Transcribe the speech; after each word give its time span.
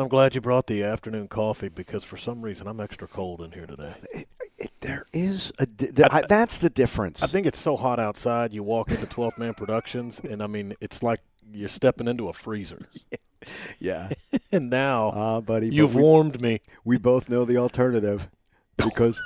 I'm 0.00 0.08
glad 0.08 0.34
you 0.34 0.40
brought 0.40 0.66
the 0.66 0.82
afternoon 0.84 1.28
coffee 1.28 1.68
because 1.68 2.04
for 2.04 2.16
some 2.16 2.42
reason 2.42 2.66
I'm 2.66 2.80
extra 2.80 3.08
cold 3.08 3.40
in 3.40 3.52
here 3.52 3.66
today. 3.66 3.94
It, 4.12 4.28
it, 4.58 4.70
there 4.80 5.06
is 5.12 5.52
a 5.58 5.66
di- 5.66 5.92
th- 5.92 6.08
I, 6.10 6.22
that's 6.28 6.58
the 6.58 6.70
difference. 6.70 7.22
I 7.22 7.26
think 7.26 7.46
it's 7.46 7.58
so 7.58 7.76
hot 7.76 7.98
outside. 7.98 8.52
You 8.52 8.62
walk 8.62 8.90
into 8.90 9.06
12 9.06 9.38
Man 9.38 9.54
Productions, 9.54 10.20
and 10.28 10.42
I 10.42 10.46
mean, 10.46 10.74
it's 10.80 11.02
like 11.02 11.20
you're 11.52 11.68
stepping 11.68 12.08
into 12.08 12.28
a 12.28 12.32
freezer. 12.32 12.88
yeah. 13.78 14.10
and 14.52 14.68
now, 14.70 15.10
Ah, 15.14 15.40
buddy, 15.40 15.68
you've 15.68 15.94
we- 15.94 16.02
warmed 16.02 16.40
me. 16.40 16.60
We 16.84 16.98
both 16.98 17.28
know 17.28 17.44
the 17.44 17.56
alternative 17.56 18.28
because 18.76 19.20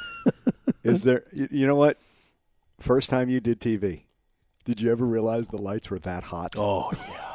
is 0.84 1.02
there? 1.02 1.24
You 1.32 1.66
know 1.66 1.76
what? 1.76 1.98
First 2.80 3.10
time 3.10 3.28
you 3.28 3.40
did 3.40 3.60
TV, 3.60 4.02
did 4.64 4.80
you 4.80 4.90
ever 4.90 5.04
realize 5.06 5.46
the 5.48 5.56
lights 5.58 5.90
were 5.90 5.98
that 6.00 6.24
hot? 6.24 6.54
Oh 6.56 6.90
yeah, 7.08 7.32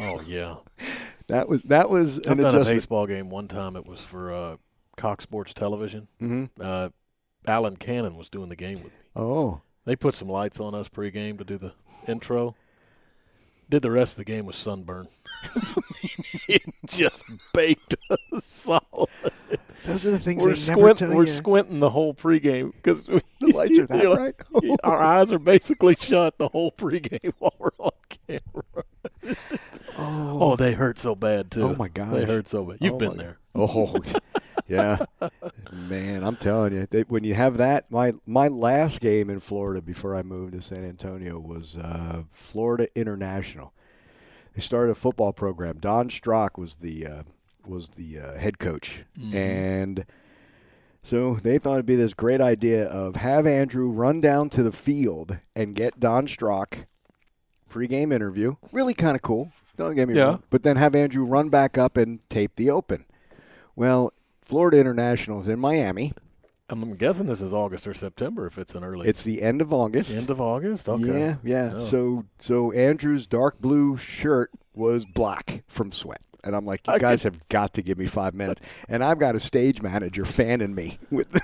oh 0.00 0.22
yeah. 0.26 0.54
That 1.28 1.48
was 1.48 1.62
that 1.64 1.88
was 1.90 2.18
I've 2.26 2.38
an 2.38 2.44
done 2.44 2.54
a 2.56 2.64
baseball 2.64 3.06
game 3.06 3.30
one 3.30 3.48
time. 3.48 3.76
It 3.76 3.86
was 3.86 4.00
for 4.00 4.32
uh, 4.32 4.56
Cox 4.96 5.22
Sports 5.24 5.54
Television. 5.54 6.08
Mhm. 6.20 6.50
Uh, 6.60 6.90
Alan 7.46 7.76
Cannon 7.76 8.16
was 8.16 8.28
doing 8.28 8.48
the 8.48 8.56
game 8.56 8.76
with 8.82 8.92
me. 8.92 8.98
Oh, 9.16 9.60
They 9.84 9.96
put 9.96 10.14
some 10.14 10.28
lights 10.28 10.60
on 10.60 10.74
us 10.74 10.88
pregame 10.88 11.38
to 11.38 11.44
do 11.44 11.58
the 11.58 11.74
intro. 12.08 12.54
Did 13.70 13.82
the 13.82 13.90
rest 13.90 14.14
of 14.14 14.16
the 14.18 14.24
game 14.24 14.44
with 14.46 14.56
sunburn. 14.56 15.08
it 16.48 16.62
just 16.86 17.22
baked 17.52 17.94
us 18.10 18.44
solid. 18.44 19.08
those 19.86 20.06
are 20.06 20.10
the 20.10 20.18
things 20.18 20.42
We're, 20.42 20.54
squint, 20.54 21.00
we're 21.00 21.26
squinting 21.26 21.80
the 21.80 21.90
whole 21.90 22.14
pregame 22.14 22.72
because 22.72 23.04
The 23.40 23.46
lights 23.52 23.78
are 23.78 23.86
that 23.88 24.02
bright? 24.52 24.78
our 24.84 24.98
eyes 24.98 25.32
are 25.32 25.38
basically 25.38 25.96
shut 25.98 26.36
the 26.38 26.48
whole 26.48 26.72
pregame 26.72 27.32
while 27.38 27.54
we're 27.58 27.70
on 27.78 27.90
camera. 28.26 29.36
Oh, 30.44 30.56
they 30.56 30.72
hurt 30.74 30.98
so 30.98 31.14
bad 31.14 31.50
too. 31.50 31.62
Oh, 31.62 31.74
my 31.74 31.88
god, 31.88 32.12
they 32.12 32.24
hurt 32.26 32.48
so 32.48 32.64
bad. 32.64 32.78
You've 32.80 32.94
Oh, 32.94 32.98
been 32.98 33.16
there. 33.16 33.38
Oh, 33.56 33.94
yeah, 34.66 35.04
man. 35.72 36.24
I'm 36.24 36.34
telling 36.34 36.72
you, 36.72 36.88
they, 36.90 37.02
when 37.02 37.22
you 37.22 37.34
have 37.34 37.56
that, 37.58 37.88
my 37.90 38.14
my 38.26 38.48
last 38.48 39.00
game 39.00 39.30
in 39.30 39.38
Florida 39.38 39.80
before 39.80 40.16
I 40.16 40.22
moved 40.22 40.54
to 40.54 40.60
San 40.60 40.84
Antonio 40.84 41.38
was 41.38 41.76
uh, 41.76 42.24
Florida 42.32 42.88
International. 42.96 43.72
They 44.56 44.60
started 44.60 44.90
a 44.90 44.96
football 44.96 45.32
program. 45.32 45.78
Don 45.78 46.10
Strock 46.10 46.58
was 46.58 46.76
the 46.76 47.06
uh, 47.06 47.22
was 47.64 47.90
the 47.90 48.18
uh, 48.18 48.38
head 48.38 48.58
coach, 48.58 49.04
and 49.32 50.04
so 51.04 51.36
they 51.36 51.58
thought 51.58 51.74
it'd 51.74 51.86
be 51.86 51.94
this 51.94 52.12
great 52.14 52.40
idea 52.40 52.86
of 52.86 53.14
have 53.16 53.46
Andrew 53.46 53.88
run 53.88 54.20
down 54.20 54.48
to 54.50 54.64
the 54.64 54.72
field 54.72 55.38
and 55.54 55.76
get 55.76 56.00
Don 56.00 56.26
Strock 56.26 56.86
pregame 57.70 58.12
interview. 58.12 58.56
Really 58.72 58.94
kind 58.94 59.14
of 59.14 59.22
cool. 59.22 59.52
Don't 59.76 59.94
get 59.94 60.08
me 60.08 60.14
Yeah. 60.14 60.24
wrong. 60.24 60.42
But 60.50 60.62
then 60.62 60.76
have 60.76 60.94
Andrew 60.94 61.24
run 61.24 61.48
back 61.48 61.76
up 61.78 61.96
and 61.96 62.20
tape 62.30 62.56
the 62.56 62.70
open. 62.70 63.04
Well, 63.76 64.12
Florida 64.42 64.78
International 64.78 65.40
is 65.40 65.48
in 65.48 65.58
Miami. 65.58 66.12
I'm 66.70 66.94
guessing 66.94 67.26
this 67.26 67.42
is 67.42 67.52
August 67.52 67.86
or 67.86 67.92
September 67.92 68.46
if 68.46 68.56
it's 68.56 68.74
an 68.74 68.84
early. 68.84 69.06
It's 69.08 69.22
the 69.22 69.42
end 69.42 69.60
of 69.60 69.72
August. 69.72 70.10
end 70.16 70.30
of 70.30 70.40
August. 70.40 70.88
Okay. 70.88 71.18
Yeah, 71.18 71.36
yeah. 71.44 71.72
Oh. 71.76 71.80
So 71.80 72.24
so 72.38 72.72
Andrew's 72.72 73.26
dark 73.26 73.58
blue 73.60 73.96
shirt 73.98 74.50
was 74.74 75.04
black 75.04 75.62
from 75.68 75.92
sweat. 75.92 76.22
And 76.44 76.54
I'm 76.54 76.64
like, 76.66 76.86
you 76.86 76.98
guys 76.98 77.22
have 77.24 77.48
got 77.48 77.72
to 77.74 77.82
give 77.82 77.98
me 77.98 78.06
five 78.06 78.34
minutes. 78.34 78.60
And 78.88 79.02
I've 79.02 79.18
got 79.18 79.34
a 79.34 79.40
stage 79.40 79.80
manager 79.82 80.24
fanning 80.24 80.74
me 80.74 80.98
with 81.10 81.30
the, 81.30 81.40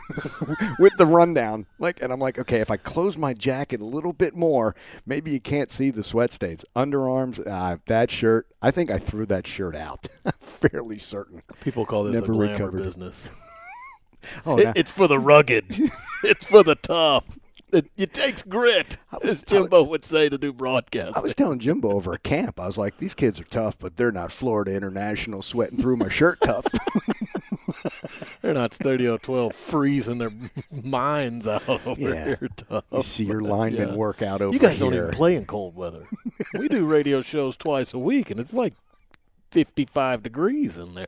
with 0.78 0.92
the 0.98 1.06
rundown. 1.06 1.66
Like, 1.78 2.02
and 2.02 2.12
I'm 2.12 2.20
like, 2.20 2.38
okay, 2.38 2.60
if 2.60 2.70
I 2.70 2.76
close 2.76 3.16
my 3.16 3.32
jacket 3.34 3.80
a 3.80 3.84
little 3.84 4.12
bit 4.12 4.36
more, 4.36 4.76
maybe 5.06 5.30
you 5.30 5.40
can't 5.40 5.70
see 5.70 5.90
the 5.90 6.02
sweat 6.02 6.32
stains. 6.32 6.64
Underarms, 6.76 7.44
uh, 7.46 7.78
that 7.86 8.10
shirt. 8.10 8.46
I 8.62 8.70
think 8.70 8.90
I 8.90 8.98
threw 8.98 9.26
that 9.26 9.46
shirt 9.46 9.74
out. 9.74 10.06
I'm 10.24 10.32
fairly 10.40 10.98
certain. 10.98 11.42
People 11.62 11.86
call 11.86 12.04
this 12.04 12.12
Never 12.14 12.32
a 12.32 12.36
glamour 12.36 12.52
recovered. 12.52 12.82
business. 12.82 13.28
Oh, 14.44 14.58
It- 14.58 14.76
it's 14.76 14.92
for 14.92 15.08
the 15.08 15.18
rugged. 15.18 15.64
it's 16.24 16.44
for 16.44 16.62
the 16.62 16.74
tough. 16.74 17.24
It, 17.72 17.90
it 17.96 18.12
takes 18.14 18.42
grit, 18.42 18.96
was- 19.22 19.30
as 19.32 19.42
Jimbo 19.42 19.82
would 19.84 20.04
say 20.04 20.28
to 20.28 20.36
do 20.38 20.52
broadcasting. 20.52 21.14
I 21.16 21.20
was 21.20 21.34
telling 21.34 21.58
Jimbo 21.60 21.90
over 21.92 22.14
at 22.14 22.22
camp, 22.22 22.58
I 22.58 22.66
was 22.66 22.76
like, 22.78 22.96
these 22.98 23.14
kids 23.14 23.38
are 23.40 23.44
tough, 23.44 23.78
but 23.78 23.96
they're 23.96 24.10
not 24.12 24.32
Florida 24.32 24.72
International 24.74 25.42
sweating 25.42 25.78
through 25.78 25.96
my 25.96 26.08
shirt 26.08 26.38
tough. 26.42 26.66
They're 28.42 28.54
not 28.54 28.74
Studio 28.74 29.16
12 29.16 29.54
freezing 29.54 30.18
their 30.18 30.32
minds 30.84 31.46
out 31.46 31.68
over 31.68 32.00
Yeah. 32.00 32.24
here 32.24 32.48
tough. 32.56 32.84
you 32.92 33.02
see 33.02 33.24
your 33.24 33.40
linemen 33.40 33.90
Yeah. 33.90 33.94
work 33.94 34.22
out 34.22 34.40
over 34.42 34.52
You 34.52 34.58
guys 34.58 34.76
here. 34.76 34.84
don't 34.90 34.94
even 34.94 35.10
play 35.10 35.34
in 35.36 35.44
cold 35.44 35.76
weather. 35.76 36.02
we 36.58 36.68
do 36.68 36.84
radio 36.84 37.22
shows 37.22 37.56
twice 37.56 37.92
a 37.94 37.98
week, 37.98 38.30
and 38.30 38.40
it's 38.40 38.52
like 38.54 38.74
55 39.52 40.22
degrees 40.22 40.76
in 40.76 40.94
there. 40.94 41.06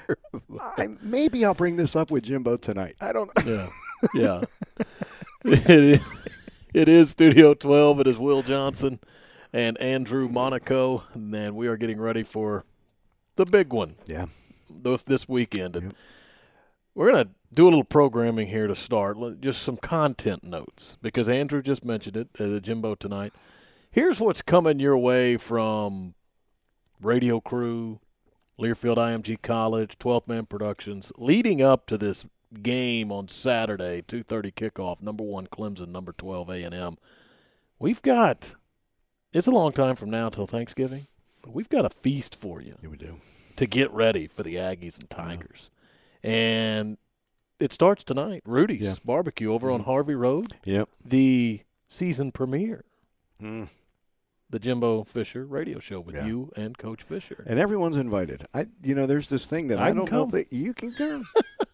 I, 0.60 0.88
maybe 1.02 1.44
I'll 1.44 1.54
bring 1.54 1.76
this 1.76 1.94
up 1.96 2.10
with 2.10 2.24
Jimbo 2.24 2.56
tonight. 2.56 2.96
I 3.00 3.12
don't 3.12 3.30
know. 3.44 3.68
Yeah. 4.14 4.14
Yeah. 4.14 4.40
it, 5.46 5.70
is, 5.70 6.00
it 6.74 6.88
is 6.88 7.10
Studio 7.10 7.54
12. 7.54 8.00
It 8.00 8.06
is 8.08 8.18
Will 8.18 8.42
Johnson 8.42 8.98
and 9.52 9.78
Andrew 9.78 10.28
Monaco. 10.28 11.04
And 11.14 11.32
then 11.32 11.54
we 11.54 11.66
are 11.68 11.76
getting 11.76 12.00
ready 12.00 12.22
for 12.22 12.64
the 13.36 13.44
big 13.44 13.72
one 13.72 13.96
Yeah. 14.06 14.26
this, 14.70 15.02
this 15.04 15.28
weekend. 15.28 15.76
And 15.76 15.94
we're 16.94 17.12
going 17.12 17.24
to 17.26 17.30
do 17.54 17.64
a 17.64 17.70
little 17.70 17.84
programming 17.84 18.48
here 18.48 18.66
to 18.66 18.74
start, 18.74 19.16
just 19.40 19.62
some 19.62 19.76
content 19.76 20.42
notes, 20.42 20.96
because 21.00 21.28
Andrew 21.28 21.62
just 21.62 21.84
mentioned 21.84 22.16
it, 22.16 22.28
uh, 22.40 22.58
Jimbo 22.58 22.94
tonight. 22.96 23.32
Here's 23.90 24.20
what's 24.20 24.42
coming 24.42 24.80
your 24.80 24.98
way 24.98 25.36
from 25.36 26.14
Radio 27.00 27.40
Crew, 27.40 28.00
Learfield 28.58 28.96
IMG 28.96 29.40
College, 29.40 29.96
12th 29.98 30.26
Man 30.28 30.46
Productions, 30.46 31.12
leading 31.16 31.62
up 31.62 31.86
to 31.86 31.96
this 31.96 32.24
game 32.62 33.10
on 33.12 33.28
Saturday, 33.28 34.02
2:30 34.02 34.52
kickoff. 34.52 35.00
Number 35.02 35.24
one 35.24 35.46
Clemson, 35.46 35.88
number 35.88 36.12
12 36.12 36.48
A&M. 36.50 36.96
We've 37.78 38.02
got. 38.02 38.54
It's 39.32 39.46
a 39.46 39.50
long 39.52 39.72
time 39.72 39.96
from 39.96 40.10
now 40.10 40.28
till 40.30 40.46
Thanksgiving, 40.46 41.08
but 41.42 41.52
we've 41.52 41.68
got 41.68 41.84
a 41.84 41.90
feast 41.90 42.34
for 42.34 42.62
you 42.62 42.76
Yeah, 42.82 42.88
we 42.88 42.96
do. 42.96 43.20
to 43.56 43.66
get 43.66 43.90
ready 43.90 44.26
for 44.26 44.42
the 44.42 44.54
Aggies 44.54 44.98
and 44.98 45.10
Tigers, 45.10 45.68
and 46.22 46.96
it 47.60 47.72
starts 47.72 48.04
tonight. 48.04 48.42
Rudy's 48.46 48.80
Yeah. 48.82 48.94
Barbecue 49.04 49.52
over 49.52 49.70
on 49.70 49.80
Mhm. 49.80 49.84
Harvey 49.84 50.14
Road. 50.14 50.54
Yep. 50.64 50.88
The 51.04 51.60
season 51.88 52.32
premiere, 52.32 52.84
Mm. 53.42 53.68
the 54.48 54.58
Jimbo 54.58 55.04
Fisher 55.04 55.44
radio 55.44 55.78
show 55.80 56.00
with 56.00 56.14
Yeah. 56.14 56.26
you 56.26 56.52
and 56.56 56.78
Coach 56.78 57.02
Fisher. 57.02 57.44
And 57.46 57.58
everyone's 57.58 57.96
invited. 57.96 58.46
I, 58.54 58.68
you 58.82 58.94
know, 58.94 59.06
there's 59.06 59.28
this 59.28 59.44
thing 59.46 59.68
that 59.68 59.78
I 59.78 59.86
I, 59.88 59.92
don't 59.92 60.10
know 60.10 60.26
come. 60.26 60.34
if 60.38 60.48
they, 60.50 60.56
you 60.56 60.72
can 60.72 60.92
come. 60.92 61.26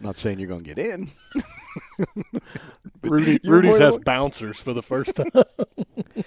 Not 0.00 0.16
saying 0.16 0.38
you're 0.38 0.48
going 0.48 0.64
to 0.64 0.74
get 0.74 0.78
in. 0.78 1.08
Rudy, 3.02 3.38
Rudy's 3.44 3.78
has 3.78 3.98
bouncers 3.98 4.58
for 4.58 4.72
the 4.72 4.82
first 4.82 5.16
time. 5.16 5.30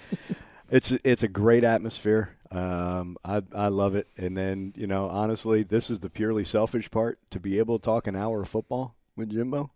It's 0.72 0.92
it's 1.02 1.24
a 1.24 1.28
great 1.28 1.64
atmosphere. 1.64 2.36
Um, 2.52 3.16
I 3.24 3.42
I 3.52 3.66
love 3.66 3.96
it. 3.96 4.06
And 4.16 4.36
then 4.36 4.72
you 4.76 4.86
know, 4.86 5.08
honestly, 5.08 5.64
this 5.64 5.90
is 5.90 5.98
the 5.98 6.08
purely 6.08 6.44
selfish 6.44 6.92
part 6.92 7.18
to 7.30 7.40
be 7.40 7.58
able 7.58 7.80
to 7.80 7.84
talk 7.84 8.06
an 8.06 8.14
hour 8.14 8.42
of 8.42 8.48
football 8.48 8.94
with 9.16 9.30
Jimbo. 9.30 9.72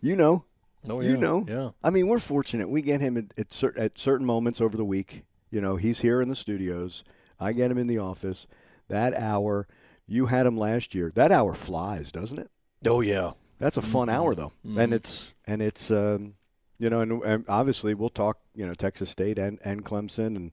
You 0.00 0.16
know, 0.16 0.44
Oh, 0.88 1.02
You 1.02 1.18
know. 1.18 1.44
yeah. 1.46 1.70
I 1.84 1.90
mean, 1.90 2.08
we're 2.08 2.20
fortunate. 2.20 2.70
We 2.70 2.80
get 2.80 3.02
him 3.02 3.18
at 3.18 3.38
at, 3.38 3.52
cer- 3.52 3.74
at 3.78 3.98
certain 3.98 4.24
moments 4.24 4.62
over 4.62 4.78
the 4.78 4.84
week. 4.84 5.24
You 5.50 5.60
know, 5.60 5.76
he's 5.76 6.00
here 6.00 6.22
in 6.22 6.30
the 6.30 6.36
studios. 6.36 7.04
I 7.38 7.52
get 7.52 7.70
him 7.70 7.76
in 7.76 7.86
the 7.86 7.98
office. 7.98 8.46
That 8.88 9.12
hour, 9.12 9.68
you 10.06 10.26
had 10.26 10.46
him 10.46 10.56
last 10.56 10.94
year. 10.94 11.12
That 11.14 11.30
hour 11.30 11.52
flies, 11.52 12.10
doesn't 12.10 12.38
it? 12.38 12.50
Oh 12.86 13.00
yeah. 13.00 13.32
That's 13.58 13.76
a 13.76 13.82
fun 13.82 14.08
hour 14.08 14.34
though, 14.34 14.52
Mhm. 14.64 14.78
and 14.78 14.94
it's 14.94 15.34
and 15.46 15.60
it's 15.60 15.90
um, 15.90 16.34
you 16.78 16.88
know, 16.90 17.00
and, 17.00 17.22
and 17.24 17.44
obviously 17.48 17.92
we'll 17.92 18.08
talk 18.08 18.38
you 18.54 18.64
know 18.66 18.74
Texas 18.74 19.10
State 19.10 19.38
and 19.38 19.58
and 19.64 19.84
Clemson, 19.84 20.36
and 20.36 20.52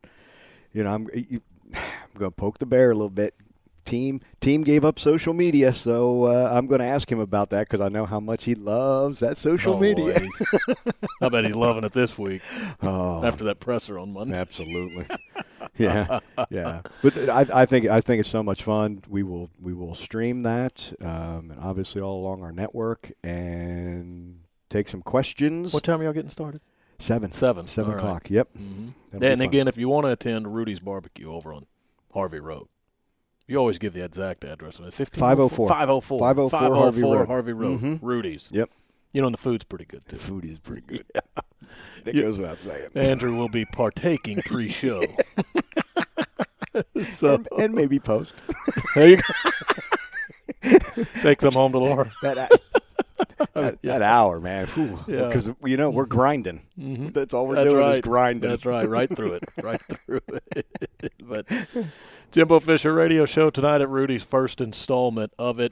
you 0.74 0.84
know 0.84 0.94
I'm 0.94 1.08
you, 1.14 1.42
I'm 1.76 2.18
going 2.20 2.32
to 2.32 2.36
poke 2.36 2.58
the 2.58 2.66
bear 2.66 2.90
a 2.90 2.96
little 2.96 3.10
bit. 3.12 3.36
Team 3.86 4.20
team 4.42 4.64
gave 4.64 4.84
up 4.84 4.98
social 4.98 5.34
media, 5.34 5.74
so 5.74 6.26
uh, 6.26 6.50
I'm 6.52 6.66
going 6.66 6.80
to 6.80 6.86
ask 6.88 7.12
him 7.12 7.20
about 7.20 7.52
that 7.52 7.62
because 7.62 7.82
I 7.82 7.90
know 7.90 8.06
how 8.06 8.20
much 8.20 8.44
he 8.44 8.56
loves 8.56 9.20
that 9.20 9.38
social 9.38 9.76
Oh, 9.76 9.80
media. 9.80 10.20
I 11.22 11.30
bet 11.30 11.46
he's 11.46 11.56
loving 11.56 11.84
it 11.84 11.94
this 11.94 12.18
week 12.18 12.42
oh, 12.82 13.24
after 13.24 13.44
that 13.46 13.60
presser 13.60 14.00
on 14.00 14.12
Monday. 14.12 14.36
Absolutely. 14.36 15.06
yeah, 15.78 16.20
yeah. 16.50 16.82
But 17.04 17.30
I, 17.30 17.46
I 17.54 17.66
think 17.66 17.86
I 17.86 18.02
think 18.02 18.20
it's 18.22 18.30
so 18.30 18.42
much 18.42 18.64
fun. 18.64 19.04
We 19.08 19.22
will 19.22 19.50
we 19.62 19.74
will 19.74 19.94
stream 19.94 20.44
that, 20.44 20.92
um, 21.02 21.52
and 21.52 21.60
obviously 21.62 22.02
all 22.02 22.20
along 22.20 22.44
our 22.44 22.52
network, 22.52 23.12
and 23.24 24.40
take 24.70 24.88
some 24.90 25.02
questions. 25.04 25.74
What 25.74 25.84
time 25.84 26.02
are 26.02 26.06
y'all 26.06 26.14
getting 26.14 26.30
started? 26.32 26.62
Seven. 27.00 27.32
Seven. 27.32 27.68
Seven 27.68 27.92
All 27.92 27.98
right. 27.98 28.04
o'clock. 28.04 28.30
Yep. 28.30 28.50
Mm-hmm. 28.58 29.24
And 29.24 29.42
again, 29.42 29.68
if 29.68 29.78
you 29.78 29.90
want 29.90 30.06
to 30.06 30.12
attend 30.12 30.56
Rudy's 30.56 30.80
Barbecue 30.80 31.32
over 31.32 31.54
on 31.54 31.66
Harvey 32.14 32.40
Road, 32.40 32.68
you 33.48 33.58
always 33.58 33.78
give 33.78 33.94
the 33.94 34.04
exact 34.04 34.44
address. 34.44 34.80
It's 34.82 34.96
15 34.96 35.20
504. 35.20 35.70
504. 35.70 36.20
504 36.20 36.76
Harvey 36.76 37.02
Road. 37.04 37.28
Harvey 37.28 37.54
Road. 37.54 37.80
Mhm. 37.80 38.00
Rudy's. 38.02 38.50
Yep. 38.52 38.70
You 39.14 39.22
know, 39.22 39.28
and 39.28 39.34
the 39.34 39.38
food's 39.42 39.64
pretty 39.64 39.86
good, 39.86 40.02
the 40.08 40.14
too. 40.18 40.18
food 40.18 40.46
is 40.46 40.60
pretty 40.60 40.82
good. 40.82 41.06
That 42.06 42.14
Yeah. 42.16 42.22
goes 42.24 42.38
without 42.38 42.60
saying. 42.60 42.90
Andrew 42.96 43.36
will 43.36 43.50
be 43.50 43.66
partaking 43.66 44.40
pre-show. 44.46 45.02
so 47.04 47.36
and, 47.36 47.48
and 47.58 47.74
maybe 47.74 48.00
post 48.00 48.36
there 48.96 49.08
you 49.10 49.18
go. 49.18 49.24
Take 51.22 51.42
some 51.42 51.54
home 51.54 51.72
to 51.72 51.80
Laura. 51.80 52.12
that. 52.22 52.36
that, 52.36 53.80
Yeah. 53.82 53.98
that 53.98 54.02
hour, 54.04 54.40
man. 54.40 54.68
Yeah. 55.08 55.28
Because 55.28 55.50
you 55.64 55.78
know 55.78 55.90
we're 55.90 56.06
grinding. 56.06 56.62
Mhm. 56.80 57.14
That's 57.14 57.34
all 57.34 57.48
we're 57.48 57.56
That's 57.56 57.70
doing 57.70 57.80
right. 57.84 57.96
is 57.96 58.02
grinding. 58.02 58.50
That's 58.50 58.66
right, 58.66 58.88
right 58.88 59.10
through 59.10 59.34
it, 59.34 59.44
right 59.64 59.82
through 59.82 60.22
it. 60.56 61.14
but 61.22 61.46
Jimbo 62.36 62.60
Fisher 62.60 62.94
radio 62.94 63.26
show 63.26 63.50
tonight 63.50 63.80
at 63.80 63.88
Rudy's 63.88 64.22
first 64.22 64.60
installment 64.60 65.32
of 65.40 65.58
it. 65.58 65.72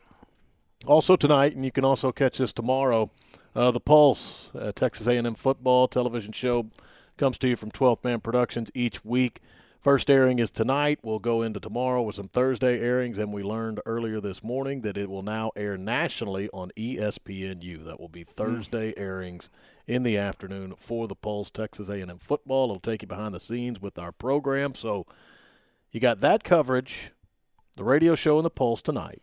Also 0.85 1.17
tonight, 1.17 1.53
and 1.53 1.65
you 1.65 1.73
can 1.73 1.83
also 1.83 2.13
catch 2.13 2.37
this 2.37 2.53
tomorrow. 2.53 3.11
Uh, 3.53 3.71
the 3.71 3.81
Pulse, 3.81 4.49
uh, 4.57 4.71
Texas 4.71 5.05
A&M 5.05 5.35
football 5.35 5.89
television 5.89 6.31
show, 6.31 6.69
comes 7.17 7.37
to 7.39 7.49
you 7.49 7.57
from 7.57 7.69
12th 7.69 8.05
Man 8.05 8.21
Productions 8.21 8.71
each 8.73 9.03
week. 9.03 9.41
First 9.81 10.09
airing 10.09 10.39
is 10.39 10.49
tonight. 10.49 10.99
We'll 11.03 11.19
go 11.19 11.41
into 11.41 11.59
tomorrow 11.59 12.01
with 12.01 12.15
some 12.15 12.29
Thursday 12.29 12.79
airings, 12.79 13.17
and 13.17 13.33
we 13.33 13.43
learned 13.43 13.81
earlier 13.85 14.21
this 14.21 14.41
morning 14.41 14.83
that 14.83 14.95
it 14.95 15.09
will 15.09 15.21
now 15.21 15.51
air 15.57 15.75
nationally 15.75 16.49
on 16.53 16.71
ESPNU. 16.77 17.83
That 17.83 17.99
will 17.99 18.07
be 18.07 18.23
Thursday 18.23 18.93
airings 18.95 19.49
in 19.85 20.03
the 20.03 20.17
afternoon 20.17 20.75
for 20.77 21.09
the 21.09 21.15
Pulse 21.15 21.49
Texas 21.49 21.89
A&M 21.89 22.19
football. 22.19 22.69
It'll 22.69 22.79
take 22.79 23.01
you 23.01 23.09
behind 23.09 23.35
the 23.35 23.41
scenes 23.41 23.81
with 23.81 23.99
our 23.99 24.13
program. 24.13 24.75
So 24.75 25.05
you 25.93 25.99
got 26.01 26.19
that 26.19 26.43
coverage, 26.43 27.11
the 27.77 27.83
radio 27.85 28.13
show 28.15 28.37
and 28.37 28.43
the 28.45 28.49
Pulse 28.49 28.81
tonight. 28.81 29.21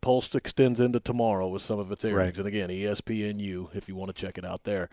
Pulse 0.00 0.34
extends 0.34 0.80
into 0.80 0.98
tomorrow 0.98 1.46
with 1.46 1.62
some 1.62 1.78
of 1.78 1.92
its 1.92 2.04
airings, 2.04 2.36
Right. 2.36 2.38
and 2.38 2.46
again, 2.48 2.70
ESPNU 2.70 3.74
if 3.76 3.88
you 3.88 3.94
want 3.94 4.08
to 4.14 4.20
check 4.20 4.36
it 4.36 4.44
out 4.44 4.64
there. 4.64 4.88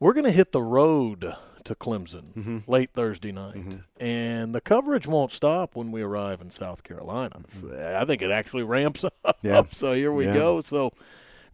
We're 0.00 0.12
going 0.14 0.24
to 0.24 0.32
hit 0.32 0.50
the 0.52 0.62
road 0.62 1.32
to 1.64 1.74
Clemson 1.76 2.34
Mm-hmm. 2.34 2.58
late 2.70 2.90
Thursday 2.92 3.30
night, 3.32 3.78
and 4.00 4.52
the 4.54 4.60
coverage 4.60 5.06
won't 5.06 5.30
stop 5.32 5.76
when 5.76 5.92
we 5.92 6.02
arrive 6.02 6.40
in 6.40 6.50
South 6.50 6.82
Carolina. 6.82 7.40
So 7.48 7.96
I 7.98 8.04
think 8.04 8.20
it 8.20 8.30
actually 8.32 8.64
ramps 8.64 9.04
up. 9.04 9.14
Mm-hmm. 9.24 9.46
Yeah. 9.46 9.62
So 9.70 9.92
here 9.94 10.12
we 10.12 10.26
Yeah. 10.26 10.34
go. 10.34 10.60
So 10.60 10.90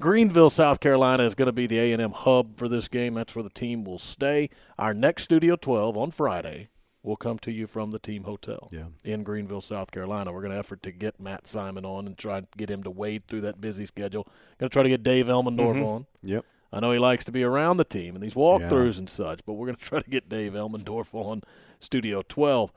Greenville, 0.01 0.51
South 0.51 0.81
Carolina 0.81 1.25
is 1.25 1.35
going 1.35 1.47
to 1.47 1.53
be 1.53 1.67
the 1.67 1.79
A&M 1.79 2.11
hub 2.13 2.57
for 2.57 2.69
this 2.69 2.89
game. 2.89 3.15
That's 3.15 3.35
where 3.37 3.43
the 3.45 3.51
team 3.51 3.85
will 3.85 3.99
stay. 4.01 4.49
Our 4.79 4.93
next 4.95 5.25
Studio 5.25 5.57
12 5.57 5.97
on 5.97 6.11
Friday 6.11 6.69
will 7.03 7.17
come 7.17 7.39
to 7.41 7.51
you 7.51 7.67
from 7.67 7.91
the 7.91 7.99
team 7.99 8.25
hotel 8.25 8.69
Yeah. 8.71 8.85
in 9.03 9.23
Greenville, 9.25 9.61
South 9.61 9.91
Carolina. 9.91 10.33
We're 10.33 10.41
going 10.43 10.53
to 10.53 10.59
effort 10.59 10.83
to 10.85 10.93
get 10.93 11.19
Matt 11.21 11.47
Simon 11.49 11.85
on 11.85 12.07
and 12.07 12.17
try 12.17 12.39
and 12.39 12.47
get 12.57 12.71
him 12.71 12.83
to 12.85 12.91
wade 12.91 13.27
through 13.27 13.41
that 13.43 13.61
busy 13.61 13.87
schedule. 13.87 14.25
Going 14.59 14.71
to 14.71 14.73
try 14.73 14.83
to 14.85 14.89
get 14.89 15.03
Dave 15.03 15.27
Elmendorf 15.27 15.77
Mhm. 15.77 15.85
on. 15.87 16.07
Yep. 16.23 16.45
I 16.73 16.81
know 16.81 16.93
he 16.93 16.99
likes 16.99 17.25
to 17.27 17.33
be 17.33 17.43
around 17.43 17.77
the 17.77 17.85
team 17.85 18.15
and 18.15 18.23
these 18.23 18.35
walkthroughs 18.35 18.99
and 18.99 19.11
such, 19.11 19.41
but 19.45 19.55
we're 19.55 19.67
going 19.67 19.77
to 19.81 19.85
try 19.85 20.01
to 20.01 20.09
get 20.11 20.29
Dave 20.29 20.53
Elmendorf 20.53 21.09
on 21.13 21.43
Studio 21.81 22.23
12. 22.29 22.73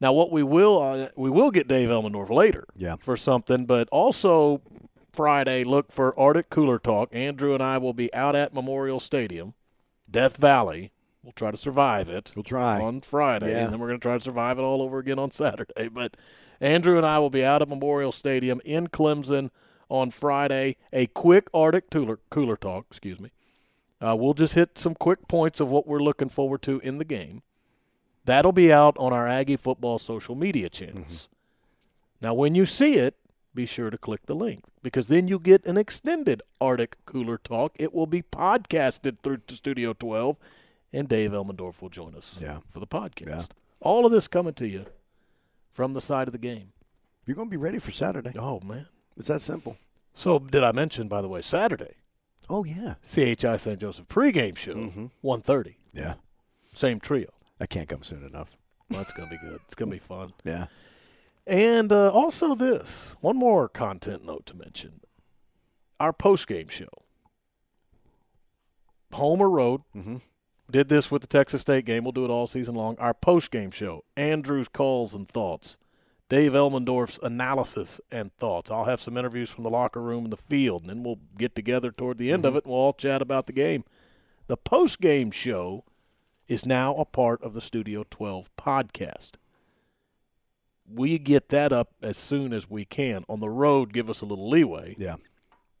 Now, 0.00 0.12
what 0.12 0.32
we 0.32 0.42
will 0.42 0.82
uh, 0.82 1.08
we 1.16 1.30
will 1.30 1.50
get 1.52 1.68
Dave 1.68 1.88
Elmendorf 1.88 2.28
later 2.28 2.64
Yeah. 2.76 2.96
for 2.96 3.16
something, 3.16 3.64
but 3.66 3.88
also 3.90 4.60
Friday, 5.12 5.62
look 5.62 5.92
for 5.92 6.18
Arctic 6.18 6.50
Cooler 6.50 6.80
Talk. 6.80 7.08
Andrew 7.12 7.54
and 7.54 7.62
I 7.62 7.78
will 7.78 7.92
be 7.94 8.12
out 8.12 8.34
at 8.34 8.52
Memorial 8.52 8.98
Stadium, 8.98 9.54
Death 10.10 10.36
Valley. 10.36 10.90
We'll 11.24 11.32
try 11.32 11.50
to 11.50 11.56
survive 11.56 12.08
it 12.10 12.32
We'll 12.36 12.42
try. 12.44 12.80
on 12.80 13.00
Friday, 13.00 13.50
Yeah. 13.50 13.64
and 13.64 13.72
then 13.72 13.80
we're 13.80 13.88
going 13.88 13.98
to 13.98 14.02
try 14.04 14.18
to 14.18 14.22
survive 14.22 14.58
it 14.58 14.62
all 14.62 14.82
over 14.82 14.98
again 14.98 15.18
on 15.18 15.30
Saturday. 15.30 15.88
But 15.88 16.16
Andrew 16.60 16.96
and 16.98 17.06
I 17.06 17.18
will 17.18 17.30
be 17.30 17.44
out 17.44 17.62
at 17.62 17.68
Memorial 17.68 18.12
Stadium 18.12 18.60
in 18.64 18.88
Clemson 18.88 19.50
on 19.88 20.10
Friday. 20.10 20.76
A 20.92 21.06
quick 21.06 21.48
Arctic 21.54 21.90
cooler, 21.90 22.18
cooler 22.30 22.56
talk, 22.56 22.86
excuse 22.90 23.18
me. 23.18 23.30
Uh, 24.00 24.14
we'll 24.18 24.34
just 24.34 24.54
hit 24.54 24.78
some 24.78 24.94
quick 24.94 25.26
points 25.28 25.60
of 25.60 25.70
what 25.70 25.86
we're 25.86 25.98
looking 26.02 26.28
forward 26.28 26.60
to 26.62 26.78
in 26.80 26.98
the 26.98 27.04
game. 27.04 27.42
That'll 28.26 28.52
be 28.52 28.72
out 28.72 28.96
on 28.98 29.12
our 29.12 29.26
Aggie 29.26 29.56
football 29.56 29.98
social 29.98 30.34
media 30.34 30.68
channels. 30.68 31.28
Now, 32.20 32.34
when 32.34 32.54
you 32.54 32.66
see 32.66 32.94
it, 32.94 33.16
be 33.54 33.66
sure 33.66 33.88
to 33.90 33.96
click 33.98 34.26
the 34.26 34.34
link 34.34 34.64
because 34.82 35.08
then 35.08 35.28
you 35.28 35.38
get 35.38 35.64
an 35.64 35.76
extended 35.76 36.42
Arctic 36.60 36.96
Cooler 37.06 37.38
Talk. 37.38 37.72
It 37.78 37.94
will 37.94 38.06
be 38.06 38.20
podcasted 38.22 39.18
through 39.22 39.38
to 39.46 39.54
Studio 39.54 39.92
12, 39.92 40.36
and 40.94 41.08
Dave 41.08 41.32
Elmendorf 41.32 41.82
will 41.82 41.88
join 41.90 42.14
us 42.14 42.36
Yeah. 42.40 42.60
for 42.70 42.80
the 42.80 42.86
podcast. 42.86 43.26
Yeah. 43.28 43.42
All 43.80 44.06
of 44.06 44.12
this 44.12 44.28
coming 44.28 44.54
to 44.54 44.66
you 44.66 44.86
from 45.72 45.92
the 45.92 46.00
side 46.00 46.28
of 46.28 46.32
the 46.32 46.38
game. 46.38 46.72
You're 47.26 47.34
going 47.36 47.48
to 47.48 47.50
be 47.50 47.56
ready 47.58 47.78
for 47.78 47.90
Saturday. 47.90 48.32
Oh, 48.38 48.60
man. 48.60 48.86
It's 49.16 49.28
that 49.28 49.40
simple. 49.40 49.76
So, 50.14 50.38
did 50.38 50.62
I 50.62 50.72
mention, 50.72 51.08
by 51.08 51.20
the 51.22 51.28
way, 51.28 51.42
Saturday, 51.42 51.96
Oh 52.50 52.62
yeah. 52.64 52.94
CHI 53.02 53.56
St. 53.56 53.80
Joseph 53.80 54.06
pregame 54.06 54.56
show, 54.56 54.74
Mhm. 54.74 55.10
1.30, 55.22 55.76
Yeah. 55.94 56.14
same 56.74 57.00
trio. 57.00 57.30
I 57.58 57.64
can't 57.66 57.88
come 57.88 58.02
soon 58.02 58.22
enough. 58.24 58.56
Well, 58.90 59.00
that's 59.00 59.12
going 59.14 59.28
to 59.30 59.34
be 59.34 59.40
good. 59.40 59.60
It's 59.64 59.74
going 59.74 59.90
to 59.90 59.94
be 59.96 59.98
fun. 59.98 60.32
Yeah. 60.44 60.66
And 61.46 61.90
uh, 61.92 62.10
also 62.10 62.54
this 62.54 63.14
one 63.20 63.36
more 63.36 63.68
content 63.68 64.24
note 64.24 64.46
to 64.46 64.54
mention: 64.56 65.00
our 66.00 66.12
post 66.12 66.46
game 66.46 66.68
show, 66.68 66.88
Homer 69.12 69.48
Road. 69.50 69.82
Mm-hmm. 69.94 70.16
Did 70.70 70.88
this 70.88 71.10
with 71.10 71.22
the 71.22 71.28
Texas 71.28 71.62
State 71.62 71.84
game. 71.84 72.04
We'll 72.04 72.12
do 72.12 72.24
it 72.24 72.30
all 72.30 72.46
season 72.46 72.74
long. 72.74 72.96
Our 72.98 73.14
post 73.14 73.50
game 73.50 73.70
show: 73.70 74.04
Andrew's 74.16 74.68
calls 74.68 75.14
and 75.14 75.28
thoughts, 75.28 75.76
Dave 76.28 76.52
Elmendorf's 76.52 77.18
analysis 77.22 78.00
and 78.10 78.34
thoughts. 78.38 78.70
I'll 78.70 78.84
have 78.86 79.00
some 79.00 79.16
interviews 79.16 79.50
from 79.50 79.64
the 79.64 79.70
locker 79.70 80.00
room 80.00 80.24
and 80.24 80.32
the 80.32 80.38
field, 80.38 80.82
and 80.82 80.90
then 80.90 81.02
we'll 81.02 81.20
get 81.36 81.54
together 81.54 81.90
toward 81.90 82.18
the 82.18 82.32
end 82.32 82.44
of 82.44 82.50
mm-hmm. 82.50 82.58
it 82.58 82.64
and 82.64 82.72
we'll 82.72 82.80
all 82.80 82.92
chat 82.94 83.20
about 83.20 83.46
the 83.46 83.52
game. 83.52 83.84
The 84.46 84.56
post 84.56 85.00
game 85.00 85.30
show 85.30 85.84
is 86.48 86.66
now 86.66 86.94
a 86.96 87.04
part 87.04 87.42
of 87.42 87.54
the 87.54 87.60
Studio 87.60 88.04
12 88.10 88.50
podcast. 88.56 89.32
we 90.86 91.18
get 91.18 91.48
that 91.48 91.72
up 91.72 91.92
as 92.02 92.16
soon 92.16 92.52
as 92.52 92.68
we 92.68 92.84
can. 92.84 93.24
On 93.28 93.40
the 93.40 93.48
road, 93.48 93.92
give 93.92 94.10
us 94.10 94.20
a 94.20 94.26
little 94.26 94.48
leeway. 94.48 94.94
Yeah. 94.98 95.16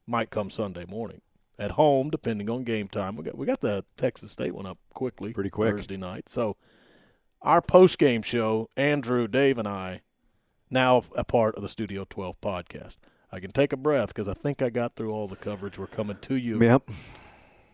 Might 0.06 0.30
come 0.30 0.50
Sunday 0.50 0.86
morning. 0.88 1.20
At 1.58 1.72
home, 1.72 2.10
depending 2.10 2.50
on 2.50 2.64
game 2.64 2.88
time, 2.88 3.14
we 3.16 3.22
got 3.24 3.38
we 3.38 3.46
got 3.46 3.60
the 3.60 3.84
Texas 3.96 4.32
State 4.32 4.54
one 4.54 4.66
up 4.66 4.78
quickly, 4.92 5.32
Pretty 5.32 5.50
quick. 5.50 5.76
Thursday 5.76 5.96
night. 5.96 6.28
So 6.28 6.56
our 7.42 7.62
post 7.62 7.98
game 7.98 8.22
show, 8.22 8.68
Andrew, 8.76 9.28
Dave, 9.28 9.58
and 9.58 9.68
I, 9.68 10.00
now 10.70 11.04
a 11.14 11.22
part 11.24 11.54
of 11.54 11.62
the 11.62 11.68
Studio 11.68 12.06
12 12.10 12.40
podcast. 12.40 12.96
I 13.30 13.38
can 13.40 13.50
take 13.52 13.72
a 13.72 13.76
breath 13.76 14.08
because 14.08 14.28
I 14.28 14.34
think 14.34 14.62
I 14.62 14.70
got 14.70 14.96
through 14.96 15.12
all 15.12 15.28
the 15.28 15.36
coverage. 15.36 15.78
We're 15.78 15.86
coming 15.86 16.16
to 16.22 16.34
you 16.36 16.60
Yep. 16.60 16.88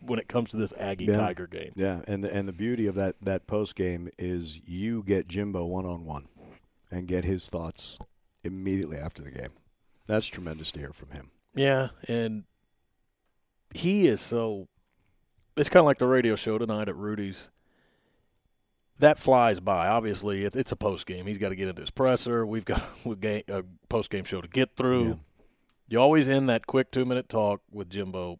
when 0.01 0.19
it 0.19 0.27
comes 0.27 0.49
to 0.51 0.57
this 0.57 0.73
Aggie 0.77 1.05
Yeah. 1.05 1.17
Tiger 1.17 1.47
game. 1.47 1.71
Yeah, 1.75 2.01
and 2.07 2.23
the, 2.23 2.31
and 2.33 2.47
the 2.47 2.53
beauty 2.53 2.85
of 2.87 2.93
that 2.95 3.15
that 3.21 3.47
post 3.47 3.75
game 3.75 4.09
is 4.19 4.59
you 4.67 5.03
get 5.03 5.27
Jimbo 5.27 5.65
one 5.65 5.85
on 5.87 6.05
one, 6.05 6.27
and 6.91 7.07
get 7.07 7.23
his 7.25 7.45
thoughts 7.49 7.97
immediately 8.43 8.97
after 8.97 9.23
the 9.23 9.31
game. 9.31 9.53
That's 10.05 10.27
tremendous 10.27 10.71
to 10.73 10.79
hear 10.79 10.93
from 10.93 11.11
him. 11.11 11.31
Yeah, 11.55 11.89
and 12.07 12.43
he 13.73 14.07
is 14.07 14.21
so. 14.21 14.67
It's 15.57 15.69
kind 15.69 15.81
of 15.81 15.85
like 15.85 15.97
the 15.99 16.07
radio 16.07 16.35
show 16.35 16.57
tonight 16.57 16.87
at 16.89 16.95
Rudy's. 16.95 17.49
That 18.99 19.17
flies 19.17 19.59
by. 19.59 19.87
Obviously, 19.87 20.45
it, 20.45 20.55
it's 20.55 20.71
a 20.71 20.75
post 20.75 21.05
game. 21.07 21.25
He's 21.25 21.37
got 21.39 21.49
to 21.49 21.55
get 21.55 21.67
into 21.67 21.81
his 21.81 21.89
presser. 21.91 22.45
We've 22.45 22.65
got 22.65 22.83
a 23.05 23.43
a 23.49 23.63
post 23.89 24.09
game 24.09 24.23
show 24.23 24.41
to 24.41 24.47
get 24.47 24.75
through. 24.75 25.07
Yeah. 25.07 25.13
You 25.89 25.99
always 25.99 26.27
end 26.27 26.47
that 26.49 26.67
quick 26.67 26.91
two 26.91 27.03
minute 27.05 27.27
talk 27.27 27.61
with 27.71 27.89
Jimbo, 27.89 28.39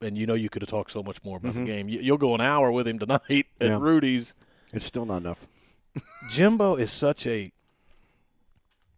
and 0.00 0.18
you 0.18 0.26
know 0.26 0.34
you 0.34 0.50
could 0.50 0.62
have 0.62 0.68
talked 0.68 0.90
so 0.90 1.02
much 1.02 1.22
more 1.24 1.38
about 1.38 1.52
Mhm. 1.54 1.60
the 1.60 1.64
game. 1.64 1.88
You, 1.88 2.00
you'll 2.00 2.18
go 2.18 2.34
an 2.34 2.40
hour 2.40 2.70
with 2.72 2.86
him 2.88 2.98
tonight 2.98 3.22
at 3.60 3.68
Yeah. 3.68 3.78
Rudy's. 3.80 4.34
It's 4.72 4.84
still 4.84 5.06
not 5.06 5.18
enough. 5.18 5.46
Jimbo 6.30 6.76
is 6.76 6.90
such 6.92 7.26
a. 7.26 7.52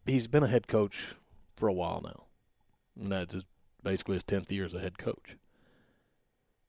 He's 0.06 0.26
been 0.26 0.42
a 0.42 0.48
head 0.48 0.66
coach 0.68 1.14
for 1.56 1.68
a 1.68 1.72
while 1.72 2.00
now, 2.04 2.24
and 3.00 3.10
that's 3.12 3.34
his, 3.34 3.44
basically 3.84 4.14
his 4.14 4.24
tenth 4.24 4.50
year 4.50 4.64
as 4.64 4.74
a 4.74 4.80
head 4.80 4.98
coach. 4.98 5.36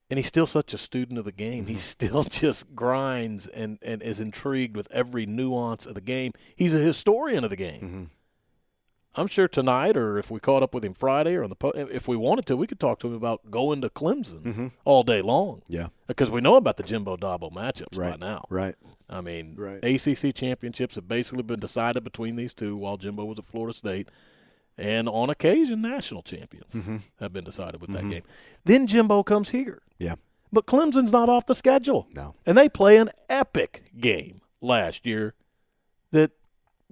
And 0.08 0.18
he's 0.18 0.28
still 0.28 0.46
such 0.46 0.72
a 0.72 0.78
student 0.78 1.18
of 1.18 1.24
the 1.24 1.32
game. 1.32 1.66
He 1.66 1.76
still 1.94 2.22
just 2.22 2.76
grinds 2.76 3.46
and, 3.48 3.78
and 3.82 4.02
is 4.02 4.20
intrigued 4.20 4.76
with 4.76 4.86
every 4.92 5.26
nuance 5.26 5.84
of 5.86 5.94
the 5.94 6.00
game. 6.00 6.32
He's 6.54 6.74
a 6.74 6.78
historian 6.78 7.42
of 7.42 7.50
the 7.50 7.56
game. 7.56 7.80
Mm-hmm. 7.80 8.04
I'm 9.18 9.28
sure 9.28 9.48
tonight, 9.48 9.96
or 9.96 10.18
if 10.18 10.30
we 10.30 10.38
caught 10.40 10.62
up 10.62 10.74
with 10.74 10.84
him 10.84 10.92
Friday, 10.92 11.36
or 11.36 11.42
on 11.42 11.48
the 11.48 11.56
po- 11.56 11.70
if 11.70 12.06
we 12.06 12.16
wanted 12.16 12.44
to, 12.46 12.56
we 12.56 12.66
could 12.66 12.78
talk 12.78 12.98
to 13.00 13.06
him 13.08 13.14
about 13.14 13.50
going 13.50 13.80
to 13.80 13.88
Clemson 13.88 14.42
Mhm. 14.42 14.72
all 14.84 15.02
day 15.04 15.22
long 15.22 15.62
Yeah. 15.68 15.88
because 16.06 16.30
we 16.30 16.42
know 16.42 16.56
about 16.56 16.76
the 16.76 16.82
Jimbo 16.82 17.16
Dabo 17.16 17.50
matchups 17.50 17.96
Right. 17.96 18.20
by 18.20 18.26
now. 18.26 18.44
Right. 18.50 18.74
I 19.08 19.22
mean, 19.22 19.54
Right. 19.56 19.82
ACC 19.82 20.32
championships 20.34 20.96
have 20.96 21.08
basically 21.08 21.44
been 21.44 21.60
decided 21.60 22.04
between 22.04 22.36
these 22.36 22.52
two 22.52 22.76
while 22.76 22.98
Jimbo 22.98 23.24
was 23.24 23.38
at 23.38 23.46
Florida 23.46 23.72
State. 23.72 24.10
And 24.78 25.08
on 25.08 25.30
occasion, 25.30 25.80
national 25.80 26.22
champions 26.22 26.72
Mm-hmm. 26.74 26.96
have 27.20 27.32
been 27.32 27.44
decided 27.44 27.80
with 27.80 27.90
Mhm. 27.90 27.94
that 27.94 28.08
game. 28.10 28.22
Then 28.64 28.86
Jimbo 28.86 29.22
comes 29.22 29.50
here. 29.50 29.82
Yeah. 29.98 30.16
But 30.52 30.66
Clemson's 30.66 31.10
not 31.12 31.28
off 31.28 31.46
the 31.46 31.54
schedule. 31.54 32.06
No. 32.14 32.34
And 32.44 32.56
they 32.58 32.68
play 32.68 32.98
an 32.98 33.08
epic 33.28 33.90
game 33.98 34.40
last 34.60 35.06
year 35.06 35.34
that, 36.12 36.32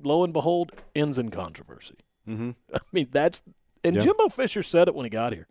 lo 0.02 0.24
and 0.24 0.32
behold, 0.32 0.72
ends 0.94 1.18
in 1.18 1.30
controversy. 1.30 1.96
Mm-hmm. 2.28 2.50
I 2.74 2.78
mean, 2.92 3.08
that's 3.12 3.42
and 3.84 3.96
Yeah. 3.96 4.02
Jimbo 4.02 4.28
Fisher 4.30 4.62
said 4.62 4.88
it 4.88 4.94
when 4.94 5.04
he 5.04 5.10
got 5.10 5.32
here. 5.34 5.46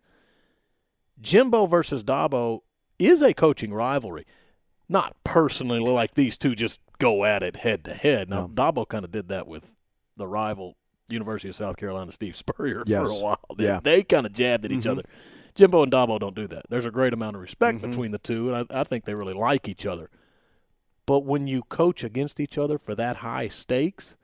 Jimbo 1.20 1.66
versus 1.66 2.02
Dabo 2.02 2.60
is 2.98 3.22
a 3.22 3.32
coaching 3.32 3.72
rivalry, 3.72 4.26
not 4.88 5.16
personally 5.24 5.78
like 5.80 6.14
these 6.14 6.36
two 6.36 6.54
just 6.54 6.80
go 6.98 7.24
at 7.24 7.42
it 7.42 7.56
head 7.56 7.84
to 7.84 7.94
head. 7.94 8.28
Now 8.28 8.42
No. 8.46 8.48
Dabo 8.48 8.88
kind 8.88 9.04
of 9.04 9.12
did 9.12 9.28
that 9.28 9.46
with 9.46 9.64
the 10.16 10.26
rival 10.26 10.76
University 11.08 11.48
of 11.48 11.56
South 11.56 11.76
Carolina 11.76 12.10
Steve 12.12 12.34
Spurrier 12.36 12.82
Yes. 12.86 13.02
for 13.06 13.10
a 13.10 13.14
while. 13.18 13.40
They, 13.56 13.64
Yeah. 13.64 13.80
they 13.82 14.02
kind 14.02 14.26
of 14.26 14.32
jabbed 14.32 14.64
at 14.64 14.72
each 14.72 14.84
Mhm. 14.84 14.90
other. 14.92 15.02
Jimbo 15.54 15.82
and 15.84 15.92
Dabo 15.92 16.18
don't 16.18 16.34
do 16.34 16.46
that. 16.48 16.64
There's 16.68 16.86
a 16.86 16.90
great 16.90 17.12
amount 17.12 17.36
of 17.36 17.42
respect 17.42 17.78
Mhm. 17.78 17.90
between 17.90 18.10
the 18.10 18.18
two, 18.18 18.52
and 18.52 18.66
I, 18.72 18.80
I 18.80 18.84
think 18.84 19.04
they 19.04 19.14
really 19.14 19.34
like 19.34 19.68
each 19.68 19.86
other. 19.86 20.10
But 21.06 21.20
when 21.20 21.46
you 21.46 21.62
coach 21.62 22.02
against 22.02 22.40
each 22.40 22.56
other 22.58 22.78
for 22.78 22.94
that 22.94 23.16
high 23.16 23.48
stakes, 23.48 24.16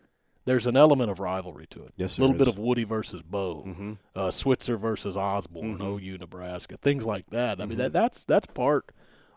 there's 0.47 0.67
an 0.67 0.77
element 0.77 1.11
of 1.11 1.21
rivalry 1.21 1.67
to 1.69 1.85
it. 1.85 1.93
Yes, 1.97 2.17
a 2.17 2.23
little 2.23 2.35
there 2.35 2.47
bit 2.47 2.55
of 2.55 2.59
Woody 2.59 2.85
versus 2.85 3.23
Bo, 3.23 3.63
Mm-hmm. 3.67 3.93
uh, 4.17 4.31
Switzer 4.31 4.77
versus 4.79 5.17
Osborne, 5.17 5.79
Mhm. 5.79 5.83
OU, 6.01 6.19
Nebraska, 6.19 6.79
things 6.79 7.05
like 7.05 7.29
that. 7.31 7.61
I 7.61 7.67
mean, 7.67 7.77
Mhm. 7.77 7.83
that, 7.83 7.93
that's 7.93 8.25
that's 8.25 8.47
part 8.47 8.91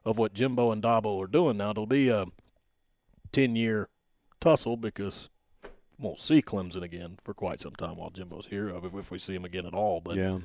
of 0.05 0.17
what 0.17 0.33
Jimbo 0.33 0.71
and 0.71 0.81
Dabo 0.81 1.21
are 1.21 1.27
doing 1.27 1.57
now. 1.57 1.71
It'll 1.71 1.85
be 1.85 2.07
a 2.09 2.25
ten 3.31 3.55
year 3.55 3.89
tussle 4.39 4.77
because 4.77 5.29
won't 5.99 6.19
see 6.19 6.41
Clemson 6.41 6.81
again 6.81 7.17
for 7.23 7.33
quite 7.33 7.61
some 7.61 7.73
time 7.73 7.97
while 7.97 8.09
Jimbo's 8.09 8.47
here, 8.47 8.69
if, 8.69 8.93
if 8.93 9.11
we 9.11 9.19
see 9.19 9.35
him 9.35 9.45
again 9.45 9.65
at 9.65 9.73
all. 9.73 10.01
But 10.01 10.17
yeah. 10.17 10.39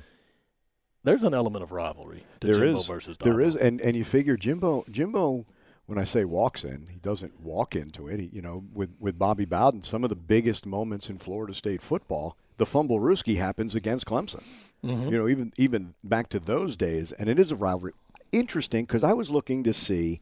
there's 1.03 1.23
an 1.23 1.33
element 1.33 1.63
of 1.63 1.71
rivalry 1.71 2.23
to 2.41 2.47
There 2.47 2.55
Jimbo 2.55 2.79
is. 2.79 2.87
versus 2.87 3.17
Dabo. 3.17 3.23
There 3.23 3.41
is, 3.41 3.55
and 3.55 3.81
and 3.81 3.95
you 3.95 4.03
figure 4.03 4.37
Jimbo 4.37 4.85
Jimbo. 4.91 5.45
When 5.85 5.97
I 5.97 6.03
say 6.03 6.23
walks 6.23 6.63
in, 6.63 6.85
he 6.91 6.99
doesn't 6.99 7.39
walk 7.41 7.75
into 7.75 8.07
it. 8.07 8.19
He, 8.19 8.27
you 8.27 8.43
know, 8.43 8.63
with 8.71 8.91
with 8.99 9.17
Bobby 9.17 9.45
Bowden, 9.45 9.81
some 9.81 10.03
of 10.03 10.11
the 10.11 10.15
biggest 10.15 10.67
moments 10.67 11.09
in 11.09 11.17
Florida 11.17 11.51
State 11.51 11.81
football, 11.81 12.37
the 12.57 12.65
fumblerooski 12.65 13.37
happens 13.37 13.73
against 13.73 14.05
Clemson. 14.05 14.43
Mhm. 14.85 15.05
You 15.11 15.17
know, 15.17 15.27
even 15.27 15.51
even 15.57 15.95
back 16.03 16.29
to 16.29 16.39
those 16.39 16.75
days, 16.75 17.11
and 17.13 17.27
it 17.27 17.39
is 17.39 17.51
a 17.51 17.55
rivalry. 17.55 17.93
Interesting 18.31 18.85
because 18.85 19.03
I 19.03 19.13
was 19.13 19.31
looking 19.31 19.63
to 19.63 19.73
see, 19.73 20.19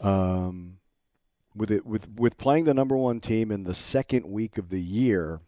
um, 0.00 0.78
with 1.58 1.70
it 1.70 1.84
with 1.84 2.08
with 2.16 2.38
playing 2.38 2.64
the 2.64 2.74
number 2.74 2.96
one 2.96 3.20
team 3.20 3.50
in 3.50 3.64
the 3.64 3.74
second 3.74 4.26
week 4.26 4.58
of 4.58 4.70
the 4.70 4.80
year. 4.80 5.40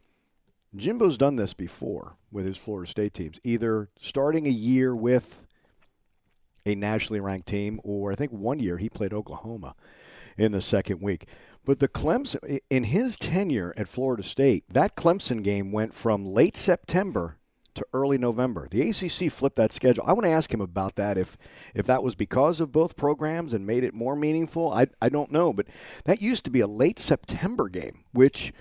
Jimbo's 0.77 1.19
done 1.19 1.37
this 1.37 1.55
before 1.55 2.17
with 2.31 2.45
his 2.45 2.57
Florida 2.57 2.89
State 2.89 3.15
teams, 3.15 3.39
either 3.43 3.89
starting 4.01 4.47
a 4.47 4.51
year 4.51 4.95
with 4.95 5.47
a 6.65 6.75
nationally 6.75 7.21
ranked 7.21 7.49
team, 7.49 7.81
or 7.83 8.13
I 8.13 8.15
think 8.15 8.31
one 8.31 8.61
year 8.61 8.77
he 8.77 8.89
played 8.89 9.13
Oklahoma 9.13 9.75
in 10.37 10.53
the 10.53 10.61
second 10.61 11.01
week. 11.01 11.27
But 11.65 11.81
the 11.81 11.89
Clemson, 11.89 12.61
in 12.71 12.85
his 12.85 13.17
tenure 13.17 13.75
at 13.77 13.89
Florida 13.89 14.23
State, 14.23 14.65
that 14.69 14.97
Clemson 14.97 15.43
game 15.43 15.73
went 15.73 15.93
from 15.93 16.25
late 16.25 16.57
September 16.57 17.37
to 17.81 17.87
early 17.93 18.19
November. 18.19 18.69
The 18.71 18.89
ACC 18.89 19.31
flipped 19.31 19.57
that 19.57 19.73
schedule. 19.73 20.05
I 20.07 20.13
want 20.13 20.25
to 20.25 20.31
ask 20.31 20.53
him 20.53 20.61
about 20.61 20.97
that. 20.97 21.19
If 21.19 21.37
if 21.75 21.87
that 21.87 22.03
was 22.03 22.15
because 22.15 22.61
of 22.61 22.73
both 22.73 22.97
programs 22.97 23.53
and 23.53 23.67
made 23.67 23.85
it 23.85 23.93
more 23.95 24.17
meaningful, 24.17 24.73
I 24.73 24.87
I 25.03 25.09
don't 25.09 25.33
know. 25.33 25.53
But 25.53 25.67
that 26.05 26.23
used 26.23 26.45
to 26.45 26.51
be 26.51 26.61
a 26.61 26.67
late 26.67 26.99
September 26.99 27.69
game, 27.69 28.05
which 28.13 28.53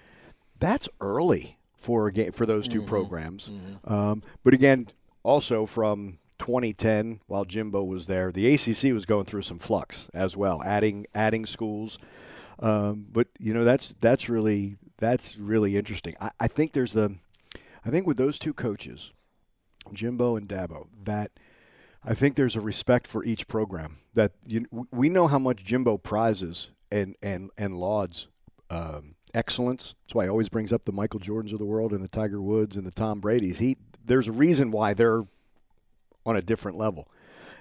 that's 0.60 0.90
early 1.00 1.58
for 1.76 2.08
a 2.08 2.12
game 2.12 2.32
for 2.34 2.46
those 2.46 2.68
2 2.68 2.82
programs. 2.82 3.50
Um, 3.86 4.22
but 4.44 4.54
again, 4.54 4.88
also 5.24 5.66
from 5.66 6.20
2010, 6.40 7.22
while 7.28 7.46
Jimbo 7.46 7.84
was 7.84 8.06
there, 8.08 8.32
the 8.32 8.54
ACC 8.54 8.94
was 8.94 9.06
going 9.06 9.26
through 9.26 9.44
some 9.44 9.60
flux 9.60 10.10
as 10.14 10.36
well, 10.36 10.62
adding 10.64 11.06
adding 11.14 11.46
schools. 11.46 11.98
Um, 12.60 13.06
but 13.12 13.28
you 13.40 13.54
know 13.54 13.64
that's 13.64 13.96
that's 14.02 14.28
really 14.28 14.76
that's 14.98 15.38
really 15.38 15.78
interesting. 15.78 16.16
I, 16.20 16.32
I 16.40 16.48
think 16.48 16.74
there's 16.74 16.96
a, 16.96 17.12
I 17.90 17.92
think 17.92 18.06
with 18.06 18.18
those 18.18 18.38
two 18.38 18.54
coaches, 18.54 19.14
Jimbo 19.92 20.36
and 20.36 20.48
Dabo, 20.48 20.90
that 21.06 21.32
I 22.06 22.14
think 22.14 22.36
there's 22.36 22.56
a 22.56 22.62
respect 22.62 23.08
for 23.08 23.26
each 23.26 23.48
program. 23.48 23.98
That 24.14 24.34
you, 24.46 24.68
we 24.92 25.10
know 25.10 25.26
how 25.26 25.40
much 25.40 25.64
Jimbo 25.64 25.98
prizes 25.98 26.70
and 26.92 27.16
and 27.24 27.50
and 27.58 27.80
lauds 27.80 28.28
um, 28.70 29.16
excellence. 29.34 29.96
That's 30.04 30.14
why 30.14 30.26
he 30.26 30.30
always 30.30 30.50
brings 30.50 30.72
up 30.72 30.86
the 30.86 30.92
Michael 30.92 31.20
Jordans 31.20 31.52
of 31.52 31.58
the 31.58 31.66
world 31.66 31.92
and 31.92 32.04
the 32.04 32.08
Tiger 32.08 32.40
Woods 32.40 32.76
and 32.76 32.86
the 32.86 32.92
Tom 32.92 33.22
Brady's. 33.22 33.58
He 33.58 33.76
there's 34.06 34.28
a 34.28 34.34
reason 34.34 34.70
why 34.70 34.94
they're 34.94 35.26
on 36.28 36.36
a 36.36 36.44
different 36.44 36.78
level, 36.78 37.08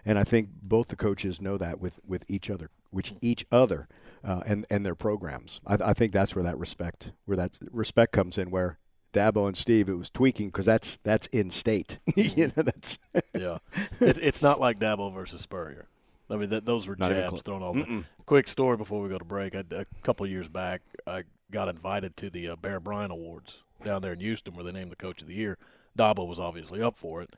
and 0.04 0.18
I 0.18 0.24
think 0.24 0.50
both 0.60 0.88
the 0.88 0.96
coaches 0.96 1.40
know 1.40 1.56
that 1.56 1.80
with 1.80 2.00
with 2.06 2.26
each 2.28 2.50
other, 2.50 2.68
which 2.90 3.14
each 3.22 3.46
other, 3.50 3.88
uh, 4.22 4.42
and 4.44 4.66
and 4.68 4.84
their 4.84 4.94
programs. 4.94 5.62
I, 5.66 5.78
I 5.82 5.94
think 5.94 6.12
that's 6.12 6.34
where 6.34 6.44
that 6.44 6.58
respect 6.58 7.12
where 7.24 7.38
that 7.38 7.58
respect 7.72 8.12
comes 8.12 8.36
in. 8.36 8.50
Where 8.50 8.78
Dabo 9.18 9.48
and 9.48 9.56
Steve, 9.56 9.88
it 9.88 9.98
was 9.98 10.10
tweaking 10.10 10.48
because 10.48 10.66
that's 10.66 10.98
that's 11.02 11.26
in 11.28 11.50
state. 11.50 11.98
you 12.16 12.46
know, 12.56 12.62
that's 12.62 12.98
yeah, 13.34 13.58
it's 14.00 14.18
it's 14.18 14.42
not 14.42 14.60
like 14.60 14.78
Dabo 14.78 15.12
versus 15.12 15.42
Spurrier. 15.42 15.86
I 16.30 16.36
mean, 16.36 16.50
that, 16.50 16.64
those 16.64 16.86
were 16.86 16.94
Not 16.96 17.10
jabs 17.10 17.42
thrown 17.42 17.62
all 17.62 17.72
the 17.72 18.04
Quick 18.26 18.48
story 18.48 18.76
before 18.76 19.00
we 19.02 19.08
go 19.08 19.16
to 19.16 19.24
break. 19.24 19.54
I, 19.56 19.64
a 19.70 19.86
couple 20.02 20.26
of 20.26 20.30
years 20.30 20.46
back, 20.46 20.82
I 21.06 21.24
got 21.50 21.68
invited 21.68 22.16
to 22.18 22.28
the 22.28 22.50
uh, 22.50 22.56
Bear 22.56 22.80
Bryant 22.80 23.10
Awards 23.10 23.62
down 23.82 24.02
there 24.02 24.12
in 24.12 24.20
Houston, 24.20 24.54
where 24.54 24.62
they 24.62 24.72
named 24.72 24.90
the 24.90 24.96
Coach 24.96 25.22
of 25.22 25.28
the 25.28 25.34
Year. 25.34 25.56
Dabo 25.98 26.28
was 26.28 26.38
obviously 26.38 26.82
up 26.82 26.98
for 26.98 27.22
it, 27.22 27.30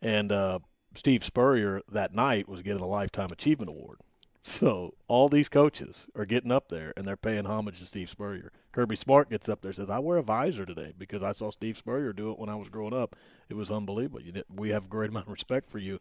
and 0.00 0.32
uh, 0.32 0.58
Steve 0.94 1.22
Spurrier 1.22 1.82
that 1.92 2.14
night 2.14 2.48
was 2.48 2.62
getting 2.62 2.82
a 2.82 2.86
Lifetime 2.86 3.28
Achievement 3.30 3.68
Award. 3.68 3.98
So 4.46 4.94
all 5.08 5.28
these 5.30 5.48
coaches 5.48 6.06
are 6.14 6.26
getting 6.26 6.52
up 6.52 6.68
there 6.68 6.92
and 6.96 7.06
they're 7.06 7.16
paying 7.16 7.46
homage 7.46 7.78
to 7.80 7.86
Steve 7.86 8.10
Spurrier. 8.10 8.52
Kirby 8.72 8.94
Smart 8.94 9.30
gets 9.30 9.48
up 9.48 9.62
there 9.62 9.70
and 9.70 9.76
says, 9.76 9.88
"I 9.90 9.98
wear 9.98 10.18
a 10.18 10.22
visor 10.22 10.66
today 10.66 10.92
because 10.98 11.22
I 11.22 11.32
saw 11.32 11.50
Steve 11.50 11.78
Spurrier 11.78 12.12
do 12.12 12.30
it 12.30 12.38
when 12.38 12.50
I 12.50 12.54
was 12.56 12.68
growing 12.68 12.92
up. 12.92 13.16
It 13.48 13.54
was 13.54 13.70
unbelievable. 13.70 14.20
We 14.54 14.68
have 14.70 14.84
a 14.84 14.88
great 14.88 15.10
amount 15.10 15.26
of 15.26 15.32
respect 15.32 15.70
for 15.70 15.78
you." 15.78 15.98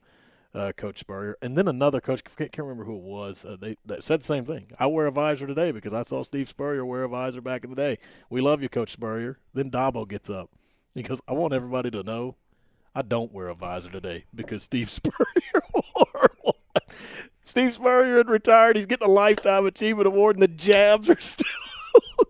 uh, 0.55 0.71
Coach 0.73 0.99
Spurrier, 0.99 1.37
and 1.41 1.57
then 1.57 1.67
another 1.67 2.01
coach. 2.01 2.21
I 2.25 2.29
can't 2.45 2.59
remember 2.59 2.85
who 2.85 2.97
it 2.97 3.03
was. 3.03 3.43
Uh, 3.45 3.57
they 3.59 3.77
that 3.85 4.03
said 4.03 4.21
the 4.21 4.25
same 4.25 4.45
thing. 4.45 4.67
I 4.79 4.87
wear 4.87 5.07
a 5.07 5.11
visor 5.11 5.47
today 5.47 5.71
because 5.71 5.93
I 5.93 6.03
saw 6.03 6.23
Steve 6.23 6.49
Spurrier 6.49 6.85
wear 6.85 7.03
a 7.03 7.09
visor 7.09 7.41
back 7.41 7.63
in 7.63 7.71
the 7.71 7.75
day. 7.75 7.97
We 8.29 8.41
love 8.41 8.61
you, 8.61 8.69
Coach 8.69 8.93
Spurrier. 8.93 9.39
Then 9.53 9.71
Dabo 9.71 10.07
gets 10.07 10.29
up. 10.29 10.51
He 10.93 11.03
goes, 11.03 11.21
"I 11.27 11.33
want 11.33 11.53
everybody 11.53 11.89
to 11.91 12.03
know 12.03 12.35
I 12.95 13.01
don't 13.01 13.33
wear 13.33 13.47
a 13.47 13.55
visor 13.55 13.89
today 13.89 14.25
because 14.33 14.63
Steve 14.63 14.89
Spurrier 14.91 15.63
wore 15.73 16.31
one. 16.41 16.53
Steve 17.43 17.73
Spurrier 17.73 18.17
had 18.17 18.29
retired. 18.29 18.75
He's 18.77 18.85
getting 18.85 19.07
a 19.07 19.11
lifetime 19.11 19.65
achievement 19.65 20.07
award, 20.07 20.37
and 20.37 20.43
the 20.43 20.47
jabs 20.47 21.09
are 21.09 21.19
still 21.19 21.45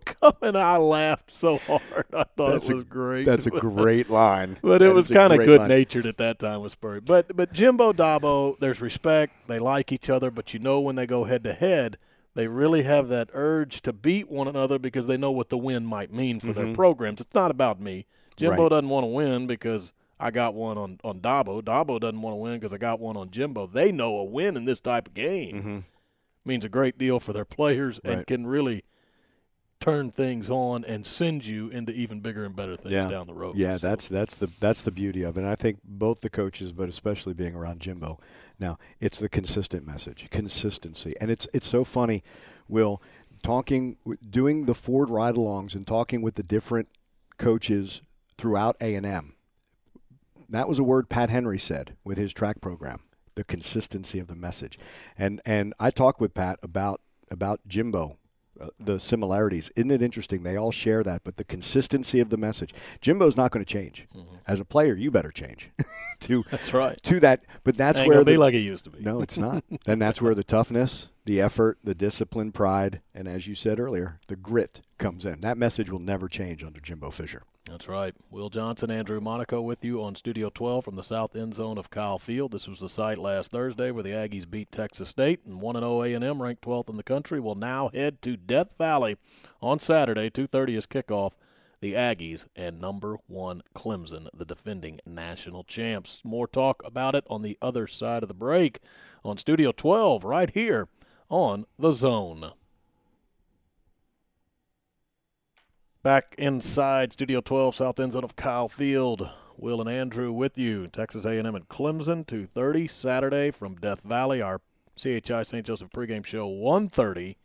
coming. 0.05 0.55
I 0.55 0.77
laughed 0.77 1.31
so 1.31 1.57
hard. 1.57 2.05
I 2.13 2.23
thought 2.23 2.51
That's 2.53 2.69
it 2.69 2.73
a- 2.73 2.75
was 2.77 2.85
great. 2.85 3.25
That's 3.25 3.45
a 3.47 3.51
great 3.51 4.09
line. 4.09 4.57
But 4.61 4.81
it 4.81 4.85
That 4.85 4.93
was 4.93 5.09
kind 5.09 5.31
of 5.33 5.39
good 5.39 5.59
line. 5.61 5.69
natured 5.69 6.05
at 6.05 6.17
that 6.17 6.39
time 6.39 6.61
with 6.61 6.71
Spurrier. 6.73 7.01
But 7.01 7.35
but 7.35 7.53
Jimbo 7.53 7.93
Dabo, 7.93 8.57
there's 8.59 8.81
respect. 8.81 9.33
They 9.47 9.59
like 9.59 9.91
each 9.91 10.09
other, 10.09 10.31
but 10.31 10.53
you 10.53 10.59
know 10.59 10.79
when 10.79 10.95
they 10.95 11.05
go 11.05 11.23
head 11.25 11.43
to 11.43 11.53
head, 11.53 11.97
they 12.35 12.47
really 12.47 12.83
have 12.83 13.09
that 13.09 13.29
urge 13.33 13.81
to 13.83 13.93
beat 13.93 14.29
one 14.29 14.47
another 14.47 14.79
because 14.79 15.07
they 15.07 15.17
know 15.17 15.31
what 15.31 15.49
the 15.49 15.57
win 15.57 15.85
might 15.85 16.11
mean 16.11 16.39
for 16.39 16.53
their 16.53 16.73
programs. 16.73 17.21
It's 17.21 17.35
not 17.35 17.51
about 17.51 17.79
me. 17.79 18.05
Jimbo 18.35 18.53
Mm-hmm. 18.55 18.61
Right. 18.63 18.69
doesn't 18.69 18.89
want 18.89 19.03
to 19.03 19.11
win 19.11 19.45
because 19.47 19.93
I 20.23 20.31
got 20.31 20.53
one 20.53 20.77
on 20.77 20.99
on 21.03 21.19
Dabo. 21.19 21.61
Dabo 21.61 21.99
doesn't 21.99 22.21
want 22.21 22.33
to 22.33 22.37
win 22.37 22.59
because 22.59 22.73
I 22.73 22.77
got 22.77 22.99
one 22.99 23.17
on 23.17 23.29
Jimbo. 23.29 23.67
They 23.67 23.91
know 23.91 24.15
a 24.17 24.23
win 24.23 24.55
in 24.57 24.65
this 24.65 24.79
type 24.79 25.07
of 25.09 25.13
game 25.13 25.85
means 26.45 26.65
a 26.65 26.69
great 26.69 26.97
deal 26.97 27.19
for 27.19 27.33
their 27.33 27.45
players 27.45 27.99
and 28.03 28.15
Mm-hmm. 28.21 28.23
Can 28.23 28.47
really 28.47 28.83
turn 29.79 30.09
things 30.11 30.49
on 30.49 30.85
and 30.85 31.05
send 31.05 31.45
you 31.45 31.67
into 31.69 31.91
even 31.91 32.21
bigger 32.21 32.45
and 32.45 32.55
better 32.55 32.77
things 32.77 32.93
Yeah. 32.93 33.09
down 33.09 33.27
the 33.27 33.33
road. 33.33 33.57
Yeah, 33.57 33.77
So- 33.77 33.87
that's 33.87 34.07
that's 34.07 34.35
the 34.35 34.47
that's 34.59 34.81
the 34.81 34.91
beauty 34.91 35.23
of 35.23 35.35
it. 35.37 35.41
And 35.41 35.49
I 35.49 35.55
think 35.55 35.79
both 35.83 36.21
the 36.21 36.29
coaches, 36.29 36.71
but 36.71 36.87
especially 36.87 37.33
being 37.33 37.53
around 37.53 37.81
Jimbo, 37.81 38.17
now 38.59 38.77
it's 39.01 39.19
the 39.19 39.27
consistent 39.29 39.85
message, 39.85 40.27
consistency, 40.31 41.15
and 41.19 41.29
it's 41.29 41.47
it's 41.53 41.67
so 41.67 41.83
funny. 41.83 42.23
Will 42.69 43.01
talking, 43.41 43.97
doing 44.29 44.65
the 44.67 44.73
Ford 44.73 45.09
ride-alongs 45.09 45.75
and 45.75 45.85
talking 45.85 46.21
with 46.21 46.35
the 46.35 46.43
different 46.43 46.87
coaches 47.37 48.01
throughout 48.37 48.77
A 48.79 48.95
and 48.95 49.05
M. 49.05 49.32
That 50.53 50.69
was 50.69 50.79
a 50.79 50.83
word 50.83 51.09
Pat 51.09 51.29
Henry 51.29 51.57
said 51.59 51.97
with 52.05 52.17
his 52.17 52.31
track 52.31 52.61
program. 52.61 53.01
The 53.35 53.43
consistency 53.43 54.19
of 54.19 54.27
the 54.27 54.35
message, 54.35 54.77
and 55.17 55.41
and 55.43 55.73
I 55.79 55.89
talked 55.89 56.21
with 56.21 56.35
Pat 56.35 56.59
about 56.61 57.01
about 57.31 57.61
Jimbo 57.67 58.17
uh, 58.61 58.67
the 58.79 58.99
similarities. 58.99 59.71
Isn't 59.75 59.89
it 59.89 60.03
interesting? 60.03 60.43
They 60.43 60.55
all 60.55 60.71
share 60.71 61.01
that, 61.01 61.23
but 61.23 61.37
the 61.37 61.43
consistency 61.43 62.19
of 62.19 62.29
the 62.29 62.37
message. 62.37 62.75
Jimbo's 63.01 63.35
not 63.35 63.49
going 63.49 63.65
to 63.65 63.71
change. 63.73 64.05
As 64.47 64.59
a 64.59 64.65
player, 64.65 64.93
you 64.95 65.09
better 65.09 65.31
change 65.31 65.71
to 66.19 66.43
That's 66.51 66.71
right. 66.73 67.01
to 67.01 67.19
that. 67.21 67.43
But 67.63 67.75
that's 67.75 67.97
Ain't 67.97 68.07
where 68.07 68.17
gonna 68.17 68.25
the, 68.25 68.31
be 68.33 68.37
like 68.37 68.53
it 68.53 68.59
used 68.59 68.83
to 68.83 68.91
be. 68.91 68.99
no, 69.01 69.21
it's 69.21 69.39
not. 69.39 69.63
and 69.87 69.99
that's 69.99 70.21
where 70.21 70.35
the 70.35 70.43
toughness, 70.43 71.09
the 71.25 71.39
effort, 71.39 71.77
the 71.83 71.95
discipline, 71.95 72.51
pride, 72.51 73.01
and 73.13 73.27
as 73.27 73.47
you 73.47 73.55
said 73.55 73.79
earlier, 73.79 74.19
the 74.27 74.35
grit 74.35 74.81
comes 74.97 75.25
in. 75.25 75.39
That 75.39 75.57
message 75.57 75.89
will 75.89 75.99
never 75.99 76.27
change 76.27 76.63
under 76.63 76.79
Jimbo 76.79 77.11
Fisher. 77.11 77.43
That's 77.65 77.87
right. 77.87 78.13
Will 78.29 78.49
Johnson, 78.49 78.91
Andrew 78.91 79.21
Monaco 79.21 79.61
with 79.61 79.85
you 79.85 80.03
on 80.03 80.15
Studio 80.15 80.49
12 80.49 80.83
from 80.83 80.95
the 80.95 81.03
south 81.03 81.33
end 81.33 81.55
zone 81.55 81.77
of 81.77 81.89
Kyle 81.89 82.19
Field. 82.19 82.51
This 82.51 82.67
was 82.67 82.81
the 82.81 82.89
site 82.89 83.17
last 83.17 83.51
Thursday 83.51 83.89
where 83.89 84.03
the 84.03 84.09
Aggies 84.09 84.49
beat 84.49 84.69
Texas 84.69 85.07
State 85.07 85.45
and 85.45 85.61
1-0 85.61 86.21
A&M, 86.21 86.41
ranked 86.41 86.63
12th 86.63 86.89
in 86.89 86.97
the 86.97 87.03
country, 87.03 87.39
will 87.39 87.55
now 87.55 87.89
head 87.93 88.21
to 88.23 88.35
Death 88.35 88.77
Valley 88.77 89.15
on 89.61 89.79
Saturday, 89.79 90.29
2.30 90.29 90.77
is 90.77 90.85
kickoff. 90.85 91.31
The 91.79 91.93
Aggies 91.93 92.45
and 92.55 92.79
number 92.79 93.17
one 93.27 93.61
Clemson, 93.75 94.27
the 94.33 94.45
defending 94.45 94.99
national 95.05 95.63
champs. 95.63 96.21
More 96.23 96.47
talk 96.47 96.81
about 96.85 97.15
it 97.15 97.25
on 97.29 97.41
the 97.41 97.57
other 97.61 97.87
side 97.87 98.23
of 98.23 98.29
the 98.29 98.33
break 98.33 98.79
on 99.23 99.37
Studio 99.37 99.71
12 99.71 100.23
right 100.25 100.49
here 100.49 100.87
on 101.33 101.65
The 101.79 101.93
Zone. 101.93 102.51
Back 106.03 106.35
inside 106.37 107.11
Studio 107.11 107.41
12, 107.41 107.73
South 107.73 107.99
End 107.99 108.13
Zone 108.13 108.23
of 108.23 108.35
Kyle 108.35 108.69
Field. 108.69 109.31
Will 109.57 109.81
and 109.81 109.89
Andrew 109.89 110.31
with 110.31 110.59
you. 110.59 110.85
Texas 110.85 111.25
A&M 111.25 111.55
and 111.55 111.67
Clemson, 111.67 112.23
2.30 112.23 112.87
Saturday 112.87 113.49
from 113.49 113.73
Death 113.73 114.01
Valley. 114.01 114.43
Our 114.43 114.61
CHI 114.95 115.41
St. 115.41 115.65
Joseph 115.65 115.89
pregame 115.89 116.23
show, 116.23 116.47
1.30 116.47 117.37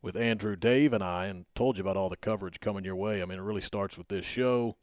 with 0.00 0.16
Andrew, 0.16 0.56
Dave, 0.56 0.94
and 0.94 1.04
I. 1.04 1.26
And 1.26 1.44
told 1.54 1.76
you 1.76 1.82
about 1.82 1.98
all 1.98 2.08
the 2.08 2.16
coverage 2.16 2.58
coming 2.58 2.86
your 2.86 2.96
way. 2.96 3.20
I 3.20 3.26
mean, 3.26 3.38
it 3.38 3.42
really 3.42 3.60
starts 3.60 3.98
with 3.98 4.08
this 4.08 4.24
show. 4.24 4.76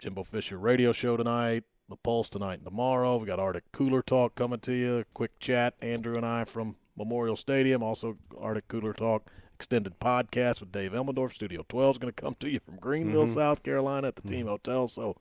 Jimbo 0.00 0.24
Fisher 0.24 0.58
radio 0.58 0.90
show 0.92 1.16
tonight. 1.16 1.62
The 1.88 1.96
Pulse 1.96 2.28
tonight 2.28 2.54
and 2.54 2.64
tomorrow. 2.64 3.16
We 3.16 3.26
got 3.26 3.38
Arctic 3.38 3.64
Cooler 3.72 4.02
Talk 4.02 4.34
coming 4.34 4.60
to 4.60 4.72
you. 4.72 5.04
Quick 5.14 5.38
chat, 5.40 5.74
Andrew 5.80 6.14
and 6.14 6.26
I 6.26 6.44
from 6.44 6.76
Memorial 6.96 7.36
Stadium. 7.36 7.82
Also, 7.82 8.18
Arctic 8.38 8.68
Cooler 8.68 8.92
Talk 8.92 9.30
extended 9.54 9.98
podcast 9.98 10.60
with 10.60 10.70
Dave 10.70 10.92
Elmendorf. 10.92 11.32
Studio 11.32 11.64
12 11.66 11.94
is 11.94 11.98
going 11.98 12.12
to 12.12 12.22
come 12.22 12.34
to 12.40 12.50
you 12.50 12.60
from 12.60 12.76
Greenville, 12.76 13.26
South 13.28 13.62
Carolina 13.62 14.08
at 14.08 14.16
the 14.16 14.28
Team 14.28 14.46
Hotel. 14.46 14.86
So, 14.86 15.16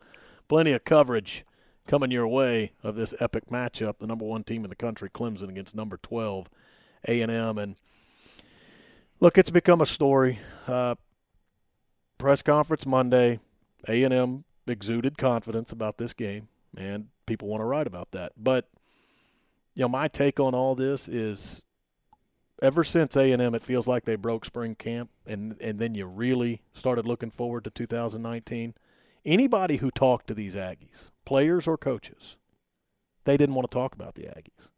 plenty 0.50 0.74
of 0.74 0.84
coverage 0.84 1.46
coming 1.88 2.12
your 2.12 2.28
way 2.28 2.74
of 2.84 2.96
this 2.96 3.14
epic 3.22 3.46
matchup. 3.48 4.00
The 4.00 4.08
number 4.08 4.26
one 4.26 4.44
team 4.44 4.64
in 4.66 4.70
the 4.70 4.76
country, 4.76 5.10
Clemson, 5.10 5.50
against 5.50 5.74
number 5.74 5.98
12, 6.04 6.50
A&M. 7.08 7.58
And 7.58 7.78
look, 9.22 9.38
it's 9.38 9.50
become 9.50 9.80
a 9.80 9.86
story. 9.86 10.40
Uh, 10.68 10.96
press 12.18 12.42
conference 12.42 12.86
Monday, 12.86 13.40
A&M 13.88 14.44
exuded 14.68 15.18
confidence 15.18 15.72
about 15.72 15.98
this 15.98 16.14
game, 16.14 16.50
and 16.76 17.08
people 17.26 17.48
want 17.48 17.62
to 17.62 17.66
write 17.66 17.88
about 17.88 18.12
that. 18.12 18.34
But 18.38 18.68
you 19.76 19.82
know, 19.82 19.90
my 19.90 20.08
take 20.08 20.40
on 20.40 20.56
all 20.56 20.74
this 20.74 21.08
is 21.08 21.62
ever 22.62 22.84
since 22.84 23.16
A&M 23.16 23.54
it 23.54 23.62
feels 23.62 23.88
like 23.88 24.06
they 24.06 24.16
broke 24.16 24.46
spring 24.46 24.74
camp 24.76 25.12
and 25.26 25.56
and 25.62 25.78
then 25.78 25.94
you 25.94 26.06
really 26.06 26.62
started 26.74 27.06
looking 27.06 27.30
forward 27.32 27.64
to 27.64 27.70
2019. 27.70 28.74
Anybody 29.26 29.78
who 29.78 29.92
talked 29.92 30.28
to 30.28 30.34
these 30.34 30.56
Aggies, 30.56 31.10
players 31.26 31.68
or 31.68 31.78
coaches, 31.78 32.38
they 33.26 33.38
didn't 33.38 33.56
want 33.56 33.70
to 33.70 33.76
talk 33.76 33.94
about 33.94 34.16
the 34.16 34.24
Aggies. 34.24 34.70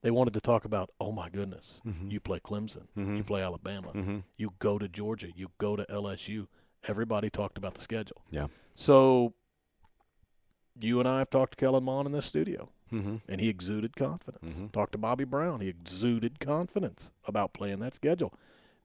They 0.00 0.12
wanted 0.12 0.34
to 0.34 0.40
talk 0.40 0.64
about, 0.64 0.90
"Oh 1.00 1.10
my 1.10 1.28
goodness, 1.28 1.80
mm-hmm. 1.84 2.10
you 2.10 2.20
play 2.20 2.38
Clemson, 2.38 2.86
mm-hmm. 2.96 3.16
you 3.16 3.24
play 3.24 3.42
Alabama, 3.42 3.88
mm-hmm. 3.88 4.18
you 4.36 4.52
go 4.60 4.78
to 4.78 4.88
Georgia, 4.88 5.28
you 5.34 5.48
go 5.58 5.74
to 5.76 5.84
LSU." 5.90 6.46
Everybody 6.86 7.28
talked 7.28 7.58
about 7.58 7.74
the 7.74 7.80
schedule. 7.80 8.22
Yeah. 8.30 8.46
So 8.76 9.34
you 10.80 10.98
and 11.00 11.08
I 11.08 11.18
have 11.20 11.30
talked 11.30 11.52
to 11.58 11.64
Kellen 11.64 11.84
Mond 11.84 12.06
in 12.06 12.12
this 12.12 12.26
studio, 12.26 12.70
Mm-hmm. 12.92 13.16
and 13.28 13.40
he 13.40 13.48
exuded 13.50 13.96
confidence. 13.96 14.42
Mhm. 14.44 14.72
Talked 14.72 14.92
to 14.92 14.98
Bobby 14.98 15.24
Brown, 15.24 15.60
he 15.60 15.68
exuded 15.68 16.40
confidence 16.40 17.10
about 17.26 17.52
playing 17.52 17.80
that 17.80 17.94
schedule. 17.94 18.32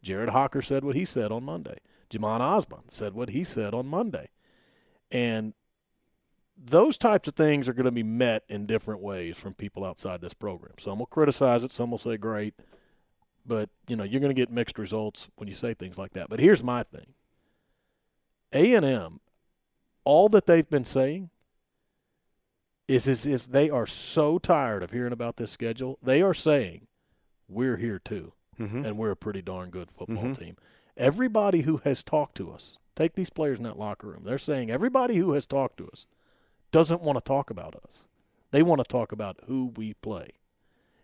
Jared 0.02 0.30
Hocker 0.30 0.62
said 0.62 0.84
what 0.84 0.96
he 0.96 1.06
said 1.06 1.32
on 1.32 1.44
Monday. 1.46 1.78
Jhamon 2.10 2.42
Ausbon 2.42 2.90
said 2.92 3.14
what 3.14 3.30
he 3.30 3.44
said 3.46 3.74
on 3.74 3.88
Monday. 3.88 4.28
And 5.10 5.54
those 6.58 6.98
types 6.98 7.28
of 7.30 7.36
things 7.36 7.68
are 7.70 7.74
going 7.74 7.86
to 7.86 7.92
be 7.92 8.04
met 8.04 8.44
in 8.50 8.66
different 8.66 9.00
ways 9.02 9.38
from 9.38 9.54
people 9.54 9.86
outside 9.86 10.20
this 10.22 10.34
program. 10.34 10.74
Some 10.80 11.00
will 11.00 11.06
criticize 11.06 11.64
it, 11.64 11.72
some 11.72 11.90
will 11.92 11.98
say 11.98 12.18
great, 12.18 12.54
but 13.46 13.70
you 13.88 13.96
know 13.96 14.04
you're 14.04 14.22
going 14.22 14.36
to 14.36 14.40
get 14.40 14.50
mixed 14.52 14.78
results 14.78 15.28
when 15.38 15.48
you 15.48 15.56
say 15.56 15.74
things 15.74 15.98
like 15.98 16.12
that. 16.14 16.30
But 16.30 16.40
here's 16.42 16.62
my 16.64 16.84
thing: 16.84 17.14
A 18.52 18.74
and 18.74 18.86
M, 18.86 19.20
all 20.04 20.30
that 20.30 20.46
they've 20.46 20.70
been 20.70 20.86
saying 20.86 21.30
is 22.88 23.08
as 23.08 23.26
if 23.26 23.46
they 23.48 23.70
are 23.70 23.88
so 23.88 24.38
tired 24.40 24.84
of 24.84 24.92
hearing 24.92 25.14
about 25.14 25.38
this 25.38 25.52
schedule. 25.52 25.98
They 26.02 26.22
are 26.22 26.34
saying, 26.34 26.88
"We're 27.48 27.78
here 27.78 28.00
too, 28.00 28.34
Mm-hmm. 28.60 28.86
and 28.86 28.98
we're 28.98 29.12
a 29.12 29.16
pretty 29.16 29.42
darn 29.42 29.70
good 29.70 29.90
football 29.92 30.24
Mhm. 30.26 30.38
team." 30.38 30.58
Everybody 30.98 31.62
who 31.62 31.78
has 31.78 32.04
talked 32.04 32.36
to 32.38 32.52
us, 32.52 32.78
take 32.96 33.14
these 33.16 33.30
players 33.30 33.58
in 33.58 33.64
that 33.64 33.80
locker 33.80 34.08
room. 34.08 34.24
They're 34.24 34.38
saying 34.38 34.70
everybody 34.70 35.16
who 35.16 35.32
has 35.34 35.46
talked 35.46 35.78
to 35.78 35.90
us 35.90 36.06
doesn't 36.72 37.02
want 37.02 37.18
to 37.18 37.24
talk 37.24 37.50
about 37.50 37.76
us. 37.84 38.06
They 38.52 38.62
want 38.62 38.80
to 38.80 38.88
talk 38.88 39.12
about 39.12 39.40
who 39.46 39.68
we 39.76 39.94
play. 39.96 40.32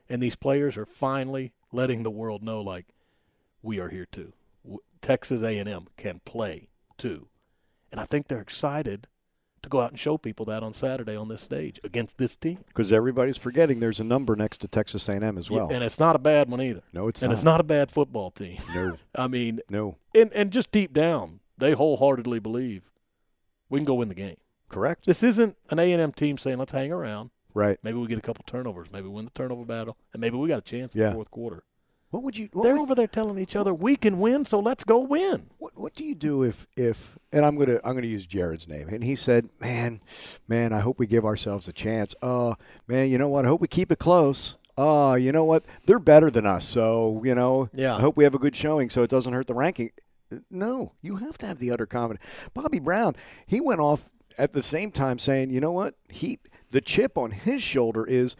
And 0.07 0.21
these 0.21 0.35
players 0.35 0.77
are 0.77 0.85
finally 0.85 1.53
letting 1.71 2.03
the 2.03 2.11
world 2.11 2.43
know 2.43 2.61
like 2.61 2.87
we 3.63 3.79
are 3.79 3.89
here 3.89 4.05
too. 4.05 4.33
Texas 5.01 5.41
A&M 5.41 5.87
can 5.97 6.19
play 6.25 6.67
too. 6.97 7.29
And 7.91 7.99
I 7.99 8.05
think 8.05 8.27
they're 8.27 8.41
excited 8.41 9.07
to 9.63 9.69
go 9.69 9.81
out 9.81 9.91
and 9.91 9.99
show 9.99 10.17
people 10.17 10.45
that 10.45 10.63
on 10.63 10.73
Saturday 10.73 11.15
on 11.15 11.27
this 11.27 11.41
stage 11.41 11.79
against 11.83 12.17
this 12.17 12.35
team. 12.35 12.59
Because 12.67 12.91
everybody's 12.91 13.37
forgetting 13.37 13.79
there's 13.79 13.99
a 13.99 14.03
number 14.03 14.35
next 14.35 14.59
to 14.61 14.67
Texas 14.67 15.07
A&M 15.09 15.37
as 15.37 15.49
well. 15.49 15.69
And 15.71 15.83
it's 15.83 15.99
not 15.99 16.15
a 16.15 16.19
bad 16.19 16.49
one 16.49 16.61
either. 16.61 16.81
no, 16.93 17.07
it's 17.07 17.21
and 17.21 17.29
not. 17.29 17.33
it's 17.33 17.43
not 17.43 17.59
a 17.59 17.63
bad 17.63 17.91
football 17.91 18.31
team. 18.31 18.57
No, 18.75 18.95
I 19.15 19.27
mean, 19.27 19.59
no. 19.69 19.97
and 20.15 20.31
and 20.33 20.51
just 20.51 20.71
deep 20.71 20.93
down, 20.93 21.39
they 21.57 21.73
wholeheartedly 21.73 22.39
believe 22.39 22.89
we 23.69 23.79
can 23.79 23.85
go 23.85 23.95
win 23.95 24.09
the 24.09 24.15
game. 24.15 24.37
Correct. 24.69 25.05
This 25.05 25.23
isn't 25.23 25.57
an 25.69 25.79
A&M 25.79 26.11
team 26.13 26.37
saying 26.37 26.57
let's 26.57 26.71
hang 26.71 26.91
around. 26.91 27.31
Right. 27.53 27.79
Maybe 27.83 27.97
we 27.97 28.07
get 28.07 28.19
a 28.19 28.21
couple 28.21 28.43
turnovers. 28.45 28.91
Maybe 28.93 29.07
win 29.07 29.25
the 29.25 29.31
turnover 29.31 29.65
battle, 29.65 29.97
and 30.13 30.21
maybe 30.21 30.37
we 30.37 30.47
got 30.47 30.59
a 30.59 30.61
chance 30.61 30.93
in 30.93 31.01
Yeah. 31.01 31.09
the 31.09 31.15
fourth 31.15 31.31
quarter. 31.31 31.63
What 32.11 32.23
would 32.23 32.37
you? 32.37 32.49
What 32.53 32.63
They're 32.63 32.73
would, 32.73 32.81
over 32.81 32.95
there 32.95 33.07
telling 33.07 33.37
each 33.37 33.55
other 33.55 33.73
we 33.73 33.95
can 33.95 34.19
win, 34.19 34.45
so 34.45 34.59
let's 34.59 34.83
go 34.83 34.99
win. 34.99 35.49
what, 35.59 35.77
what 35.77 35.93
do 35.93 36.03
you 36.03 36.15
do 36.15 36.43
if 36.43 36.67
if 36.75 37.17
and 37.31 37.45
I'm 37.45 37.57
gonna 37.57 37.79
I'm 37.83 37.93
gonna 37.93 38.07
use 38.07 38.25
Jared's 38.25 38.67
name 38.67 38.89
and 38.89 39.03
he 39.03 39.15
said, 39.15 39.49
man, 39.59 40.01
man, 40.47 40.73
I 40.73 40.79
hope 40.79 40.97
we 40.99 41.07
give 41.07 41.25
ourselves 41.25 41.67
a 41.67 41.73
chance. 41.73 42.15
Oh, 42.21 42.55
man, 42.87 43.09
you 43.09 43.17
know 43.17 43.29
what? 43.29 43.45
I 43.45 43.47
hope 43.47 43.61
we 43.61 43.67
keep 43.67 43.91
it 43.91 43.99
close. 43.99 44.57
Oh, 44.77 45.15
you 45.15 45.31
know 45.31 45.43
what? 45.43 45.65
They're 45.85 45.99
better 45.99 46.31
than 46.31 46.45
us, 46.45 46.67
so 46.67 47.21
you 47.23 47.35
know. 47.35 47.69
Yeah. 47.73 47.95
I 47.95 48.01
hope 48.01 48.17
we 48.17 48.23
have 48.23 48.35
a 48.35 48.39
good 48.39 48.55
showing, 48.55 48.89
so 48.89 49.03
it 49.03 49.09
doesn't 49.09 49.33
hurt 49.33 49.47
the 49.47 49.53
ranking. 49.53 49.91
No, 50.49 50.93
you 51.01 51.17
have 51.17 51.37
to 51.39 51.47
have 51.47 51.59
the 51.59 51.71
utter 51.71 51.85
confidence. 51.85 52.25
Bobby 52.53 52.79
Brown, 52.79 53.15
he 53.45 53.59
went 53.59 53.81
off 53.81 54.09
at 54.37 54.53
the 54.53 54.63
same 54.63 54.91
time 54.91 55.19
saying, 55.19 55.49
you 55.49 55.59
know 55.59 55.71
what? 55.71 55.95
He 56.07 56.39
the 56.71 56.81
chip 56.81 57.17
on 57.17 57.31
his 57.31 57.61
shoulder 57.61 58.05
is 58.05 58.35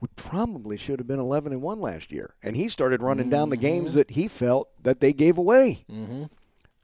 we 0.00 0.08
probably 0.16 0.76
should 0.76 0.98
have 0.98 1.06
been 1.06 1.18
11 1.18 1.52
and 1.52 1.62
1 1.62 1.80
last 1.80 2.10
year. 2.10 2.34
And 2.42 2.56
he 2.56 2.68
started 2.68 3.02
running 3.02 3.28
down 3.28 3.50
the 3.50 3.56
games 3.56 3.94
that 3.94 4.12
he 4.12 4.28
felt 4.28 4.70
that 4.82 5.00
they 5.00 5.12
gave 5.12 5.36
away. 5.36 5.84
Mm-hmm. 5.92 6.24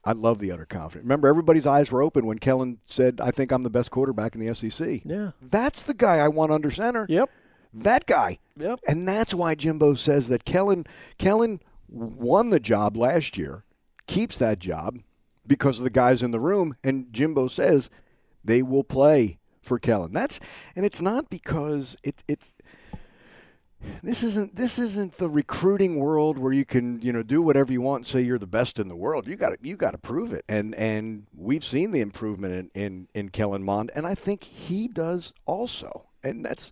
I 0.05 0.11
love 0.13 0.39
the 0.39 0.51
utter 0.51 0.65
confidence. 0.65 1.03
Remember, 1.03 1.27
everybody's 1.27 1.65
eyes 1.65 1.91
were 1.91 2.01
open 2.01 2.25
when 2.25 2.39
Kellen 2.39 2.77
said, 2.85 3.19
I 3.19 3.31
think 3.31 3.51
I'm 3.51 3.63
the 3.63 3.69
best 3.69 3.91
quarterback 3.91 4.35
in 4.35 4.45
the 4.45 4.53
SEC. 4.53 5.01
Yeah. 5.03 5.31
That's 5.41 5.81
the 5.81 5.93
guy 5.93 6.17
I 6.19 6.29
want 6.29 6.51
under 6.51 6.71
center. 6.71 7.05
Yep. 7.09 7.29
That 7.73 8.05
guy. 8.05 8.39
Yep. 8.57 8.79
And 8.87 9.07
that's 9.07 9.33
why 9.33 9.55
Jimbo 9.55 9.95
says 9.95 10.29
that 10.29 10.45
Kellen 10.45 10.85
Kellen 11.17 11.59
won 11.89 12.51
the 12.51 12.59
job 12.59 12.95
last 12.95 13.37
year, 13.37 13.63
keeps 14.07 14.37
that 14.37 14.59
job 14.59 14.99
because 15.45 15.79
of 15.79 15.83
the 15.83 15.89
guys 15.89 16.21
in 16.21 16.31
the 16.31 16.39
room, 16.39 16.75
and 16.83 17.11
Jimbo 17.11 17.47
says 17.47 17.89
they 18.43 18.61
will 18.61 18.83
play 18.83 19.39
for 19.61 19.77
Kellen. 19.77 20.11
That's 20.11 20.39
and 20.75 20.85
it's 20.85 21.01
not 21.01 21.29
because 21.29 21.95
it 22.03 22.23
it's 22.27 22.53
this 24.03 24.23
isn't 24.23 24.55
this 24.55 24.79
isn't 24.79 25.13
the 25.13 25.29
recruiting 25.29 25.97
world 25.97 26.37
where 26.37 26.53
you 26.53 26.65
can 26.65 27.01
you 27.01 27.13
know 27.13 27.23
do 27.23 27.41
whatever 27.41 27.71
you 27.71 27.81
want 27.81 27.99
and 27.99 28.05
say 28.07 28.21
you're 28.21 28.37
the 28.37 28.47
best 28.47 28.79
in 28.79 28.87
the 28.87 28.95
world. 28.95 29.27
You 29.27 29.35
got 29.35 29.53
you 29.63 29.75
got 29.75 29.91
to 29.91 29.97
prove 29.97 30.33
it, 30.33 30.43
and 30.47 30.73
and 30.75 31.27
we've 31.35 31.63
seen 31.63 31.91
the 31.91 32.01
improvement 32.01 32.71
in, 32.73 32.81
in 32.81 33.07
in 33.13 33.29
Kellen 33.29 33.63
Mond, 33.63 33.91
and 33.95 34.07
I 34.07 34.15
think 34.15 34.43
he 34.43 34.87
does 34.87 35.33
also. 35.45 36.05
And 36.23 36.43
that's 36.45 36.71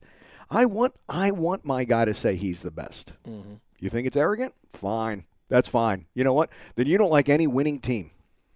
I 0.50 0.66
want 0.66 0.96
I 1.08 1.32
want 1.32 1.66
my 1.66 1.84
guy 1.84 2.06
to 2.06 2.14
say 2.14 2.36
he's 2.36 2.62
the 2.62 2.72
best. 2.72 3.14
Mm-hmm. 3.28 3.56
You 3.80 3.90
think 3.90 4.08
it's 4.08 4.18
arrogant? 4.18 4.54
Fine, 4.74 5.26
that's 5.50 5.70
fine. 5.70 6.06
You 6.14 6.24
know 6.24 6.34
what? 6.34 6.50
Then 6.76 6.88
you 6.88 6.98
don't 6.98 7.12
like 7.12 7.30
any 7.30 7.48
winning 7.48 7.80
team. 7.80 8.12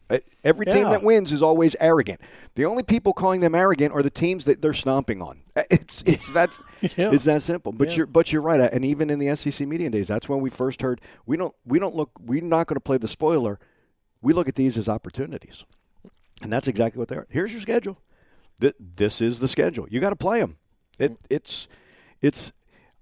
Uh, 0.09 0.17
Every 0.43 0.65
team 0.65 0.83
Yeah. 0.85 0.89
that 0.91 1.03
wins 1.03 1.31
is 1.31 1.41
always 1.41 1.75
arrogant. 1.79 2.19
The 2.55 2.65
only 2.65 2.81
people 2.83 3.13
calling 3.13 3.41
them 3.41 3.53
arrogant 3.53 3.93
are 3.93 4.01
the 4.01 4.09
teams 4.09 4.45
that 4.45 4.61
they're 4.61 4.73
stomping 4.73 5.21
on. 5.21 5.41
Uh, 5.55 5.63
It's 5.69 6.01
it's 6.05 6.31
that's 6.31 6.59
Yeah. 6.81 7.11
it's 7.11 7.25
that 7.25 7.41
simple. 7.43 7.71
But 7.71 7.89
Yeah. 7.89 7.95
you're 7.97 8.05
but 8.07 8.31
you're 8.33 8.41
right. 8.41 8.59
uh, 8.59 8.69
And 8.71 8.83
even 8.83 9.09
in 9.09 9.19
the 9.19 9.35
SEC 9.35 9.67
media 9.67 9.89
days, 9.89 10.07
that's 10.07 10.27
when 10.27 10.41
we 10.41 10.49
first 10.49 10.81
heard 10.81 10.99
we 11.25 11.37
don't 11.37 11.53
we 11.65 11.77
don't 11.79 11.95
look 11.95 12.11
we're 12.19 12.41
not 12.41 12.67
going 12.67 12.75
to 12.75 12.81
play 12.81 12.97
the 12.97 13.07
spoiler. 13.07 13.59
We 14.21 14.33
look 14.33 14.47
at 14.49 14.55
these 14.55 14.77
as 14.77 14.89
opportunities, 14.89 15.63
and 16.41 16.51
that's 16.51 16.67
exactly 16.67 16.99
what 16.99 17.07
they 17.07 17.15
are. 17.15 17.27
Here's 17.29 17.51
your 17.53 17.61
schedule. 17.61 17.97
Th- 18.59 18.75
This 18.79 19.21
is 19.21 19.39
the 19.39 19.47
schedule. 19.47 19.87
You 19.89 19.99
got 20.01 20.09
to 20.09 20.15
play 20.17 20.39
them. 20.39 20.57
It 20.97 21.17
it's 21.29 21.67
it's. 22.21 22.51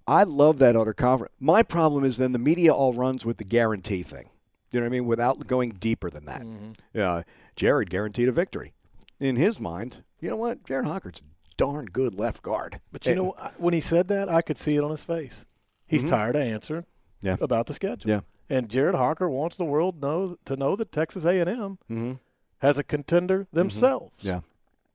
I 0.09 0.23
love 0.23 0.59
that 0.59 0.75
other 0.75 0.93
confidence. 0.93 1.33
My 1.39 1.63
problem 1.63 2.03
is 2.05 2.17
then 2.17 2.31
the 2.33 2.39
media 2.39 2.73
all 2.73 2.93
runs 2.93 3.25
with 3.25 3.37
the 3.37 3.43
guarantee 3.43 4.03
thing. 4.03 4.29
You 4.71 4.79
know 4.79 4.85
what 4.85 4.89
I 4.89 4.91
mean? 4.91 5.05
Without 5.05 5.47
going 5.47 5.69
deeper 5.71 6.09
than 6.09 6.25
that. 6.25 6.45
Yeah, 6.93 7.23
Jared 7.55 7.89
guaranteed 7.89 8.27
a 8.27 8.31
victory. 8.31 8.73
In 9.19 9.35
his 9.35 9.59
mind, 9.59 10.03
you 10.19 10.29
know 10.29 10.35
what? 10.35 10.63
Jared 10.65 10.85
Hocker's 10.85 11.19
a 11.19 11.55
darn 11.57 11.85
good 11.85 12.13
left 12.15 12.43
guard. 12.43 12.79
But 12.91 13.05
you 13.05 13.15
know, 13.15 13.35
when 13.57 13.73
he 13.73 13.79
said 13.79 14.07
that, 14.09 14.29
I 14.29 14.41
could 14.41 14.57
see 14.57 14.75
it 14.75 14.83
on 14.83 14.91
his 14.91 15.03
face. 15.03 15.45
He's 15.87 16.03
tired 16.03 16.35
of 16.35 16.41
answering 16.43 16.83
Mm-hmm. 16.83 17.27
Yeah. 17.27 17.37
about 17.41 17.65
the 17.65 17.73
schedule. 17.73 18.09
Yeah. 18.11 18.19
And 18.49 18.69
Jared 18.69 18.93
Hocker 18.93 19.27
wants 19.27 19.57
the 19.57 19.65
world 19.65 19.99
know 20.01 20.37
to 20.45 20.55
know 20.55 20.75
that 20.75 20.91
Texas 20.91 21.25
A&M 21.25 21.47
Mm-hmm. 21.47 22.13
has 22.59 22.77
a 22.77 22.83
contender 22.83 23.47
themselves. 23.51 24.13
Yeah. 24.23 24.41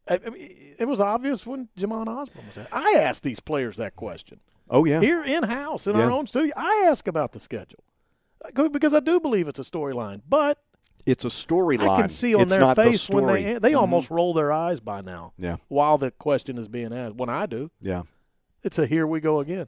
I, 0.09 0.21
I 0.25 0.31
mean, 0.31 0.75
it 0.79 0.87
was 0.87 1.01
obvious 1.01 1.45
when 1.47 1.69
Jhamon 1.77 2.07
Ausbon 2.07 2.47
was 2.47 2.55
there. 2.55 2.69
I 2.71 2.95
asked 2.99 3.23
these 3.25 3.41
players 3.41 3.77
that 3.79 3.97
question 3.97 4.39
Oh 4.71 4.85
yeah. 4.85 5.01
here 5.01 5.23
in 5.25 5.43
house 5.45 5.87
in 5.89 5.97
our 5.97 6.11
own 6.13 6.27
studio. 6.29 6.53
I 6.57 6.87
ask 6.89 7.09
about 7.09 7.33
the 7.33 7.41
schedule 7.41 7.83
because 8.73 8.95
I 8.95 9.01
do 9.01 9.21
believe 9.21 9.49
it's 9.49 9.59
a 9.59 9.63
storyline, 9.63 10.23
but 10.29 10.59
It's 11.05 11.25
a 11.25 11.29
storyline. 11.29 11.89
I 11.89 12.01
can 12.03 12.11
see 12.11 12.35
on 12.35 12.43
it's 12.43 12.57
their 12.57 12.75
face 12.77 13.07
the 13.09 13.17
when 13.17 13.27
they 13.27 13.59
they 13.59 13.73
Mhm. 13.73 13.79
almost 13.81 14.09
roll 14.11 14.33
their 14.35 14.53
eyes 14.53 14.79
by 14.81 15.01
now. 15.01 15.33
Yeah. 15.37 15.57
While 15.69 15.99
the 15.99 16.11
question 16.13 16.59
is 16.59 16.69
being 16.69 16.93
asked, 16.93 17.17
when 17.17 17.29
I 17.29 17.47
do, 17.47 17.71
Yeah. 17.81 18.03
it's 18.63 18.79
a 18.79 18.87
here 18.87 19.07
we 19.07 19.21
go 19.21 19.41
again. 19.41 19.67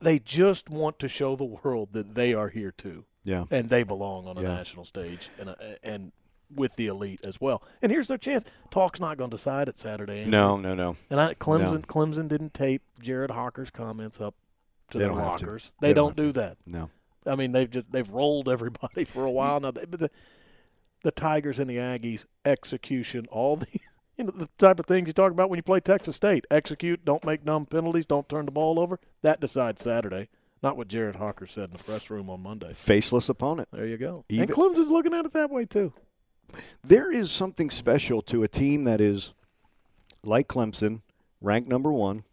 They 0.00 0.18
just 0.20 0.68
want 0.70 0.98
to 1.00 1.08
show 1.08 1.34
the 1.36 1.44
world 1.44 1.92
that 1.92 2.14
they 2.14 2.32
are 2.34 2.48
here 2.48 2.70
too, 2.70 3.04
Yeah. 3.24 3.44
and 3.50 3.70
they 3.70 3.82
belong 3.82 4.26
on 4.28 4.36
a 4.38 4.42
Yeah. 4.42 4.54
national 4.54 4.84
stage 4.84 5.30
and 5.38 5.48
a, 5.50 5.76
and 5.82 6.12
with 6.54 6.76
the 6.76 6.86
elite 6.86 7.24
as 7.24 7.40
well. 7.40 7.62
And 7.80 7.90
here's 7.90 8.08
their 8.08 8.18
chance. 8.18 8.44
Talk's 8.70 9.00
not 9.00 9.16
going 9.16 9.30
to 9.30 9.36
decide 9.36 9.68
it 9.68 9.78
Saturday. 9.78 10.26
No, 10.26 10.56
no, 10.56 10.74
no. 10.74 10.96
And 11.10 11.18
I, 11.20 11.34
Clemson, 11.34 11.72
No. 11.72 11.78
Clemson 11.80 12.28
didn't 12.28 12.52
tape 12.54 12.82
Jared 13.00 13.30
Hocker's 13.30 13.70
comments 13.70 14.20
up 14.20 14.34
to 14.90 14.98
They 14.98 15.06
don't 15.06 15.16
to. 15.16 15.72
They 15.80 15.88
They, 15.88 15.94
don't 15.94 16.14
don't, 16.14 16.26
do 16.26 16.32
that. 16.32 16.58
No. 16.66 16.90
I 17.26 17.34
mean, 17.34 17.52
they've 17.52 17.70
just 17.70 17.90
they've 17.90 18.08
rolled 18.08 18.48
everybody 18.48 19.04
for 19.12 19.24
a 19.24 19.30
while 19.30 19.60
now. 19.60 19.72
But 19.72 19.90
the, 19.98 20.10
the 21.02 21.10
Tigers 21.10 21.58
and 21.58 21.68
the 21.68 21.76
Aggies 21.76 22.24
execution, 22.44 23.26
all 23.30 23.56
the 23.56 23.66
you 24.18 24.24
know 24.24 24.32
the 24.34 24.48
type 24.58 24.80
of 24.80 24.86
things 24.86 25.06
you 25.06 25.12
talk 25.12 25.32
about 25.32 25.50
when 25.50 25.56
you 25.56 25.62
play 25.62 25.80
Texas 25.80 26.16
State. 26.16 26.46
Execute, 26.50 27.04
don't 27.04 27.24
make 27.24 27.44
dumb 27.44 27.66
penalties, 27.66 28.06
don't 28.06 28.28
turn 28.28 28.44
the 28.46 28.52
ball 28.52 28.78
over. 28.78 28.98
That 29.22 29.40
decides 29.40 29.82
Saturday. 29.82 30.28
Not 30.62 30.76
what 30.76 30.86
Jared 30.86 31.16
Hocker 31.16 31.46
said 31.46 31.64
in 31.64 31.76
the 31.76 31.82
press 31.82 32.08
room 32.08 32.30
on 32.30 32.40
Monday. 32.40 32.72
Faceless 32.72 33.28
opponent. 33.28 33.68
There 33.72 33.86
you 33.86 33.98
go. 33.98 34.24
Even- 34.28 34.48
and 34.48 34.52
Clemson's 34.52 34.90
looking 34.92 35.12
at 35.12 35.24
it 35.24 35.32
that 35.32 35.50
way 35.50 35.64
too. 35.64 35.92
There 36.84 37.10
is 37.10 37.30
something 37.32 37.68
special 37.70 38.22
to 38.22 38.42
a 38.42 38.48
team 38.48 38.84
that 38.84 39.00
is 39.00 39.32
like 40.22 40.46
Clemson, 40.48 41.00
ranked 41.40 41.68
number 41.68 41.92
one, 41.92 42.24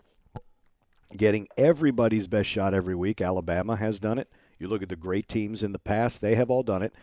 getting 1.16 1.48
everybody's 1.58 2.28
best 2.28 2.50
shot 2.50 2.74
every 2.74 2.96
week. 2.96 3.22
Alabama 3.22 3.76
has 3.76 4.00
done 4.00 4.20
it. 4.20 4.30
You 4.60 4.68
look 4.68 4.84
at 4.84 4.90
the 4.90 4.96
great 4.96 5.28
teams 5.28 5.64
in 5.64 5.72
the 5.72 5.80
past, 5.80 6.22
they 6.22 6.36
have 6.36 6.50
all 6.50 6.64
done 6.64 6.84
it. 6.84 6.94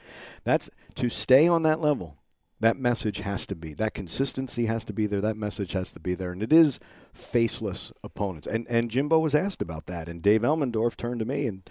That's 0.44 0.70
to 0.96 1.08
stay 1.08 1.48
on 1.48 1.62
that 1.62 1.80
level. 1.80 2.16
That 2.60 2.78
message 2.78 3.18
has 3.18 3.46
to 3.48 3.54
be. 3.54 3.74
That 3.74 3.92
consistency 3.92 4.66
has 4.66 4.84
to 4.86 4.92
be 4.92 5.06
there. 5.06 5.20
That 5.20 5.36
message 5.36 5.72
has 5.72 5.92
to 5.92 6.00
be 6.00 6.14
there. 6.14 6.32
And 6.32 6.42
it 6.42 6.52
is 6.52 6.80
faceless 7.12 7.92
opponents. 8.02 8.46
And 8.46 8.66
and 8.68 8.90
Jimbo 8.90 9.18
was 9.18 9.34
asked 9.34 9.60
about 9.60 9.86
that. 9.86 10.08
And 10.08 10.22
Dave 10.22 10.42
Elmendorf 10.42 10.96
turned 10.96 11.20
to 11.20 11.26
me 11.26 11.46
and 11.46 11.68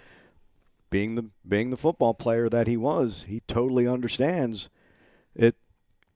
being 0.90 1.16
the 1.16 1.30
being 1.46 1.70
the 1.70 1.76
football 1.76 2.14
player 2.14 2.48
that 2.48 2.68
he 2.68 2.76
was, 2.76 3.24
he 3.26 3.40
totally 3.48 3.88
understands 3.88 4.68
it 5.34 5.56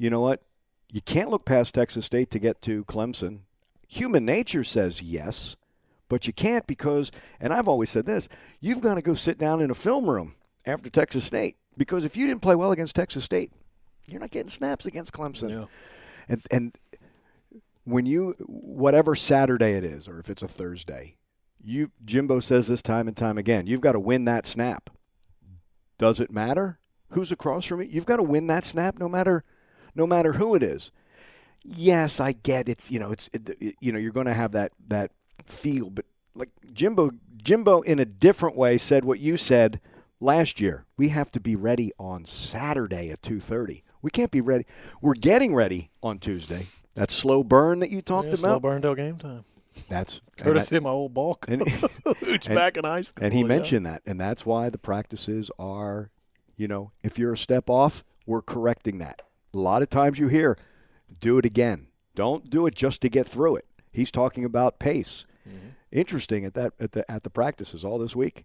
you 0.01 0.09
know 0.09 0.21
what? 0.21 0.43
You 0.91 1.03
can't 1.03 1.29
look 1.29 1.45
past 1.45 1.75
Texas 1.75 2.07
State 2.07 2.31
to 2.31 2.39
get 2.39 2.63
to 2.63 2.85
Clemson. 2.87 3.41
Human 3.87 4.25
nature 4.25 4.65
says 4.65 5.03
yes, 5.03 5.57
but 6.11 6.27
you 6.27 6.35
can't 6.35 6.67
because, 6.67 7.11
and 7.41 7.55
I've 7.55 7.69
always 7.69 7.89
said 7.89 8.05
this, 8.05 8.29
you've 8.61 8.83
got 8.83 8.97
to 8.97 9.03
go 9.03 9.15
sit 9.15 9.39
down 9.39 9.63
in 9.63 9.71
a 9.71 9.75
film 9.75 10.11
room 10.11 10.35
after 10.67 10.91
Texas 10.91 11.25
State 11.25 11.57
because 11.79 12.05
if 12.05 12.17
you 12.17 12.27
didn't 12.27 12.43
play 12.43 12.57
well 12.57 12.73
against 12.73 12.95
Texas 12.95 13.25
State, 13.25 13.53
you're 14.07 14.21
not 14.21 14.31
getting 14.31 14.51
snaps 14.51 14.85
against 14.85 15.13
Clemson. 15.15 15.51
Yeah. 15.51 15.65
And 16.29 16.43
and 16.51 16.79
when 17.85 18.07
you 18.07 18.35
whatever 18.47 19.15
Saturday 19.15 19.73
it 19.73 19.85
is, 19.85 20.09
or 20.09 20.19
if 20.19 20.29
it's 20.29 20.43
a 20.43 20.49
Thursday, 20.49 21.17
you 21.63 21.93
Jimbo 22.05 22.41
says 22.41 22.67
this 22.67 22.83
time 22.83 23.09
and 23.09 23.17
time 23.17 23.39
again, 23.39 23.67
you've 23.67 23.81
got 23.81 23.93
to 23.93 24.01
win 24.01 24.25
that 24.27 24.47
snap. 24.47 24.91
Does 25.97 26.19
it 26.19 26.31
matter 26.31 26.81
who's 27.11 27.31
across 27.31 27.65
from 27.65 27.83
you? 27.83 27.89
You've 27.89 28.07
got 28.07 28.17
to 28.17 28.23
win 28.23 28.49
that 28.49 28.67
snap 28.67 28.99
no 28.99 29.09
matter 29.09 29.45
no 29.95 30.07
matter 30.07 30.35
who 30.35 30.57
it 30.57 30.63
is. 30.63 30.91
Yes, 31.63 32.19
I 32.19 32.33
get 32.33 32.69
it's 32.69 32.91
you 32.91 32.99
know 32.99 33.13
it's 33.13 33.31
it, 33.33 33.77
you 33.81 33.93
know 33.93 33.99
you're 33.99 34.13
going 34.13 34.27
to 34.27 34.35
have 34.35 34.53
that 34.53 34.73
that 34.89 35.13
feel, 35.53 35.91
but 35.91 36.05
like 36.35 36.51
Jimbo 36.73 37.11
Jimbo 37.43 37.81
in 37.83 37.99
a 37.99 38.05
different 38.05 38.57
way 38.57 38.79
said 38.79 39.05
what 39.05 39.19
you 39.21 39.37
said 39.37 39.81
last 40.21 40.61
year. 40.61 40.85
We 40.97 41.09
have 41.09 41.31
to 41.33 41.41
be 41.41 41.57
ready 41.57 41.93
on 41.99 42.25
Saturday 42.27 43.11
at 43.11 43.23
2:30. 43.23 43.83
We 44.03 44.11
can't 44.11 44.31
be 44.31 44.41
ready. 44.41 44.65
We're 45.01 45.15
getting 45.15 45.55
ready 45.55 45.91
on 46.03 46.19
Tuesday. 46.19 46.67
That 46.95 47.11
slow 47.11 47.43
burn 47.45 47.81
that 47.81 47.91
you 47.91 48.03
talked 48.03 48.29
Yeah, 48.29 48.35
slow 48.37 48.51
about. 48.57 48.63
burn 48.63 48.83
till 48.83 48.95
game 48.95 49.17
time. 49.17 49.45
That's 49.89 50.21
Courtesy 50.37 50.77
of 50.77 50.83
my 50.83 50.91
old 50.91 51.15
ball 51.15 51.39
and- 51.49 51.63
and- 52.23 52.45
back 52.49 52.77
in 52.77 52.85
high 52.85 53.03
school. 53.03 53.25
and 53.25 53.33
he 53.33 53.41
yeah. 53.41 53.47
mentioned 53.47 53.87
that, 53.87 54.03
and 54.07 54.19
that's 54.19 54.45
why 54.45 54.69
the 54.71 54.79
practices 54.79 55.51
are, 55.59 56.11
you 56.57 56.67
know, 56.67 56.93
if 57.03 57.19
you're 57.19 57.33
a 57.35 57.39
step 57.39 57.71
off, 57.71 58.03
we're 58.27 58.43
correcting 58.43 58.99
that. 58.99 59.23
A 59.55 59.59
lot 59.59 59.83
of 59.83 59.89
times 59.91 60.19
you 60.19 60.29
hear, 60.29 60.57
do 61.21 61.39
it 61.39 61.45
again. 61.45 61.87
Don't 62.15 62.51
do 62.51 62.67
it 62.67 62.75
just 62.75 63.01
to 63.03 63.09
get 63.09 63.27
through 63.29 63.57
it. 63.57 63.67
He's 63.93 64.11
talking 64.11 64.45
about 64.45 64.79
pace. 64.79 65.25
Mm-hmm. 65.49 65.69
Interesting 65.93 66.45
at 66.45 66.55
that 66.55 66.73
at 66.79 66.93
the 66.93 67.11
at 67.11 67.23
the 67.25 67.31
practices 67.31 67.85
all 67.85 67.99
this 67.99 68.15
week. 68.17 68.45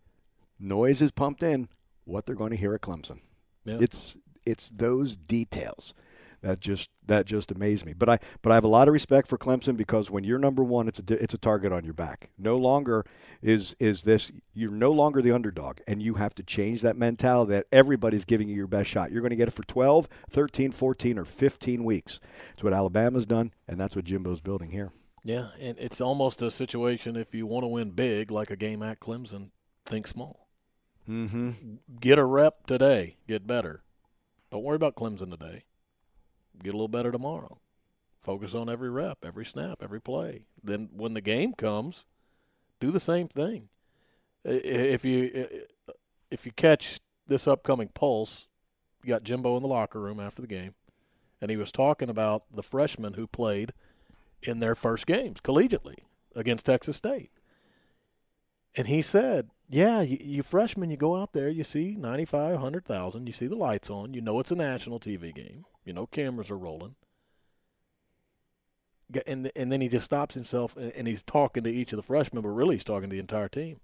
Noise 0.60 1.02
is 1.02 1.12
pumped 1.12 1.44
in. 1.44 1.68
What 2.06 2.26
they're 2.26 2.36
going 2.36 2.52
to 2.52 2.58
hear 2.58 2.74
at 2.74 2.82
Clemson. 2.82 3.20
Yeah. 3.66 3.78
It's 3.82 4.18
it's 4.46 4.70
those 4.70 5.16
details 5.16 5.94
That 6.42 6.60
just 6.60 6.92
that 7.08 7.26
just 7.26 7.50
amazed 7.52 7.86
me. 7.86 7.94
But 7.94 8.10
I 8.10 8.20
but 8.44 8.52
I 8.52 8.56
have 8.56 8.64
a 8.64 8.68
lot 8.70 8.88
of 8.88 8.94
respect 8.94 9.28
for 9.28 9.38
Clemson 9.38 9.76
because 9.76 10.12
when 10.12 10.24
you're 10.24 10.38
number 10.38 10.64
one, 10.64 10.88
it's 10.88 11.00
a 11.00 11.24
it's 11.24 11.34
a 11.34 11.40
target 11.40 11.72
on 11.72 11.84
your 11.84 11.94
back. 11.96 12.30
No 12.38 12.58
longer 12.58 13.04
is 13.42 13.76
is 13.80 14.04
this 14.04 14.32
you're 14.54 14.72
no 14.72 14.92
longer 14.92 15.22
the 15.22 15.32
underdog, 15.32 15.80
and 15.88 16.02
you 16.04 16.16
have 16.16 16.36
to 16.36 16.44
change 16.44 16.82
that 16.84 16.96
mentality 16.98 17.52
that 17.54 17.66
everybody's 17.72 18.26
giving 18.26 18.48
you 18.48 18.56
your 18.56 18.68
best 18.68 18.90
shot. 18.90 19.12
You're 19.12 19.22
going 19.22 19.32
to 19.32 19.36
get 19.36 19.48
it 19.48 19.52
for 19.56 19.64
12, 19.64 20.08
13, 20.30 20.72
14, 20.72 21.18
or 21.18 21.26
15 21.26 21.84
weeks. 21.84 22.20
It's 22.54 22.64
what 22.64 22.74
Alabama's 22.74 23.26
done, 23.26 23.52
and 23.68 23.80
that's 23.80 23.96
what 23.96 24.06
Jimbo's 24.06 24.42
building 24.42 24.70
here. 24.72 24.92
Yeah, 25.26 25.48
and 25.60 25.76
it's 25.80 26.02
almost 26.02 26.44
a 26.44 26.52
situation 26.52 27.16
if 27.16 27.34
you 27.34 27.48
want 27.48 27.64
to 27.64 27.68
win 27.68 27.90
big, 27.90 28.30
like 28.30 28.52
a 28.52 28.56
game 28.56 28.84
at 28.84 29.00
Clemson, 29.00 29.50
think 29.84 30.06
small. 30.06 30.48
Mm-hmm. 31.10 31.50
Get 32.00 32.20
a 32.20 32.24
rep 32.24 32.68
today, 32.68 33.18
get 33.28 33.48
better. 33.48 33.82
Don't 34.52 34.64
worry 34.64 34.76
about 34.76 34.96
Clemson 34.96 35.32
today. 35.32 35.64
Get 36.62 36.76
a 36.76 36.78
little 36.78 36.88
better 36.88 37.12
tomorrow. 37.12 37.60
Focus 38.22 38.54
on 38.54 38.70
every 38.70 38.92
rep, 38.92 39.18
every 39.26 39.46
snap, 39.46 39.80
every 39.82 40.00
play. 40.00 40.46
Then 40.64 40.90
when 40.96 41.16
the 41.16 41.22
game 41.22 41.54
comes, 41.54 42.06
do 42.80 42.92
the 42.92 43.00
same 43.00 43.28
thing. 43.28 43.70
If 44.44 45.04
you 45.04 45.48
if 46.30 46.46
you 46.46 46.52
catch 46.52 47.00
this 47.26 47.48
upcoming 47.48 47.88
pulse, 47.88 48.48
you 49.04 49.10
got 49.10 49.24
Jimbo 49.24 49.56
in 49.56 49.64
the 49.64 49.68
locker 49.68 50.00
room 50.00 50.20
after 50.20 50.44
the 50.44 50.48
game, 50.48 50.76
and 51.42 51.50
he 51.50 51.58
was 51.58 51.72
talking 51.72 52.10
about 52.10 52.44
the 52.54 52.64
freshmen 52.64 53.14
who 53.14 53.26
played 53.26 53.74
in 54.42 54.60
their 54.60 54.76
first 54.76 55.06
games 55.06 55.42
collegiately 55.42 55.98
against 56.36 56.66
Texas 56.66 56.98
State. 56.98 57.32
And 58.76 58.88
he 58.88 59.02
said, 59.02 59.50
"Yeah, 59.70 60.02
you, 60.02 60.18
you 60.22 60.44
freshmen, 60.44 60.90
you 60.90 60.98
go 60.98 61.16
out 61.16 61.32
there, 61.34 61.50
you 61.50 61.64
see 61.64 61.96
95, 61.98 62.54
100,000, 62.54 63.28
you 63.28 63.34
see 63.34 63.48
the 63.48 63.56
lights 63.56 63.90
on, 63.90 64.14
you 64.14 64.22
know 64.22 64.40
it's 64.40 64.52
a 64.52 64.56
national 64.56 65.00
TV 65.00 65.34
game, 65.34 65.64
you 65.84 65.94
know 65.94 66.08
cameras 66.08 66.52
are 66.52 66.58
rolling." 66.58 66.96
And 69.28 69.52
and 69.56 69.72
then 69.72 69.82
he 69.82 69.88
just 69.88 70.06
stops 70.06 70.36
himself 70.36 70.76
and, 70.76 70.92
and 70.94 71.08
he's 71.08 71.24
talking 71.24 71.64
to 71.64 71.72
each 71.72 71.94
of 71.94 71.98
the 71.98 72.04
freshmen, 72.04 72.44
but 72.44 72.50
really 72.50 72.76
he's 72.76 72.84
talking 72.84 73.10
to 73.10 73.16
the 73.16 73.20
entire 73.20 73.50
team. 73.50 73.80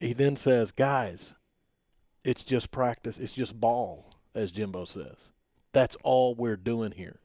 He 0.00 0.12
then 0.12 0.36
says, 0.36 0.70
"Guys, 0.70 1.34
it's 2.24 2.42
just 2.42 2.70
practice. 2.70 3.18
It's 3.18 3.32
just 3.32 3.58
ball," 3.58 4.10
as 4.34 4.52
Jimbo 4.52 4.84
says. 4.84 5.30
That's 5.72 5.96
all 6.02 6.34
we're 6.34 6.56
doing 6.56 6.92
here. 6.92 7.20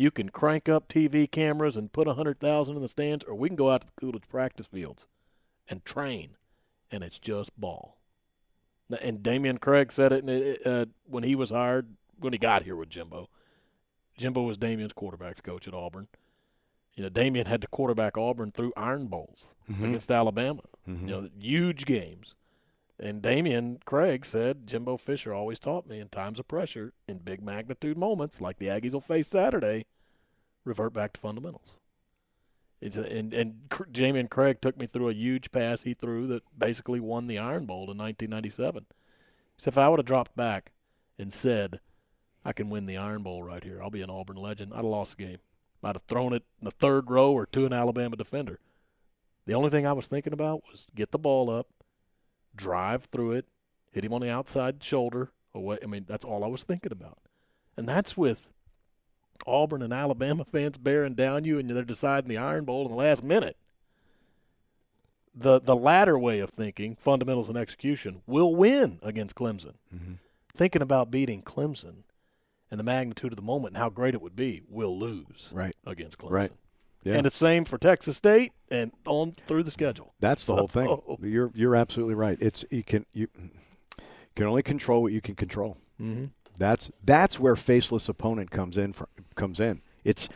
You 0.00 0.10
can 0.10 0.30
crank 0.30 0.66
up 0.66 0.88
TV 0.88 1.30
cameras 1.30 1.76
and 1.76 1.92
put 1.92 2.08
a 2.08 2.14
hundred 2.14 2.40
thousand 2.40 2.74
in 2.74 2.80
the 2.80 2.88
stands, 2.88 3.22
or 3.26 3.34
we 3.34 3.50
can 3.50 3.56
go 3.56 3.68
out 3.68 3.82
to 3.82 3.86
the 3.86 3.92
Coolidge 4.00 4.26
practice 4.30 4.66
fields 4.66 5.04
and 5.68 5.84
train, 5.84 6.36
and 6.90 7.04
it's 7.04 7.18
just 7.18 7.50
ball. 7.60 7.98
And 9.02 9.18
Dameyune 9.22 9.60
Craig 9.60 9.92
said 9.92 10.10
it 10.14 10.66
uh, 10.66 10.86
when 11.04 11.22
he 11.22 11.34
was 11.34 11.50
hired 11.50 11.96
when 12.18 12.32
he 12.32 12.38
got 12.38 12.62
here 12.62 12.76
with 12.76 12.88
Jimbo. 12.88 13.28
Jimbo 14.16 14.40
was 14.40 14.56
Dameyune's 14.56 14.94
quarterbacks 14.94 15.42
coach 15.42 15.68
at 15.68 15.74
Auburn. 15.74 16.08
You 16.94 17.02
know, 17.02 17.10
Dameyune 17.10 17.46
had 17.46 17.60
to 17.60 17.66
quarterback 17.66 18.16
Auburn 18.16 18.52
through 18.52 18.72
Iron 18.78 19.06
Bowls 19.06 19.48
against 19.84 20.10
Alabama. 20.10 20.62
You 20.86 21.10
know, 21.10 21.28
huge 21.38 21.84
games. 21.84 22.36
And 23.02 23.22
Dameyune 23.22 23.82
Craig 23.86 24.26
said, 24.26 24.66
Jimbo 24.66 24.98
Fisher 24.98 25.32
always 25.32 25.58
taught 25.58 25.86
me 25.86 26.00
in 26.00 26.08
times 26.08 26.38
of 26.38 26.46
pressure, 26.46 26.92
in 27.08 27.18
big 27.18 27.42
magnitude 27.42 27.96
moments 27.96 28.42
like 28.42 28.58
the 28.58 28.66
Aggies 28.66 28.92
will 28.92 29.00
face 29.00 29.28
Saturday, 29.28 29.86
revert 30.64 30.92
back 30.92 31.14
to 31.14 31.20
fundamentals. 31.20 31.76
It's 32.82 32.98
a, 32.98 33.02
and 33.02 33.32
and 33.32 33.68
Dameyune 33.70 34.28
Craig 34.28 34.60
took 34.60 34.78
me 34.78 34.86
through 34.86 35.08
a 35.08 35.14
huge 35.14 35.50
pass 35.50 35.82
he 35.82 35.94
threw 35.94 36.26
that 36.26 36.42
basically 36.56 37.00
won 37.00 37.26
the 37.26 37.38
Iron 37.38 37.64
Bowl 37.64 37.90
in 37.90 37.96
1997. 37.96 38.84
He 39.56 39.62
said, 39.62 39.72
if 39.72 39.78
I 39.78 39.88
would 39.88 39.98
have 39.98 40.06
dropped 40.06 40.36
back 40.36 40.72
and 41.18 41.32
said, 41.32 41.80
I 42.44 42.52
can 42.52 42.68
win 42.68 42.84
the 42.84 42.98
Iron 42.98 43.22
Bowl 43.22 43.42
right 43.42 43.64
here, 43.64 43.82
I'll 43.82 43.90
be 43.90 44.02
an 44.02 44.10
Auburn 44.10 44.36
legend, 44.36 44.72
I'd 44.72 44.76
have 44.76 44.84
lost 44.84 45.16
the 45.16 45.24
game. 45.24 45.38
I'd 45.82 45.96
have 45.96 46.04
thrown 46.04 46.34
it 46.34 46.44
in 46.60 46.66
the 46.66 46.70
third 46.70 47.10
row 47.10 47.32
or 47.32 47.46
to 47.46 47.64
an 47.64 47.72
Alabama 47.72 48.16
defender. 48.16 48.60
The 49.46 49.54
only 49.54 49.70
thing 49.70 49.86
I 49.86 49.94
was 49.94 50.06
thinking 50.06 50.34
about 50.34 50.62
was 50.70 50.86
get 50.94 51.10
the 51.10 51.18
ball 51.18 51.48
up, 51.48 51.66
drive 52.54 53.04
through 53.06 53.32
it, 53.32 53.46
hit 53.92 54.04
him 54.04 54.12
on 54.12 54.20
the 54.20 54.30
outside 54.30 54.82
shoulder. 54.82 55.30
Away. 55.54 55.78
I 55.82 55.86
mean, 55.86 56.04
that's 56.08 56.24
all 56.24 56.44
I 56.44 56.46
was 56.48 56.62
thinking 56.62 56.92
about. 56.92 57.18
And 57.76 57.88
that's 57.88 58.16
with 58.16 58.52
Auburn 59.46 59.82
and 59.82 59.92
Alabama 59.92 60.44
fans 60.44 60.78
bearing 60.78 61.14
down 61.14 61.44
you, 61.44 61.58
and 61.58 61.68
they're 61.70 61.82
deciding 61.84 62.28
the 62.28 62.36
Iron 62.36 62.64
Bowl 62.64 62.82
in 62.82 62.88
the 62.90 62.94
last 62.96 63.24
minute. 63.24 63.56
The 65.34 65.60
the 65.60 65.76
latter 65.76 66.18
way 66.18 66.40
of 66.40 66.50
thinking, 66.50 66.96
fundamentals 66.96 67.48
and 67.48 67.56
execution, 67.56 68.22
will 68.26 68.54
win 68.54 68.98
against 69.02 69.34
Clemson. 69.36 69.74
Mm-hmm. 69.94 70.14
Thinking 70.56 70.82
about 70.82 71.10
beating 71.10 71.42
Clemson 71.42 72.04
and 72.70 72.78
the 72.78 72.84
magnitude 72.84 73.32
of 73.32 73.36
the 73.36 73.42
moment 73.42 73.74
and 73.74 73.82
how 73.82 73.88
great 73.88 74.14
it 74.14 74.22
would 74.22 74.36
be, 74.36 74.62
will 74.68 74.96
lose 74.98 75.48
Right. 75.52 75.74
against 75.86 76.18
Clemson. 76.18 76.30
Right. 76.30 76.52
Yeah. 77.02 77.14
And 77.14 77.26
it's 77.26 77.36
same 77.36 77.64
for 77.64 77.78
Texas 77.78 78.16
State 78.16 78.52
and 78.70 78.92
on 79.06 79.32
through 79.46 79.62
the 79.62 79.70
schedule. 79.70 80.12
That's 80.20 80.44
the 80.44 80.54
whole 80.54 80.68
thing. 80.68 80.86
So- 80.86 81.18
You're 81.22 81.50
you're 81.54 81.74
absolutely 81.76 82.14
right. 82.14 82.36
It's 82.40 82.64
you 82.70 82.82
can 82.84 83.06
you 83.14 83.28
can 84.36 84.46
only 84.46 84.62
control 84.62 85.02
what 85.02 85.12
you 85.12 85.20
can 85.20 85.34
control. 85.34 85.76
Mm-hmm. 86.00 86.26
That's 86.58 86.90
that's 87.04 87.38
where 87.40 87.56
faceless 87.56 88.08
opponent 88.08 88.50
comes 88.50 88.76
in. 88.76 88.92
For, 88.92 89.08
comes 89.34 89.60
in. 89.60 89.80
It's 90.04 90.28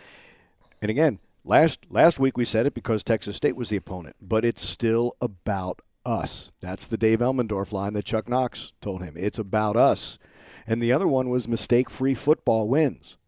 and 0.81 0.91
again 0.91 1.19
last 1.45 1.81
last 1.91 2.19
week 2.19 2.37
we 2.39 2.45
said 2.47 2.65
it 2.67 2.73
because 2.75 3.05
Texas 3.05 3.37
State 3.37 3.57
was 3.57 3.69
the 3.69 3.77
opponent, 3.77 4.17
but 4.23 4.45
it's 4.45 4.67
still 4.67 5.17
about 5.21 5.81
us. 6.07 6.51
That's 6.61 6.87
the 6.87 6.97
Dave 6.97 7.19
Elmendorf 7.21 7.73
line 7.73 7.93
that 7.95 8.05
Chuck 8.07 8.29
Knox 8.29 8.73
told 8.81 9.03
him. 9.03 9.15
It's 9.17 9.39
about 9.39 9.77
us. 9.77 10.19
And 10.67 10.83
the 10.83 10.93
other 10.93 11.07
one 11.07 11.29
was 11.29 11.47
mistake-free 11.47 12.15
football 12.15 12.69
wins. 12.69 13.19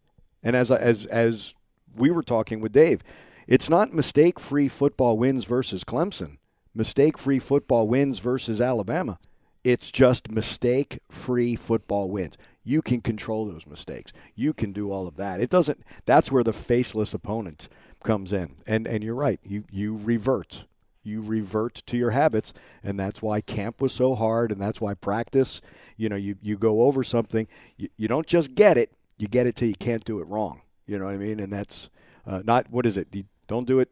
And 0.42 0.56
as 0.56 0.70
as 0.70 1.04
as 1.06 1.54
we 1.94 2.10
were 2.10 2.22
talking 2.22 2.60
with 2.60 2.72
Dave, 2.72 3.02
it's 3.46 3.70
not 3.70 3.94
mistake-free 3.94 4.68
football 4.68 5.16
wins 5.16 5.44
versus 5.44 5.84
Clemson. 5.84 6.38
Mistake-free 6.74 7.38
football 7.38 7.86
wins 7.86 8.18
versus 8.18 8.60
Alabama. 8.60 9.18
It's 9.64 9.90
just 9.90 10.30
mistake-free 10.30 11.56
football 11.56 12.08
wins. 12.08 12.36
You 12.62 12.82
can 12.82 13.00
control 13.00 13.46
those 13.46 13.66
mistakes. 13.66 14.12
You 14.34 14.52
can 14.52 14.72
do 14.72 14.92
all 14.92 15.08
of 15.08 15.16
that. 15.16 15.40
It 15.40 15.50
doesn't 15.50 15.82
that's 16.04 16.30
where 16.30 16.44
the 16.44 16.52
faceless 16.52 17.14
opponent 17.14 17.68
comes 18.02 18.32
in. 18.32 18.56
And 18.66 18.86
and 18.86 19.02
you're 19.02 19.14
right. 19.14 19.40
You 19.44 19.64
you 19.70 19.96
revert. 19.96 20.64
You 21.02 21.20
revert 21.20 21.82
to 21.86 21.96
your 21.96 22.10
habits 22.10 22.52
and 22.82 22.98
that's 22.98 23.22
why 23.22 23.40
camp 23.40 23.80
was 23.80 23.92
so 23.92 24.14
hard 24.14 24.50
and 24.52 24.60
that's 24.60 24.80
why 24.80 24.94
practice, 24.94 25.60
you 25.96 26.08
know, 26.08 26.16
you 26.16 26.36
you 26.42 26.56
go 26.56 26.82
over 26.82 27.02
something, 27.02 27.46
you, 27.76 27.88
you 27.96 28.08
don't 28.08 28.26
just 28.26 28.54
get 28.54 28.76
it, 28.76 28.92
you 29.16 29.28
get 29.28 29.46
it 29.46 29.56
till 29.56 29.68
you 29.68 29.76
can't 29.76 30.04
do 30.04 30.20
it 30.20 30.26
wrong. 30.26 30.62
You 30.86 30.98
know 30.98 31.06
what 31.06 31.14
I 31.14 31.18
mean? 31.18 31.40
And 31.40 31.52
that's 31.52 31.90
uh, 32.26 32.42
not 32.44 32.70
what 32.70 32.86
is 32.86 32.96
it? 32.96 33.08
Don't 33.46 33.66
do 33.66 33.80
it 33.80 33.90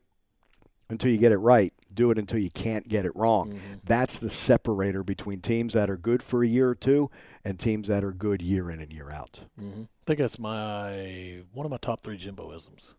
until 0.89 1.11
you 1.11 1.19
get 1.19 1.33
it 1.33 1.39
right. 1.39 1.73
Do 1.93 2.11
it 2.11 2.19
until 2.19 2.41
you 2.41 2.51
can't 2.51 2.89
get 2.89 3.07
it 3.07 3.15
wrong. 3.15 3.59
That's 3.85 4.19
the 4.19 4.31
separator 4.31 5.03
between 5.03 5.41
teams 5.41 5.75
that 5.75 5.89
are 5.89 5.97
good 5.97 6.23
for 6.23 6.43
a 6.43 6.47
year 6.47 6.69
or 6.69 6.75
two 6.75 7.11
and 7.45 7.59
teams 7.59 7.89
that 7.89 8.03
are 8.03 8.13
good 8.13 8.43
year 8.43 8.71
in 8.71 8.81
and 8.81 8.93
year 8.93 9.11
out. 9.11 9.43
Mm-hmm. 9.61 9.83
I 9.83 10.05
think 10.07 10.19
that's 10.19 10.39
my 10.39 11.43
one 11.53 11.65
of 11.65 11.71
my 11.71 11.79
top 11.79 12.01
three 12.01 12.19
Jimboisms. 12.19 12.95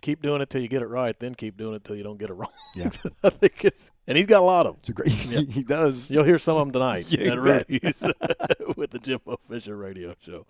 Keep 0.00 0.22
doing 0.22 0.40
it 0.40 0.48
till 0.50 0.60
you 0.62 0.68
get 0.68 0.82
it 0.82 0.86
right, 0.86 1.18
then 1.18 1.34
keep 1.34 1.56
doing 1.56 1.74
it 1.74 1.82
till 1.82 1.96
you 1.96 2.04
don't 2.04 2.18
get 2.18 2.30
it 2.30 2.34
wrong. 2.34 2.50
Yeah. 2.76 2.90
I 3.24 3.30
think 3.30 3.64
it's 3.64 3.90
and 4.06 4.16
he's 4.16 4.26
got 4.26 4.40
a 4.42 4.44
lot 4.44 4.66
of 4.66 4.74
them. 4.74 4.80
It's 4.80 4.88
a 4.88 4.92
great. 4.92 5.08
he 5.52 5.62
does. 5.62 6.10
You'll 6.10 6.24
hear 6.24 6.38
some 6.38 6.56
of 6.56 6.66
them 6.66 6.72
tonight 6.72 7.06
Yeah, 7.10 7.32
at 7.32 7.36
you 7.36 7.42
bet. 7.42 7.66
Rudy's 7.68 8.04
with 8.76 8.90
the 8.90 8.98
Jimbo 8.98 9.38
Fisher 9.48 9.76
Radio 9.76 10.14
Show. 10.20 10.46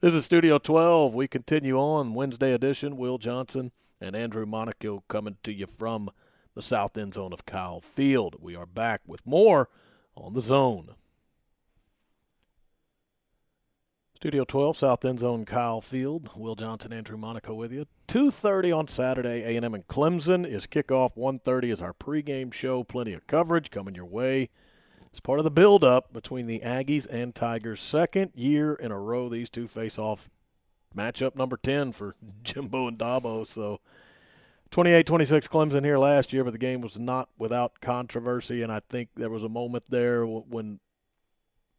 This 0.00 0.14
is 0.14 0.24
Studio 0.24 0.58
12. 0.58 1.14
We 1.14 1.28
continue 1.28 1.78
on 1.78 2.14
Wednesday 2.14 2.52
edition. 2.52 2.96
Will 2.96 3.18
Johnson 3.18 3.72
and 4.00 4.16
Andrew 4.16 4.46
Monaco 4.46 5.04
coming 5.08 5.36
to 5.42 5.52
you 5.52 5.66
from 5.66 6.10
the 6.54 6.62
south 6.62 6.96
end 6.96 7.14
zone 7.14 7.32
of 7.32 7.46
Kyle 7.46 7.80
Field. 7.80 8.36
We 8.40 8.56
are 8.56 8.66
back 8.66 9.02
with 9.06 9.26
more 9.26 9.68
on 10.16 10.34
the 10.34 10.42
zone. 10.42 10.94
Studio 14.20 14.44
12, 14.44 14.76
South 14.76 15.02
End 15.06 15.20
Zone, 15.20 15.46
Kyle 15.46 15.80
Field. 15.80 16.28
Will 16.36 16.54
Johnson, 16.54 16.92
Andrew 16.92 17.16
Monaco 17.16 17.54
with 17.54 17.72
you. 17.72 17.86
2.30 18.08 18.76
on 18.76 18.86
Saturday, 18.86 19.56
A&M 19.56 19.72
and 19.72 19.86
Clemson 19.86 20.46
is 20.46 20.66
kickoff. 20.66 21.16
1.30 21.16 21.72
is 21.72 21.80
our 21.80 21.94
pregame 21.94 22.52
show. 22.52 22.84
Plenty 22.84 23.14
of 23.14 23.26
coverage 23.26 23.70
coming 23.70 23.94
your 23.94 24.04
way. 24.04 24.50
It's 25.06 25.20
part 25.20 25.38
of 25.38 25.44
the 25.44 25.50
build-up 25.50 26.12
between 26.12 26.46
the 26.46 26.60
Aggies 26.60 27.06
and 27.06 27.34
Tigers. 27.34 27.80
Second 27.80 28.32
year 28.34 28.74
in 28.74 28.92
a 28.92 29.00
row 29.00 29.30
these 29.30 29.48
two 29.48 29.66
face 29.66 29.98
off. 29.98 30.28
Matchup 30.96 31.36
number 31.36 31.56
10 31.56 31.92
for 31.92 32.14
Jimbo 32.42 32.88
and 32.88 32.98
Dabo. 32.98 33.46
So 33.46 33.80
28-26 34.70 35.48
Clemson 35.48 35.84
here 35.84 35.98
last 35.98 36.32
year, 36.32 36.44
but 36.44 36.52
the 36.52 36.58
game 36.58 36.80
was 36.80 36.98
not 36.98 37.28
without 37.38 37.80
controversy, 37.80 38.62
and 38.62 38.70
I 38.70 38.80
think 38.88 39.08
there 39.16 39.30
was 39.30 39.42
a 39.42 39.48
moment 39.48 39.84
there 39.88 40.24
when 40.24 40.78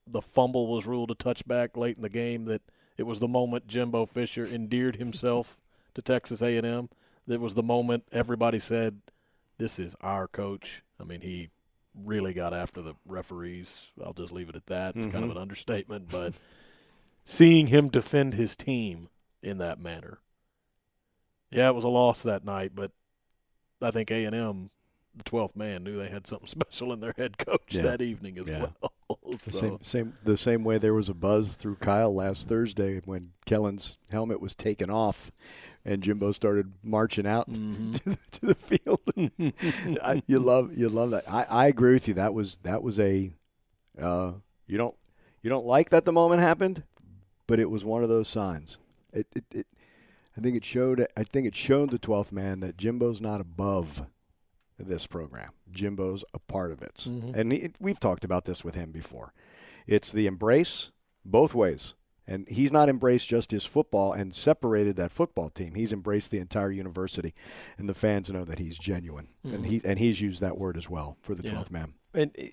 the 0.07 0.21
fumble 0.21 0.67
was 0.67 0.85
ruled 0.85 1.11
a 1.11 1.15
touchback 1.15 1.77
late 1.77 1.95
in 1.95 2.03
the 2.03 2.09
game 2.09 2.45
that 2.45 2.61
it 2.97 3.03
was 3.03 3.19
the 3.19 3.27
moment 3.27 3.67
Jimbo 3.67 4.05
Fisher 4.05 4.45
endeared 4.45 4.97
himself 4.97 5.57
to 5.95 6.01
Texas 6.01 6.41
A&M. 6.41 6.89
That 7.27 7.39
was 7.39 7.53
the 7.53 7.63
moment 7.63 8.03
everybody 8.11 8.59
said, 8.59 9.01
"This 9.57 9.79
is 9.79 9.95
our 10.01 10.27
coach." 10.27 10.83
I 10.99 11.03
mean, 11.03 11.21
he 11.21 11.49
really 11.95 12.33
got 12.33 12.53
after 12.53 12.81
the 12.81 12.95
referees. 13.05 13.91
I'll 14.03 14.13
just 14.13 14.33
leave 14.33 14.49
it 14.49 14.55
at 14.55 14.65
that. 14.67 14.95
It's 14.95 15.05
kind 15.05 15.17
of 15.17 15.23
mm-hmm. 15.23 15.31
an 15.31 15.41
understatement, 15.41 16.09
but 16.11 16.33
seeing 17.23 17.67
him 17.67 17.89
defend 17.89 18.33
his 18.33 18.55
team 18.55 19.07
in 19.41 19.57
that 19.59 19.79
manner. 19.79 20.19
Yeah, 21.51 21.69
it 21.69 21.75
was 21.75 21.83
a 21.83 21.89
loss 21.89 22.21
that 22.21 22.45
night, 22.45 22.71
but 22.73 22.91
I 23.81 23.91
think 23.91 24.09
A 24.11 24.23
and 24.25 24.35
M, 24.35 24.69
the 25.15 25.23
twelfth 25.23 25.55
man, 25.55 25.83
knew 25.83 25.97
they 25.97 26.07
had 26.09 26.27
something 26.27 26.47
special 26.47 26.93
in 26.93 26.99
their 27.01 27.13
head 27.17 27.37
coach 27.37 27.61
Yeah. 27.73 27.81
that 27.83 28.01
evening 28.01 28.37
as 28.37 28.47
Yeah. 28.47 28.67
well. 28.81 28.93
The 29.29 29.37
so, 29.37 29.51
same, 29.51 29.77
same, 29.81 30.13
the 30.23 30.37
same 30.37 30.63
way 30.63 30.77
there 30.77 30.93
was 30.93 31.09
a 31.09 31.13
buzz 31.13 31.55
through 31.57 31.75
Kyle 31.75 32.13
last 32.15 32.47
Thursday 32.47 33.01
when 33.05 33.31
Kellen's 33.45 33.97
helmet 34.09 34.39
was 34.41 34.55
taken 34.55 34.89
off, 34.89 35.31
and 35.85 36.01
Jimbo 36.01 36.31
started 36.31 36.73
marching 36.81 37.27
out 37.27 37.49
Mhm. 37.49 37.93
to, 38.03 38.09
the, 38.09 38.17
to 38.31 38.45
the 38.47 38.55
field. 38.55 39.99
I, 40.01 40.23
you 40.27 40.39
love, 40.39 40.77
you 40.77 40.87
love 40.89 41.11
that. 41.11 41.29
I, 41.29 41.43
I 41.49 41.67
agree 41.67 41.93
with 41.93 42.07
you. 42.07 42.13
That 42.15 42.33
was 42.33 42.57
that 42.63 42.81
was 42.83 42.99
a, 42.99 43.31
uh, 44.01 44.33
you 44.65 44.77
don't 44.77 44.95
you 45.43 45.49
don't 45.49 45.65
like 45.65 45.89
that 45.89 46.05
the 46.05 46.13
moment 46.13 46.41
happened, 46.41 46.83
but 47.51 47.59
it 47.59 47.69
was 47.69 47.83
one 47.83 48.01
of 48.01 48.07
those 48.07 48.29
signs. 48.29 48.77
It, 49.11 49.27
it, 49.35 49.43
it 49.51 49.67
I 50.37 50.39
think 50.39 50.55
it 50.55 50.63
showed. 50.63 51.05
I 51.17 51.23
think 51.25 51.45
it 51.45 51.53
showed 51.53 51.89
the 51.91 51.99
twelfth 51.99 52.31
man 52.31 52.61
that 52.61 52.77
Jimbo's 52.77 53.19
not 53.19 53.41
above 53.41 54.03
this 54.79 55.05
program. 55.05 55.51
Jimbo's 55.69 56.23
a 56.33 56.39
part 56.39 56.71
of 56.71 56.81
it, 56.81 56.95
Mhm. 57.07 57.35
and 57.35 57.51
he, 57.51 57.71
we've 57.81 57.99
talked 57.99 58.23
about 58.23 58.45
this 58.45 58.63
with 58.63 58.75
him 58.75 58.91
before. 58.93 59.33
It's 59.85 60.11
the 60.13 60.27
embrace 60.27 60.91
both 61.25 61.53
ways, 61.53 61.93
and 62.25 62.47
he's 62.47 62.71
not 62.71 62.87
embraced 62.87 63.27
just 63.27 63.51
his 63.51 63.65
football 63.65 64.13
and 64.13 64.33
separated 64.33 64.95
that 64.95 65.11
football 65.11 65.49
team. 65.49 65.75
He's 65.75 65.91
embraced 65.91 66.31
the 66.31 66.39
entire 66.39 66.71
university, 66.71 67.33
and 67.77 67.89
the 67.89 67.93
fans 67.93 68.31
know 68.31 68.45
that 68.45 68.59
he's 68.59 68.77
genuine, 68.79 69.27
and 69.43 69.65
he 69.65 69.81
and 69.83 69.99
he's 69.99 70.21
used 70.21 70.39
that 70.39 70.57
word 70.57 70.77
as 70.77 70.89
well 70.89 71.17
for 71.21 71.35
the 71.35 71.43
Yeah. 71.43 71.51
twelfth 71.51 71.71
man. 71.71 71.93
and 72.13 72.31
uh, 72.39 72.43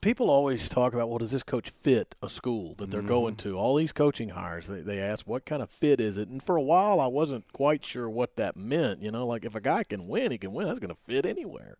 people 0.00 0.30
always 0.30 0.68
talk 0.68 0.92
about, 0.94 1.08
well, 1.08 1.18
does 1.18 1.30
this 1.30 1.42
coach 1.42 1.70
fit 1.70 2.14
a 2.22 2.28
school 2.28 2.74
that 2.78 2.90
they're 2.90 3.02
going 3.02 3.34
Mm-hmm. 3.36 3.50
to? 3.50 3.56
All 3.58 3.74
these 3.76 3.92
coaching 3.92 4.30
hires, 4.30 4.66
they, 4.66 4.80
they 4.80 4.98
ask, 5.00 5.26
what 5.26 5.44
kind 5.46 5.62
of 5.62 5.70
fit 5.70 6.00
is 6.00 6.16
it? 6.16 6.28
And 6.28 6.42
for 6.42 6.56
a 6.56 6.62
while, 6.62 7.00
I 7.00 7.06
wasn't 7.06 7.52
quite 7.52 7.84
sure 7.84 8.08
what 8.08 8.36
that 8.36 8.56
meant. 8.56 9.02
You 9.02 9.10
know, 9.10 9.26
like 9.26 9.44
if 9.44 9.54
a 9.54 9.60
guy 9.60 9.84
can 9.84 10.06
win, 10.08 10.30
he 10.30 10.38
can 10.38 10.52
win. 10.52 10.66
That's 10.66 10.78
going 10.78 10.94
to 10.94 11.00
fit 11.00 11.24
anywhere. 11.26 11.76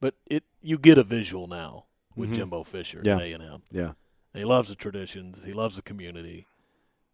But 0.00 0.14
it, 0.26 0.44
you 0.62 0.78
get 0.78 0.98
a 0.98 1.04
visual 1.04 1.46
now 1.46 1.84
with 2.16 2.30
Mhm. 2.30 2.36
Jimbo 2.36 2.64
Fisher 2.64 3.00
Yeah. 3.04 3.16
at 3.16 3.22
A 3.22 3.32
and 3.32 3.42
M. 3.42 3.62
Yeah. 3.70 3.92
He 4.34 4.44
loves 4.44 4.68
the 4.68 4.74
traditions. 4.74 5.38
He 5.44 5.52
loves 5.52 5.76
the 5.76 5.82
community. 5.82 6.46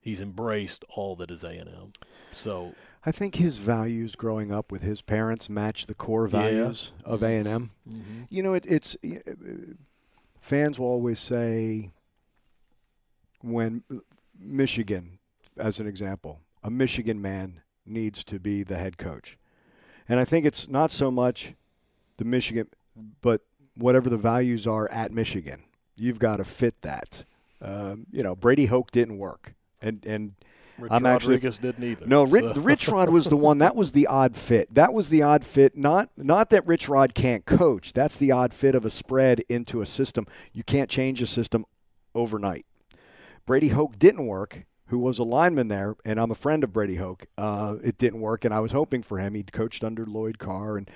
He's 0.00 0.20
embraced 0.20 0.84
all 0.94 1.16
that 1.16 1.30
is 1.32 1.42
A 1.42 1.50
and 1.50 1.68
M. 1.68 1.92
So 2.30 2.74
I 3.04 3.10
think 3.10 3.36
his 3.36 3.58
values 3.58 4.14
growing 4.14 4.52
up 4.52 4.70
with 4.70 4.82
his 4.82 5.02
parents 5.02 5.48
match 5.48 5.86
the 5.86 5.94
core 5.94 6.26
Yeah. 6.26 6.30
values 6.42 6.92
of 7.04 7.22
A 7.22 7.36
and 7.36 7.48
M. 7.48 7.70
mhm. 7.88 8.26
You 8.30 8.42
know, 8.44 8.54
it, 8.54 8.64
it's 8.68 8.96
uh, 9.04 9.18
fans 10.46 10.78
will 10.78 10.86
always 10.86 11.18
say 11.18 11.90
when 13.40 13.82
Michigan, 14.38 15.18
as 15.56 15.80
an 15.80 15.88
example, 15.88 16.40
a 16.62 16.70
Michigan 16.70 17.20
man 17.20 17.62
needs 17.84 18.22
to 18.22 18.38
be 18.38 18.62
the 18.62 18.76
head 18.76 18.96
coach, 18.96 19.36
and 20.08 20.20
I 20.20 20.24
think 20.24 20.46
it's 20.46 20.68
not 20.68 20.92
so 20.92 21.10
much 21.10 21.54
the 22.16 22.24
Michigan, 22.24 22.68
but 23.20 23.40
whatever 23.76 24.08
the 24.08 24.16
values 24.16 24.68
are 24.68 24.88
at 24.90 25.10
Michigan, 25.10 25.64
you've 25.96 26.20
got 26.20 26.36
to 26.36 26.44
fit 26.44 26.80
that. 26.82 27.24
Um, 27.60 28.06
you 28.12 28.22
know, 28.22 28.36
Brady 28.36 28.66
Hoke 28.66 28.92
didn't 28.92 29.18
work, 29.18 29.54
and 29.82 30.04
and 30.06 30.34
Rich 30.78 30.92
I'm 30.92 31.06
actually- 31.06 31.34
Rodriguez 31.34 31.58
didn't 31.58 31.84
either. 31.84 32.06
no, 32.06 32.24
Rich, 32.24 32.44
so- 32.44 32.60
Rich 32.60 32.88
Rod 32.88 33.10
was 33.10 33.24
the 33.26 33.36
one. 33.36 33.58
That 33.58 33.74
was 33.76 33.92
the 33.92 34.06
odd 34.06 34.36
fit. 34.36 34.72
That 34.74 34.92
was 34.92 35.08
the 35.08 35.22
odd 35.22 35.44
fit. 35.44 35.76
Not 35.76 36.10
not 36.16 36.50
that 36.50 36.66
Rich 36.66 36.88
Rod 36.88 37.14
can't 37.14 37.44
coach. 37.46 37.92
That's 37.92 38.16
the 38.16 38.30
odd 38.32 38.52
fit 38.52 38.74
of 38.74 38.84
a 38.84 38.90
spread 38.90 39.42
into 39.48 39.80
a 39.80 39.86
system. 39.86 40.26
You 40.52 40.62
can't 40.62 40.90
change 40.90 41.22
a 41.22 41.26
system 41.26 41.64
overnight. 42.14 42.66
Brady 43.46 43.68
Hoke 43.68 43.98
didn't 43.98 44.26
work. 44.26 44.66
Who 44.90 45.00
was 45.00 45.18
a 45.18 45.24
lineman 45.24 45.66
there, 45.66 45.96
and 46.04 46.20
I'm 46.20 46.30
a 46.30 46.36
friend 46.36 46.62
of 46.62 46.72
Brady 46.72 46.94
Hoke. 46.94 47.26
Uh, 47.36 47.74
it 47.82 47.98
didn't 47.98 48.20
work, 48.20 48.44
and 48.44 48.54
I 48.54 48.60
was 48.60 48.70
hoping 48.70 49.02
for 49.02 49.18
him. 49.18 49.34
He'd 49.34 49.50
coached 49.50 49.82
under 49.82 50.06
Lloyd 50.06 50.38
Carr, 50.38 50.76
and 50.76 50.88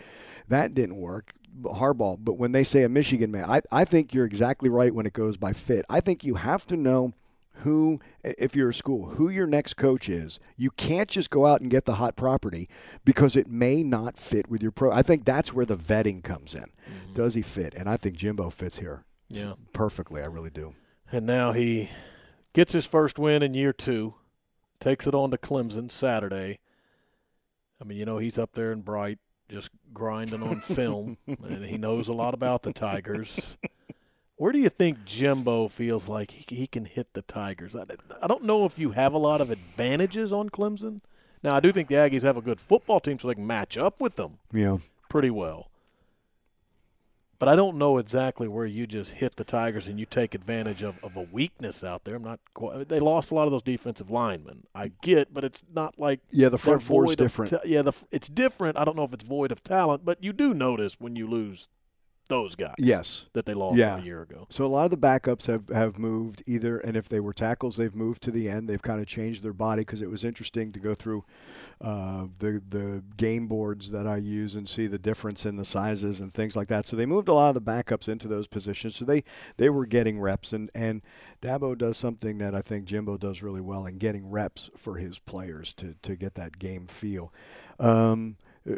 that 0.46 0.74
didn't 0.74 0.96
work. 0.96 1.32
Harbaugh. 1.62 2.16
But 2.20 2.34
when 2.34 2.52
they 2.52 2.62
say 2.62 2.84
a 2.84 2.88
Michigan 2.88 3.32
man, 3.32 3.46
I, 3.50 3.62
I 3.72 3.84
think 3.84 4.14
you're 4.14 4.26
exactly 4.26 4.68
right 4.68 4.94
when 4.94 5.06
it 5.06 5.12
goes 5.12 5.36
by 5.36 5.52
fit. 5.52 5.84
I 5.90 5.98
think 5.98 6.22
you 6.22 6.36
have 6.36 6.66
to 6.66 6.76
know 6.76 7.14
who, 7.60 8.00
if 8.22 8.54
you're 8.54 8.70
a 8.70 8.74
school, 8.74 9.10
who 9.10 9.28
your 9.28 9.46
next 9.46 9.74
coach 9.74 10.08
is. 10.08 10.38
You 10.56 10.70
can't 10.70 11.08
just 11.08 11.30
go 11.30 11.46
out 11.46 11.60
and 11.60 11.70
get 11.70 11.84
the 11.84 11.94
hot 11.94 12.16
property 12.16 12.68
because 13.04 13.36
it 13.36 13.48
may 13.48 13.82
not 13.82 14.18
fit 14.18 14.48
with 14.50 14.62
your 14.62 14.70
pro. 14.72 14.92
I 14.92 15.02
think 15.02 15.24
that's 15.24 15.52
where 15.52 15.66
the 15.66 15.76
vetting 15.76 16.22
comes 16.22 16.54
in. 16.54 16.62
Mm-hmm. 16.88 17.14
Does 17.14 17.34
he 17.34 17.42
fit? 17.42 17.74
And 17.74 17.88
I 17.88 17.96
think 17.96 18.16
Jimbo 18.16 18.50
fits 18.50 18.78
here 18.78 19.04
Yeah. 19.28 19.54
perfectly. 19.72 20.22
I 20.22 20.26
really 20.26 20.50
do. 20.50 20.74
And 21.12 21.26
now 21.26 21.52
he 21.52 21.90
gets 22.52 22.72
his 22.72 22.86
first 22.86 23.18
win 23.18 23.42
in 23.42 23.54
year 23.54 23.72
two, 23.72 24.14
takes 24.78 25.06
it 25.06 25.14
on 25.14 25.30
to 25.30 25.38
Clemson 25.38 25.90
Saturday. 25.90 26.58
I 27.80 27.84
mean, 27.84 27.98
you 27.98 28.04
know, 28.04 28.18
he's 28.18 28.38
up 28.38 28.52
there 28.52 28.72
in 28.72 28.82
Bright, 28.82 29.18
just 29.48 29.70
grinding 29.92 30.42
on 30.42 30.60
film, 30.60 31.16
and 31.26 31.64
he 31.64 31.78
knows 31.78 32.08
a 32.08 32.12
lot 32.12 32.34
about 32.34 32.62
the 32.62 32.72
Tigers. 32.72 33.56
Where 34.40 34.52
do 34.52 34.58
you 34.58 34.70
think 34.70 35.04
Jimbo 35.04 35.68
feels 35.68 36.08
like 36.08 36.30
he, 36.30 36.56
he 36.56 36.66
can 36.66 36.86
hit 36.86 37.12
the 37.12 37.20
Tigers? 37.20 37.76
I, 37.76 37.84
I 38.22 38.26
don't 38.26 38.44
know 38.44 38.64
if 38.64 38.78
you 38.78 38.92
have 38.92 39.12
a 39.12 39.18
lot 39.18 39.42
of 39.42 39.50
advantages 39.50 40.32
on 40.32 40.48
Clemson. 40.48 41.00
Now, 41.42 41.54
I 41.54 41.60
do 41.60 41.70
think 41.72 41.88
the 41.90 41.96
Aggies 41.96 42.22
have 42.22 42.38
a 42.38 42.40
good 42.40 42.58
football 42.58 43.00
team, 43.00 43.18
so 43.18 43.28
they 43.28 43.34
can 43.34 43.46
match 43.46 43.76
up 43.76 44.00
with 44.00 44.16
them 44.16 44.38
Yeah. 44.50 44.78
pretty 45.10 45.28
well. 45.28 45.68
But 47.38 47.50
I 47.50 47.54
don't 47.56 47.76
know 47.76 47.98
exactly 47.98 48.48
where 48.48 48.64
you 48.64 48.86
just 48.86 49.10
hit 49.12 49.36
the 49.36 49.44
Tigers 49.44 49.86
and 49.86 50.00
you 50.00 50.06
take 50.06 50.34
advantage 50.34 50.82
of, 50.82 51.04
of 51.04 51.16
a 51.18 51.22
weakness 51.30 51.84
out 51.84 52.04
there. 52.04 52.14
I'm 52.14 52.24
not 52.24 52.40
quite, 52.54 52.88
they 52.88 52.98
lost 52.98 53.30
a 53.30 53.34
lot 53.34 53.44
of 53.46 53.50
those 53.52 53.62
defensive 53.62 54.10
linemen. 54.10 54.64
I 54.74 54.92
get, 55.02 55.34
but 55.34 55.44
it's 55.44 55.62
not 55.70 55.98
like 55.98 56.20
Yeah, 56.30 56.48
the 56.48 56.56
front 56.56 56.82
four 56.82 57.04
is 57.04 57.10
of 57.10 57.16
different. 57.18 57.52
yeah, 57.66 57.82
the, 57.82 57.92
it's 58.10 58.28
different. 58.28 58.78
I 58.78 58.86
don't 58.86 58.96
know 58.96 59.04
if 59.04 59.12
it's 59.12 59.24
void 59.24 59.52
of 59.52 59.62
talent, 59.62 60.02
but 60.06 60.24
you 60.24 60.32
do 60.32 60.54
notice 60.54 60.96
when 60.98 61.14
you 61.14 61.26
lose 61.26 61.68
those 62.30 62.54
guys. 62.54 62.76
Yes. 62.78 63.26
that 63.34 63.44
they 63.44 63.52
lost 63.52 63.76
Yeah. 63.76 63.98
a 63.98 64.02
year 64.02 64.22
ago. 64.22 64.46
So 64.48 64.64
a 64.64 64.68
lot 64.68 64.86
of 64.86 64.90
the 64.90 64.96
backups 64.96 65.46
have, 65.46 65.68
have 65.68 65.98
moved 65.98 66.42
either, 66.46 66.78
and 66.78 66.96
if 66.96 67.08
they 67.08 67.20
were 67.20 67.34
tackles, 67.34 67.76
they've 67.76 67.94
moved 67.94 68.22
to 68.22 68.30
the 68.30 68.48
end. 68.48 68.68
They've 68.68 68.80
kind 68.80 69.00
of 69.00 69.06
changed 69.06 69.42
their 69.42 69.52
body 69.52 69.82
because 69.82 70.00
it 70.00 70.08
was 70.10 70.24
interesting 70.24 70.72
to 70.72 70.80
go 70.80 70.94
through 70.94 71.24
uh, 71.82 72.26
the 72.38 72.62
the 72.68 73.02
game 73.16 73.46
boards 73.48 73.90
that 73.90 74.06
I 74.06 74.16
use 74.16 74.54
and 74.54 74.68
see 74.68 74.86
the 74.86 74.98
difference 74.98 75.44
in 75.44 75.56
the 75.56 75.64
sizes 75.64 76.20
and 76.20 76.32
things 76.32 76.56
like 76.56 76.68
that. 76.68 76.86
So 76.86 76.96
they 76.96 77.06
moved 77.06 77.28
a 77.28 77.34
lot 77.34 77.54
of 77.54 77.54
the 77.54 77.70
backups 77.70 78.08
into 78.08 78.28
those 78.28 78.46
positions. 78.46 78.96
So 78.96 79.04
they, 79.04 79.24
they 79.56 79.68
were 79.68 79.86
getting 79.86 80.20
reps, 80.20 80.52
and 80.52 80.70
and 80.74 81.02
Dabo 81.42 81.76
does 81.76 81.96
something 81.96 82.38
that 82.38 82.54
I 82.54 82.62
think 82.62 82.84
Jimbo 82.84 83.16
does 83.18 83.42
really 83.42 83.60
well 83.60 83.86
in 83.86 83.98
getting 83.98 84.30
reps 84.30 84.70
for 84.76 84.96
his 84.96 85.18
players 85.18 85.72
to 85.74 85.94
to 86.02 86.16
get 86.16 86.34
that 86.36 86.58
game 86.58 86.86
feel. 86.86 87.32
Um, 87.78 88.36
uh, 88.70 88.74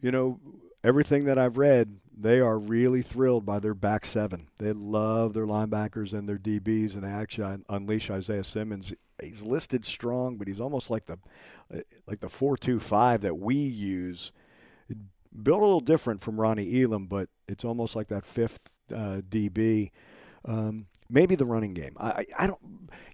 you 0.00 0.10
know, 0.10 0.40
everything 0.84 1.24
that 1.24 1.38
I've 1.38 1.56
read, 1.58 1.98
they 2.16 2.40
are 2.40 2.58
really 2.58 3.02
thrilled 3.02 3.44
by 3.44 3.58
their 3.58 3.74
back 3.74 4.06
seven. 4.06 4.48
They 4.58 4.72
love 4.72 5.34
their 5.34 5.46
linebackers 5.46 6.14
and 6.14 6.26
their 6.28 6.38
DBs, 6.38 6.94
and 6.94 7.04
they 7.04 7.10
actually 7.10 7.62
unleash 7.68 8.10
Isaiah 8.10 8.44
Simmons. 8.44 8.94
He's 9.22 9.42
listed 9.42 9.84
strong, 9.84 10.36
but 10.36 10.48
he's 10.48 10.60
almost 10.60 10.88
like 10.88 11.06
the 11.06 11.18
uh, 11.72 11.80
like 12.06 12.20
the 12.20 12.28
four 12.28 12.56
two 12.56 12.80
five 12.80 13.20
that 13.20 13.36
we 13.36 13.54
use. 13.54 14.32
Built 15.42 15.60
a 15.60 15.64
little 15.64 15.80
different 15.80 16.22
from 16.22 16.40
Ronnie 16.40 16.82
Elam, 16.82 17.06
but 17.06 17.28
it's 17.46 17.64
almost 17.64 17.94
like 17.94 18.08
that 18.08 18.24
fifth 18.24 18.60
uh, 18.90 19.20
DB. 19.28 19.90
Um, 20.46 20.86
maybe 21.10 21.34
the 21.34 21.44
running 21.44 21.74
game. 21.74 21.96
I, 21.98 22.08
I 22.08 22.26
I 22.38 22.46
don't. 22.46 22.60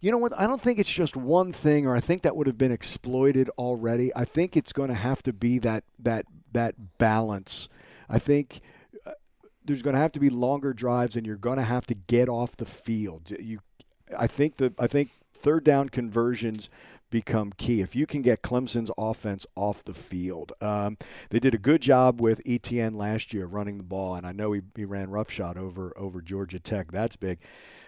You 0.00 0.12
know 0.12 0.18
what? 0.18 0.38
I 0.38 0.46
don't 0.46 0.60
think 0.60 0.78
it's 0.78 0.92
just 0.92 1.16
one 1.16 1.52
thing, 1.52 1.88
or 1.88 1.96
I 1.96 2.00
think 2.00 2.22
that 2.22 2.36
would 2.36 2.46
have 2.46 2.58
been 2.58 2.70
exploited 2.70 3.48
already. 3.58 4.14
I 4.14 4.24
think 4.24 4.56
it's 4.56 4.72
going 4.72 4.90
to 4.90 4.94
have 4.94 5.24
to 5.24 5.32
be 5.32 5.58
that 5.58 5.82
that 5.98 6.26
that 6.52 6.98
balance. 6.98 7.68
I 8.08 8.20
think 8.20 8.60
there's 9.64 9.82
going 9.82 9.94
to 9.94 10.00
have 10.00 10.12
to 10.12 10.20
be 10.20 10.30
longer 10.30 10.72
drives, 10.72 11.16
and 11.16 11.26
you're 11.26 11.36
going 11.36 11.58
to 11.58 11.64
have 11.64 11.86
to 11.86 11.94
get 11.94 12.28
off 12.28 12.56
the 12.56 12.66
field. 12.66 13.30
You, 13.30 13.60
I 14.16 14.26
think 14.26 14.56
the 14.56 14.72
I 14.78 14.86
think 14.86 15.10
third 15.36 15.64
down 15.64 15.88
conversions 15.88 16.68
become 17.10 17.52
key. 17.52 17.80
If 17.80 17.94
you 17.94 18.06
can 18.06 18.22
get 18.22 18.42
Clemson's 18.42 18.90
offense 18.96 19.46
off 19.54 19.84
the 19.84 19.94
field, 19.94 20.52
um, 20.60 20.96
they 21.30 21.38
did 21.38 21.54
a 21.54 21.58
good 21.58 21.82
job 21.82 22.20
with 22.20 22.40
Etienne 22.46 22.96
last 22.96 23.32
year 23.32 23.46
running 23.46 23.76
the 23.76 23.84
ball, 23.84 24.14
and 24.14 24.26
I 24.26 24.32
know 24.32 24.52
he, 24.52 24.62
he 24.74 24.84
ran 24.84 25.10
roughshod 25.10 25.56
over 25.56 25.92
over 25.96 26.20
Georgia 26.20 26.58
Tech. 26.58 26.90
That's 26.90 27.16
big. 27.16 27.38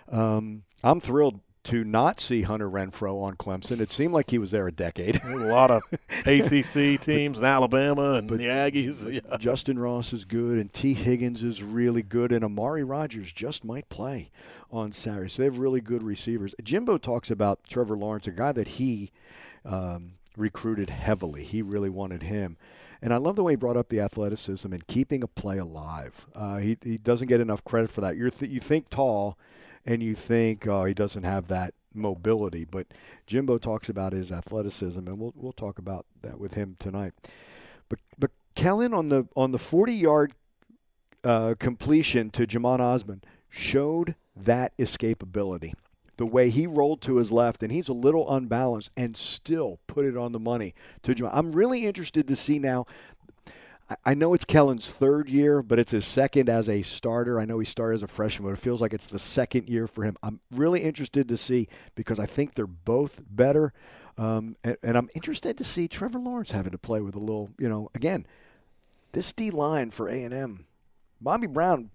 Um, 0.09 0.65
I'm 0.83 1.01
thrilled 1.01 1.41
to 1.65 1.83
not 1.83 2.21
see 2.21 2.43
Hunter 2.43 2.69
Renfrow 2.69 3.23
on 3.23 3.37
Clemson. 3.37 3.81
It 3.81 3.91
seemed 3.91 4.13
like 4.13 4.31
he 4.31 4.39
was 4.39 4.51
there 4.51 4.69
a 4.69 4.73
decade. 4.73 5.21
A 5.25 5.37
lot 5.37 5.71
of 5.71 5.83
ACC 6.27 7.01
teams 7.01 7.39
in 7.39 7.45
Alabama 7.45 8.15
and 8.15 8.29
the 8.29 8.37
Aggies. 8.47 9.15
Yeah. 9.15 9.37
Justyn 9.39 9.81
Ross 9.81 10.13
is 10.13 10.25
good, 10.25 10.59
and 10.59 10.73
Tee 10.73 10.95
Higgins 10.95 11.43
is 11.43 11.63
really 11.63 12.03
good, 12.03 12.33
and 12.33 12.45
Amari 12.45 12.85
Rodgers 12.85 13.33
just 13.33 13.65
might 13.65 13.89
play 13.89 14.31
on 14.71 14.93
Saturday. 14.93 15.29
So 15.29 15.43
they 15.43 15.47
have 15.47 15.59
really 15.59 15.81
good 15.81 16.03
receivers. 16.03 16.55
Jimbo 16.63 16.99
talks 16.99 17.31
about 17.31 17.65
Trevor 17.65 17.97
Lawrence, 17.97 18.27
a 18.27 18.33
guy 18.33 18.53
that 18.53 18.69
he 18.69 19.11
um, 19.65 20.13
recruited 20.37 20.91
heavily. 20.91 21.45
He 21.45 21.63
really 21.63 21.91
wanted 21.91 22.25
him. 22.25 22.57
And 23.01 23.13
I 23.13 23.19
love 23.19 23.37
the 23.37 23.43
way 23.43 23.53
he 23.53 23.57
brought 23.57 23.77
up 23.77 23.89
the 23.89 24.01
athleticism 24.01 24.73
and 24.73 24.87
keeping 24.87 25.23
a 25.23 25.27
play 25.29 25.59
alive. 25.59 26.27
Uh, 26.35 26.57
he, 26.57 26.79
he 26.83 26.97
doesn't 26.97 27.29
get 27.29 27.41
enough 27.41 27.63
credit 27.65 27.91
for 27.91 28.01
that. 28.01 28.17
You're 28.17 28.31
th- 28.31 28.51
you 28.51 28.61
think 28.61 28.89
tall, 28.89 29.39
and 29.87 30.03
you 30.03 30.15
think, 30.15 30.67
oh, 30.67 30.85
he 30.85 30.95
doesn't 30.95 31.25
have 31.25 31.49
that 31.49 31.75
mobility. 31.95 32.65
But 32.65 32.89
Jimbo 33.27 33.59
talks 33.59 33.89
about 33.89 34.13
his 34.13 34.33
athleticism, 34.33 35.01
and 35.07 35.19
we'll 35.19 35.35
we'll 35.37 35.53
talk 35.53 35.79
about 35.79 36.07
that 36.23 36.39
with 36.39 36.55
him 36.55 36.77
tonight. 36.79 37.13
But 37.89 38.01
but 38.19 38.31
Kellen 38.55 38.95
on 38.95 39.09
the 39.09 39.27
on 39.37 39.53
the 39.53 39.59
40 39.59 39.93
yard 39.93 40.33
uh, 41.23 41.55
completion 41.59 42.31
to 42.31 42.47
Jhamon 42.47 42.81
Ausbon 42.81 43.23
showed 43.49 44.15
that 44.37 44.77
escapability. 44.79 45.73
The 46.17 46.27
way 46.27 46.51
he 46.51 46.67
rolled 46.69 47.01
to 47.03 47.17
his 47.17 47.33
left, 47.33 47.63
and 47.63 47.73
he's 47.73 47.89
a 47.89 47.93
little 47.93 48.33
unbalanced, 48.33 48.91
and 48.97 49.17
still 49.17 49.81
put 49.89 50.05
it 50.05 50.17
on 50.17 50.31
the 50.31 50.39
money 50.39 50.75
to 51.03 51.15
Jhamon. 51.15 51.31
I'm 51.33 51.53
really 51.53 51.87
interested 51.87 52.29
to 52.29 52.37
see 52.37 52.59
now 52.59 52.87
I 54.05 54.15
know 54.15 54.33
it's 54.33 54.47
Kellen's 54.47 54.91
third 54.91 55.29
year, 55.29 55.63
but 55.63 55.79
it's 55.79 55.91
his 55.91 56.07
second 56.07 56.49
as 56.49 56.71
a 56.71 56.81
starter. 56.81 57.39
I 57.39 57.45
know 57.45 57.59
he 57.59 57.67
started 57.67 57.97
as 57.97 58.03
a 58.03 58.07
freshman, 58.07 58.49
but 58.49 58.59
it 58.59 58.63
feels 58.63 58.81
like 58.81 58.95
it's 58.95 59.07
the 59.07 59.19
second 59.19 59.69
year 59.69 59.87
for 59.87 60.05
him. 60.05 60.17
I'm 60.23 60.41
really 60.51 60.83
interested 60.83 61.29
to 61.29 61.37
see 61.37 61.69
because 61.95 62.19
I 62.19 62.25
think 62.25 62.55
they're 62.55 62.67
both 62.67 63.21
better. 63.29 63.75
Um, 64.17 64.57
and, 64.65 64.77
and, 64.83 64.97
I'm 64.97 65.11
interested 65.15 65.59
to 65.59 65.65
see 65.65 65.89
Trevor 65.89 66.21
Lawrence 66.21 66.53
having 66.53 66.71
to 66.71 66.79
play 66.79 67.01
with 67.01 67.17
a 67.17 67.19
little, 67.19 67.51
you 67.59 67.69
know, 67.69 67.91
again, 67.97 68.27
this 69.13 69.33
D 69.33 69.51
line 69.51 69.91
for 69.91 70.09
A&M. 70.09 70.67
Bobby 71.21 71.49
Brown, 71.49 71.91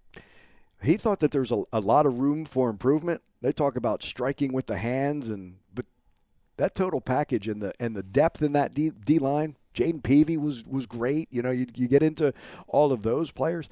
he 0.83 0.97
thought 0.97 1.21
that 1.21 1.31
there's 1.31 1.51
a, 1.51 1.63
a 1.71 1.79
lot 1.79 2.05
of 2.05 2.19
room 2.19 2.43
for 2.43 2.69
improvement. 2.69 3.21
They 3.41 3.53
talk 3.53 3.77
about 3.77 4.03
striking 4.03 4.53
with 4.53 4.65
the 4.67 4.77
hands, 4.77 5.29
and 5.29 5.59
but 5.73 5.85
that 6.57 6.75
total 6.75 6.99
package 6.99 7.47
and 7.47 7.61
the 7.61 7.73
and 7.79 7.95
the 7.95 8.03
depth 8.03 8.41
in 8.41 8.51
that 8.51 8.73
D, 8.73 8.89
D 8.89 9.17
line 9.17 9.55
Jayden 9.73 10.01
Peevy 10.01 10.37
was 10.37 10.65
was 10.65 10.85
great. 10.85 11.27
You 11.31 11.41
know, 11.41 11.51
you 11.51 11.67
you 11.75 11.87
get 11.87 12.03
into 12.03 12.33
all 12.67 12.91
of 12.91 13.03
those 13.03 13.31
players. 13.31 13.69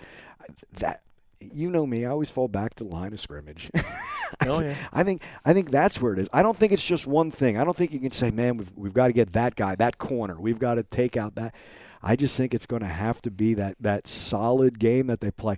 That 0.74 1.02
you 1.40 1.70
know 1.70 1.86
me, 1.86 2.06
I 2.06 2.10
always 2.10 2.32
fall 2.32 2.48
back 2.48 2.76
to 2.76 2.84
line 2.84 3.14
of 3.14 3.20
scrimmage. 3.20 3.70
oh 4.46 4.60
yeah. 4.60 4.76
I 4.94 5.04
think 5.04 5.24
I 5.46 5.54
think 5.54 5.72
that's 5.72 6.02
where 6.02 6.14
it 6.14 6.20
is. 6.20 6.30
I 6.34 6.44
don't 6.44 6.58
think 6.58 6.72
it's 6.72 6.86
just 6.86 7.08
one 7.08 7.32
thing. 7.32 7.58
I 7.58 7.64
don't 7.64 7.76
think 7.76 7.92
you 7.92 8.00
can 8.00 8.12
say, 8.12 8.32
man, 8.32 8.58
we've 8.58 8.72
we've 8.76 8.94
got 8.94 9.08
to 9.08 9.14
get 9.14 9.34
that 9.34 9.56
guy, 9.56 9.76
that 9.76 9.98
corner. 9.98 10.40
We've 10.40 10.60
got 10.60 10.76
to 10.76 10.84
take 10.84 11.18
out 11.18 11.36
that. 11.36 11.54
I 12.02 12.16
just 12.16 12.38
think 12.38 12.54
it's 12.54 12.68
going 12.68 12.84
to 12.84 12.88
have 12.88 13.22
to 13.24 13.32
be 13.32 13.54
that 13.56 13.76
that 13.80 14.08
solid 14.08 14.80
game 14.80 15.08
that 15.08 15.22
they 15.22 15.32
play. 15.32 15.58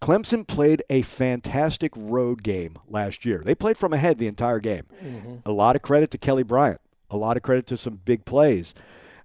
Clemson 0.00 0.46
played 0.46 0.82
a 0.88 1.02
fantastic 1.02 1.92
road 1.94 2.42
game 2.42 2.78
last 2.88 3.26
year. 3.26 3.42
They 3.44 3.54
played 3.54 3.76
from 3.76 3.92
ahead 3.92 4.18
the 4.18 4.28
entire 4.28 4.58
game. 4.58 4.84
Mm-hmm. 5.02 5.36
A 5.44 5.52
lot 5.52 5.76
of 5.76 5.82
credit 5.82 6.10
to 6.12 6.18
Kelly 6.18 6.42
Bryant. 6.42 6.80
A 7.10 7.18
lot 7.18 7.36
of 7.36 7.42
credit 7.42 7.66
to 7.66 7.76
some 7.76 8.00
big 8.04 8.24
plays. 8.24 8.74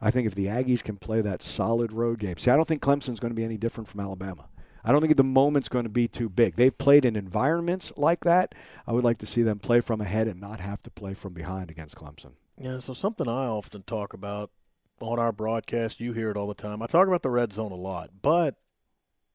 I 0.02 0.12
think 0.12 0.28
if 0.28 0.36
the 0.36 0.48
Aggies 0.48 0.84
can 0.84 0.98
play 0.98 1.22
that 1.22 1.42
solid 1.42 1.92
road 1.92 2.20
game, 2.20 2.38
see, 2.38 2.52
I 2.52 2.56
don't 2.56 2.68
think 2.68 2.82
Clemson's 2.82 3.20
going 3.20 3.32
to 3.32 3.36
be 3.36 3.44
any 3.44 3.58
different 3.58 3.88
from 3.88 4.00
Alabama. 4.00 4.46
I 4.84 4.92
don't 4.92 5.02
think 5.02 5.18
the 5.18 5.24
moment's 5.24 5.70
going 5.70 5.86
to 5.86 5.90
be 5.90 6.08
too 6.08 6.30
big. 6.30 6.56
They've 6.56 6.78
played 6.78 7.06
in 7.06 7.16
environments 7.16 7.92
like 7.98 8.20
that. 8.20 8.54
I 8.86 8.92
would 8.92 9.04
like 9.04 9.18
to 9.20 9.26
see 9.26 9.42
them 9.42 9.58
play 9.58 9.80
from 9.80 10.00
ahead 10.00 10.28
and 10.28 10.40
not 10.40 10.60
have 10.60 10.84
to 10.84 10.92
play 10.92 11.16
from 11.16 11.34
behind 11.34 11.72
against 11.72 11.96
Clemson. 11.96 12.34
Yeah, 12.58 12.80
so 12.80 12.94
something 12.94 13.28
I 13.28 13.48
often 13.48 13.82
talk 13.82 14.14
about 14.14 14.52
on 15.00 15.18
our 15.18 15.32
broadcast, 15.32 16.00
you 16.00 16.14
hear 16.14 16.30
it 16.30 16.38
all 16.38 16.48
the 16.48 16.54
time. 16.54 16.82
I 16.82 16.88
talk 16.88 17.08
about 17.08 17.24
the 17.24 17.32
red 17.32 17.52
zone 17.52 17.72
a 17.72 17.76
lot, 17.76 18.12
but 18.22 18.56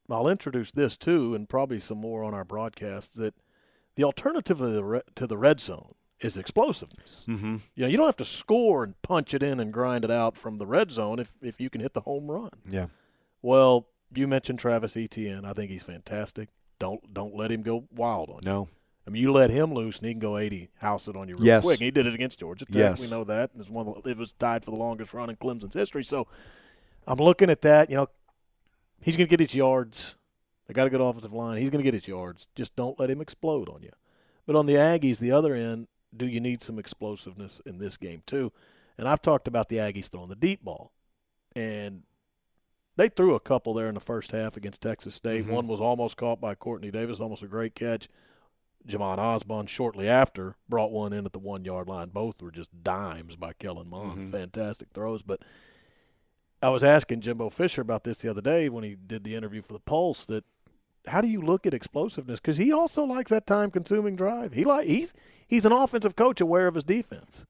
I'll 0.08 0.28
introduce 0.28 0.70
this 0.70 0.96
too, 0.96 1.34
and 1.34 1.48
probably 1.48 1.80
some 1.80 1.98
more 1.98 2.22
on 2.22 2.32
our 2.32 2.44
broadcast. 2.44 3.16
That 3.16 3.34
the 3.96 4.04
alternative 4.04 4.58
to 4.58 5.26
the 5.26 5.36
red 5.36 5.60
zone 5.60 5.94
is 6.20 6.36
explosiveness. 6.36 7.24
Mm-hmm. 7.28 7.56
You 7.74 7.84
know, 7.84 7.88
you 7.88 7.96
don't 7.96 8.06
have 8.06 8.16
to 8.16 8.24
score 8.24 8.84
and 8.84 9.00
punch 9.02 9.34
it 9.34 9.42
in 9.42 9.60
and 9.60 9.72
grind 9.72 10.04
it 10.04 10.10
out 10.10 10.36
from 10.36 10.58
the 10.58 10.66
red 10.66 10.90
zone 10.90 11.18
if, 11.18 11.32
if 11.42 11.60
you 11.60 11.70
can 11.70 11.80
hit 11.80 11.94
the 11.94 12.02
home 12.02 12.30
run. 12.30 12.50
Yeah. 12.68 12.86
Well, 13.42 13.86
you 14.14 14.26
mentioned 14.26 14.58
Travis 14.58 14.96
Etienne. 14.96 15.44
I 15.44 15.52
think 15.52 15.70
he's 15.70 15.82
fantastic. 15.82 16.48
Don't 16.78 17.12
don't 17.12 17.34
let 17.34 17.50
him 17.50 17.62
go 17.62 17.86
wild 17.94 18.30
on 18.30 18.40
you. 18.42 18.50
No. 18.50 18.68
I 19.06 19.10
mean, 19.10 19.22
you 19.22 19.32
let 19.32 19.50
him 19.50 19.72
loose 19.72 19.98
and 19.98 20.06
he 20.06 20.12
can 20.12 20.20
go 20.20 20.38
80, 20.38 20.70
house 20.78 21.08
it 21.08 21.16
on 21.16 21.28
you 21.28 21.34
real 21.36 21.46
yes. 21.46 21.64
quick. 21.64 21.80
And 21.80 21.84
he 21.84 21.90
did 21.90 22.06
it 22.06 22.14
against 22.14 22.38
Georgia 22.38 22.64
Tech. 22.66 22.76
Yes. 22.76 23.00
We 23.00 23.10
know 23.10 23.24
that. 23.24 23.50
And 23.52 23.60
it's 23.60 23.70
one 23.70 23.92
it 24.04 24.16
was 24.16 24.32
tied 24.32 24.64
for 24.64 24.70
the 24.70 24.76
longest 24.76 25.12
run 25.14 25.30
in 25.30 25.36
Clemson's 25.36 25.74
history. 25.74 26.04
So 26.04 26.28
I'm 27.06 27.18
looking 27.18 27.50
at 27.50 27.62
that. 27.62 27.90
You 27.90 27.96
know, 27.96 28.08
he's 29.00 29.16
going 29.16 29.26
to 29.26 29.30
get 29.30 29.40
his 29.40 29.54
yards. 29.54 30.14
They 30.66 30.74
got 30.74 30.86
a 30.86 30.90
good 30.90 31.00
offensive 31.00 31.32
line. 31.32 31.56
He's 31.56 31.70
going 31.70 31.82
to 31.82 31.90
get 31.90 31.94
his 31.94 32.06
yards. 32.06 32.46
Just 32.54 32.76
don't 32.76 33.00
let 33.00 33.10
him 33.10 33.20
explode 33.20 33.68
on 33.68 33.82
you. 33.82 33.90
But 34.46 34.54
on 34.54 34.66
the 34.66 34.74
Aggies, 34.74 35.18
the 35.18 35.32
other 35.32 35.54
end, 35.54 35.88
do 36.16 36.26
you 36.26 36.40
need 36.40 36.62
some 36.62 36.78
explosiveness 36.78 37.60
in 37.66 37.78
this 37.78 37.96
game 37.96 38.22
too? 38.26 38.52
And 38.98 39.08
I've 39.08 39.22
talked 39.22 39.48
about 39.48 39.68
the 39.68 39.76
Aggies 39.76 40.08
throwing 40.08 40.28
the 40.28 40.36
deep 40.36 40.62
ball, 40.62 40.92
and 41.56 42.02
they 42.96 43.08
threw 43.08 43.34
a 43.34 43.40
couple 43.40 43.72
there 43.72 43.86
in 43.86 43.94
the 43.94 44.00
first 44.00 44.32
half 44.32 44.56
against 44.56 44.82
Texas 44.82 45.14
State. 45.14 45.44
Mm-hmm. 45.44 45.52
One 45.52 45.68
was 45.68 45.80
almost 45.80 46.16
caught 46.16 46.40
by 46.40 46.54
Quartney 46.54 46.92
Davis, 46.92 47.20
almost 47.20 47.42
a 47.42 47.46
great 47.46 47.74
catch. 47.74 48.08
Jhamon 48.86 49.18
Ausbon 49.18 49.68
shortly 49.68 50.08
after 50.08 50.54
brought 50.68 50.90
one 50.90 51.12
in 51.12 51.26
at 51.26 51.32
the 51.32 51.38
one 51.38 51.64
yard 51.64 51.88
line. 51.88 52.08
Both 52.08 52.42
were 52.42 52.50
just 52.50 52.70
dimes 52.82 53.36
by 53.36 53.52
Kellen 53.54 53.90
Mond. 53.90 54.18
Mm-hmm. 54.18 54.30
Fantastic 54.32 54.88
throws. 54.94 55.22
But 55.22 55.40
I 56.62 56.70
was 56.70 56.84
asking 56.84 57.20
Jimbo 57.20 57.50
Fisher 57.50 57.82
about 57.82 58.04
this 58.04 58.18
the 58.18 58.30
other 58.30 58.40
day 58.40 58.68
when 58.68 58.84
he 58.84 58.94
did 58.94 59.24
the 59.24 59.34
interview 59.34 59.62
for 59.62 59.72
the 59.72 59.80
Pulse 59.80 60.24
that 60.26 60.44
how 61.06 61.20
do 61.20 61.28
you 61.28 61.40
look 61.40 61.66
at 61.66 61.74
explosiveness? 61.74 62.40
Because 62.40 62.56
he 62.56 62.72
also 62.72 63.04
likes 63.04 63.30
that 63.30 63.46
time-consuming 63.46 64.16
drive. 64.16 64.52
He 64.52 64.64
like 64.64 64.86
he's 64.86 65.14
he's 65.46 65.64
an 65.64 65.72
offensive 65.72 66.16
coach 66.16 66.40
aware 66.40 66.66
of 66.66 66.74
his 66.74 66.84
defense. 66.84 67.46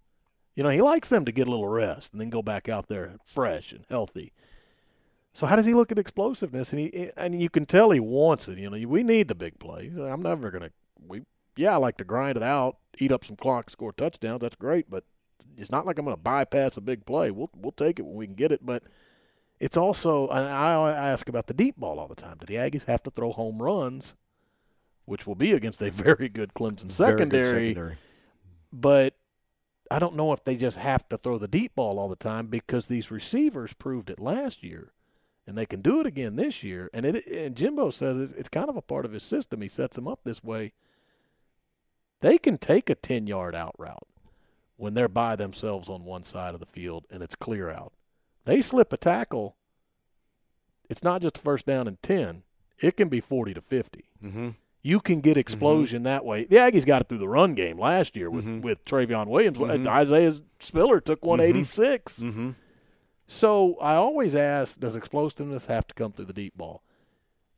You 0.55 0.63
know, 0.63 0.71
he 0.71 0.83
likes 0.83 1.09
them 1.09 1.25
to 1.25 1.33
get 1.33 1.47
a 1.47 1.51
little 1.51 1.69
rest 1.69 2.13
and 2.13 2.21
then 2.21 2.31
go 2.31 2.43
back 2.43 2.69
out 2.69 2.89
there 2.89 3.17
fresh 3.25 3.73
and 3.73 3.85
healthy. 3.89 4.33
So 5.33 5.47
how 5.47 5.57
does 5.57 5.67
he 5.67 5.75
look 5.75 5.93
at 5.93 5.99
explosiveness? 5.99 6.73
And 6.73 6.81
he 6.81 7.11
and 7.17 7.41
you 7.41 7.49
can 7.49 7.67
tell 7.67 7.91
he 7.91 8.01
wants 8.01 8.49
it. 8.49 8.59
You 8.59 8.71
know, 8.71 8.89
we 8.89 9.03
need 9.03 9.29
the 9.29 9.35
big 9.35 9.59
play. 9.59 9.91
I'm 9.97 10.23
never 10.23 10.51
gonna. 10.51 10.71
We 11.07 11.23
yeah, 11.57 11.75
I 11.75 11.77
like 11.77 11.97
to 11.99 12.05
grind 12.05 12.37
it 12.37 12.43
out, 12.43 12.79
eat 12.99 13.13
up 13.13 13.25
some 13.25 13.37
clock, 13.37 13.71
score 13.71 13.93
touchdowns. 13.93 14.41
That's 14.41 14.57
great, 14.57 14.91
but 14.91 15.05
it's 15.57 15.71
not 15.71 15.87
like 15.87 15.99
I'm 15.99 16.05
gonna 16.05 16.17
bypass 16.17 16.77
a 16.77 16.81
big 16.81 17.07
play. 17.07 17.31
We'll 17.31 17.51
we'll 17.55 17.73
take 17.73 17.99
it 17.99 18.07
when 18.07 18.17
we 18.17 18.27
can 18.27 18.35
get 18.35 18.53
it, 18.53 18.65
but 18.65 18.83
it's 19.61 19.77
also, 19.77 20.27
I 20.29 20.91
ask 20.91 21.29
about 21.29 21.47
the 21.47 21.55
deep 21.55 21.77
ball 21.77 22.01
all 22.01 22.09
the 22.09 22.15
time. 22.15 22.39
Do 22.41 22.47
the 22.47 22.55
Aggies 22.55 22.87
have 22.87 23.03
to 23.03 23.11
throw 23.11 23.31
home 23.31 23.61
runs, 23.61 24.15
which 25.05 25.27
will 25.27 25.35
be 25.35 25.53
against 25.53 25.83
a 25.83 25.91
very 25.91 26.31
good 26.31 26.55
Clemson 26.55 26.91
secondary? 26.91 27.45
Good 27.45 27.47
secondary. 27.47 27.97
But 28.73 29.15
I 29.91 29.99
don't 29.99 30.17
know 30.17 30.33
if 30.33 30.45
they 30.45 30.57
just 30.57 30.79
have 30.79 31.07
to 31.11 31.19
throw 31.19 31.37
the 31.37 31.49
deep 31.49 31.75
ball 31.75 31.99
all 31.99 32.09
the 32.09 32.17
time 32.17 32.47
because 32.47 32.87
these 32.87 33.11
receivers 33.11 33.75
proved 33.75 34.09
it 34.09 34.19
last 34.19 34.63
year, 34.63 34.93
and 35.47 35.57
they 35.57 35.67
can 35.67 35.83
do 35.83 36.01
it 36.01 36.07
again 36.07 36.37
this 36.37 36.63
year. 36.63 36.89
And 36.95 37.05
it 37.05 37.27
and 37.27 37.55
Jimbo 37.55 37.91
says 37.91 38.33
it's 38.33 38.49
kind 38.49 38.71
of 38.71 38.77
a 38.77 38.83
part 38.83 39.05
of 39.05 39.13
his 39.13 39.25
system. 39.25 39.61
He 39.61 39.69
sets 39.69 39.97
them 39.97 40.09
up 40.09 40.21
this 40.25 40.43
way. 40.43 40.73
They 42.21 42.39
can 42.39 42.57
take 42.57 42.89
a 42.89 42.95
ten 42.95 43.27
yard 43.27 43.55
out 43.55 43.75
route 43.77 44.07
when 44.77 44.95
they're 44.95 45.09
by 45.09 45.37
themselves 45.37 45.91
on 45.91 46.05
one 46.05 46.23
side 46.23 46.55
of 46.55 46.61
the 46.61 46.67
field 46.67 47.05
and 47.11 47.23
it's 47.23 47.35
clear 47.35 47.69
out 47.69 47.93
they 48.45 48.61
slip 48.61 48.93
a 48.93 48.97
tackle, 48.97 49.57
it's 50.89 51.03
not 51.03 51.23
just 51.23 51.39
first 51.39 51.67
down 51.67 51.87
and 51.87 52.03
10. 52.03 52.43
It 52.79 52.97
can 52.97 53.09
be 53.09 53.21
40 53.21 53.55
to 53.55 53.61
50. 53.61 54.05
Mm-hmm. 54.25 54.49
You 54.83 55.01
can 55.01 55.21
get 55.21 55.37
explosion 55.37 55.99
mm-hmm. 55.99 56.05
that 56.05 56.25
way. 56.25 56.45
The 56.47 56.57
Aggies 56.57 56.87
got 56.87 57.03
it 57.03 57.09
through 57.09 57.19
the 57.19 57.29
run 57.29 57.55
game 57.55 57.79
last 57.79 58.17
year 58.17 58.31
with, 58.31 58.47
mm-hmm. 58.47 58.63
with 58.63 58.85
Trayveon 58.85 59.27
Williams. 59.27 59.59
Mm-hmm. 59.59 59.87
Isaiah 59.87 60.33
Spiller 60.59 61.01
took 61.01 61.25
186. 61.25 62.21
Mm-hmm. 62.21 62.29
Mm-hmm. 62.29 62.51
So 63.27 63.77
I 63.81 63.95
always 63.95 64.35
ask, 64.35 64.81
does 64.81 64.97
explosiveness 64.97 65.67
have 65.67 65.87
to 65.87 65.95
come 65.95 66.13
through 66.13 66.25
the 66.25 66.33
deep 66.33 66.57
ball? 66.57 66.83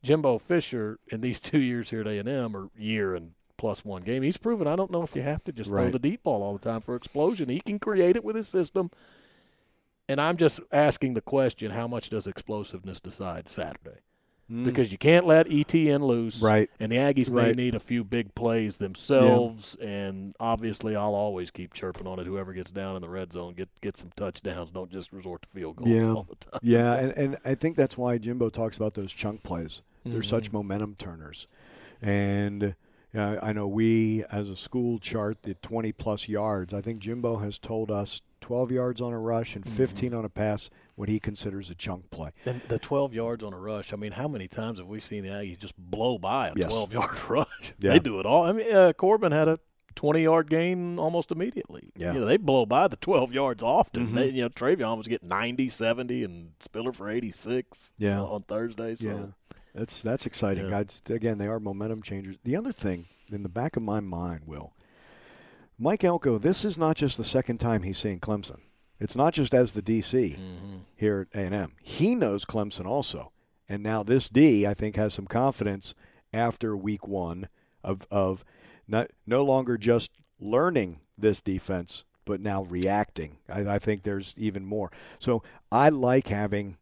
Jimbo 0.03 0.37
Fisher 0.37 0.99
in 1.07 1.21
these 1.21 1.39
two 1.39 1.61
years 1.61 1.89
here 1.89 2.01
at 2.01 2.07
A&M, 2.07 2.55
or 2.55 2.69
year 2.77 3.15
and 3.15 3.31
plus 3.57 3.85
one 3.85 4.03
game, 4.03 4.21
he's 4.21 4.35
proven 4.35 4.67
I 4.67 4.75
don't 4.75 4.91
know 4.91 5.03
if 5.03 5.15
you 5.15 5.21
have 5.21 5.43
to 5.45 5.53
just 5.53 5.69
right. 5.69 5.83
throw 5.83 5.91
the 5.91 5.99
deep 5.99 6.23
ball 6.23 6.43
all 6.43 6.57
the 6.57 6.69
time 6.69 6.81
for 6.81 6.95
explosion. 6.95 7.47
He 7.47 7.61
can 7.61 7.79
create 7.79 8.17
it 8.17 8.25
with 8.25 8.35
his 8.35 8.49
system– 8.49 8.91
and 10.07 10.19
I'm 10.19 10.37
just 10.37 10.59
asking 10.71 11.13
the 11.13 11.21
question: 11.21 11.71
How 11.71 11.87
much 11.87 12.09
does 12.09 12.27
explosiveness 12.27 12.99
decide 12.99 13.47
Saturday? 13.47 13.99
Mm. 14.51 14.65
Because 14.65 14.91
you 14.91 14.97
can't 14.97 15.25
let 15.25 15.51
Etienne 15.51 16.03
loose, 16.03 16.41
right? 16.41 16.69
And 16.79 16.91
the 16.91 16.97
Aggies 16.97 17.33
right. 17.33 17.55
may 17.55 17.63
need 17.63 17.75
a 17.75 17.79
few 17.79 18.03
big 18.03 18.35
plays 18.35 18.77
themselves, 18.77 19.77
yeah. 19.79 19.87
and 19.87 20.35
obviously, 20.37 20.97
I'll 20.97 21.15
always 21.15 21.49
keep 21.49 21.73
chirping 21.73 22.07
on 22.07 22.19
it. 22.19 22.25
Whoever 22.25 22.51
gets 22.51 22.69
down 22.69 22.95
in 22.95 23.01
the 23.01 23.07
red 23.07 23.31
zone, 23.31 23.53
get 23.53 23.69
get 23.81 23.97
some 23.97 24.11
touchdowns. 24.17 24.71
Don't 24.71 24.91
just 24.91 25.13
resort 25.13 25.43
to 25.43 25.47
field 25.47 25.77
goals 25.77 25.89
yeah. 25.89 26.07
all 26.07 26.27
the 26.29 26.35
time. 26.35 26.59
Yeah, 26.61 26.93
and 26.95 27.11
and 27.11 27.37
I 27.45 27.55
think 27.55 27.77
that's 27.77 27.97
why 27.97 28.17
Jimbo 28.17 28.49
talks 28.49 28.75
about 28.75 28.95
those 28.95 29.13
chunk 29.13 29.43
plays. 29.43 29.81
They're 30.03 30.19
mm-hmm. 30.19 30.29
such 30.29 30.51
momentum 30.51 30.95
turners, 30.95 31.47
and. 32.01 32.75
Yeah, 33.15 33.37
I 33.43 33.53
know 33.53 33.67
we, 33.67 34.23
as 34.31 34.49
a 34.49 34.55
school, 34.55 34.97
chart 34.97 35.43
the 35.43 35.53
20 35.53 35.91
plus 35.91 36.27
yards. 36.27 36.73
I 36.73 36.81
think 36.81 36.97
Jimbo 36.97 37.37
has 37.37 37.59
told 37.59 37.91
us 37.91 38.23
12 38.43 38.71
yards 38.71 38.99
on 38.99 39.13
a 39.13 39.17
rush 39.17 39.55
and 39.55 39.63
mm-hmm. 39.63 39.77
15 39.77 40.09
mm-hmm. 40.09 40.19
on 40.19 40.25
a 40.25 40.29
pass 40.29 40.69
what 40.95 41.07
he 41.07 41.17
considers 41.17 41.71
a 41.71 41.75
chunk 41.75 42.11
play. 42.11 42.31
And 42.45 42.61
the 42.67 42.77
12 42.77 43.13
yards 43.13 43.41
on 43.41 43.53
a 43.53 43.57
rush, 43.57 43.93
I 43.93 43.95
mean, 43.95 44.11
how 44.11 44.27
many 44.27 44.49
times 44.49 44.79
have 44.79 44.87
we 44.87 44.99
seen 44.99 45.23
the 45.23 45.29
Aggies 45.29 45.59
just 45.59 45.77
blow 45.77 46.17
by 46.17 46.49
a 46.49 46.53
yes. 46.57 46.69
12 46.69 46.93
yard 46.93 47.17
rush? 47.29 47.73
Yeah. 47.79 47.93
They 47.93 47.99
do 47.99 48.19
it 48.19 48.25
all. 48.25 48.43
I 48.43 48.51
mean, 48.51 48.75
uh, 48.75 48.91
Corbin 48.91 49.31
had 49.31 49.47
a 49.47 49.59
20 49.95 50.21
yard 50.21 50.49
gain 50.49 50.99
almost 50.99 51.31
immediately. 51.31 51.93
Yeah. 51.95 52.13
You 52.13 52.19
know, 52.19 52.25
they 52.25 52.35
blow 52.35 52.65
by 52.65 52.89
the 52.89 52.97
12 52.97 53.31
yards 53.31 53.63
often. 53.63 54.07
Mm-hmm. 54.07 54.15
They, 54.15 54.29
you 54.31 54.41
know, 54.41 54.49
Trayveon 54.49 54.97
was 54.97 55.07
getting 55.07 55.29
90, 55.29 55.69
70, 55.69 56.23
and 56.25 56.51
Spiller 56.59 56.91
for 56.91 57.09
86 57.09 57.93
yeah. 57.97 58.19
on 58.19 58.41
Thursday. 58.43 58.95
So. 58.95 59.07
Yeah. 59.07 59.55
That's, 59.73 60.01
that's 60.01 60.25
exciting. 60.25 60.65
Yeah. 60.65 60.83
Guys, 60.83 61.01
again, 61.09 61.37
they 61.37 61.47
are 61.47 61.61
momentum 61.61 62.01
changers. 62.01 62.35
The 62.43 62.57
other 62.57 62.73
thing 62.73 63.05
in 63.31 63.43
the 63.43 63.49
back 63.49 63.77
of 63.77 63.83
my 63.83 64.01
mind, 64.01 64.41
Will, 64.45 64.73
Mike 65.77 66.03
Elko, 66.03 66.37
this 66.37 66.63
is 66.63 66.77
not 66.77 66.95
just 66.95 67.17
the 67.17 67.23
second 67.23 67.57
time 67.57 67.83
he's 67.83 67.97
seen 67.97 68.19
Clemson. 68.19 68.59
It's 68.99 69.15
not 69.15 69.33
just 69.33 69.53
as 69.53 69.71
the 69.71 69.81
DC 69.81 70.37
mm-hmm. 70.37 70.77
here 70.95 71.27
at 71.33 71.39
A&M. 71.39 71.73
He 71.81 72.15
knows 72.15 72.45
Clemson 72.45 72.85
also. 72.85 73.31
And 73.67 73.81
now 73.81 74.03
this 74.03 74.29
D, 74.29 74.67
I 74.67 74.73
think, 74.73 74.95
has 74.95 75.13
some 75.13 75.25
confidence 75.25 75.95
after 76.31 76.77
week 76.77 77.07
one 77.07 77.47
of, 77.83 78.05
of 78.11 78.45
not, 78.87 79.09
no 79.25 79.43
longer 79.43 79.77
just 79.77 80.11
learning 80.39 80.99
this 81.17 81.41
defense, 81.41 82.03
but 82.25 82.39
now 82.39 82.63
reacting. 82.63 83.37
I, 83.49 83.75
I 83.75 83.79
think 83.79 84.03
there's 84.03 84.35
even 84.37 84.65
more. 84.65 84.91
So 85.19 85.43
I 85.71 85.89
like 85.89 86.27
having 86.27 86.77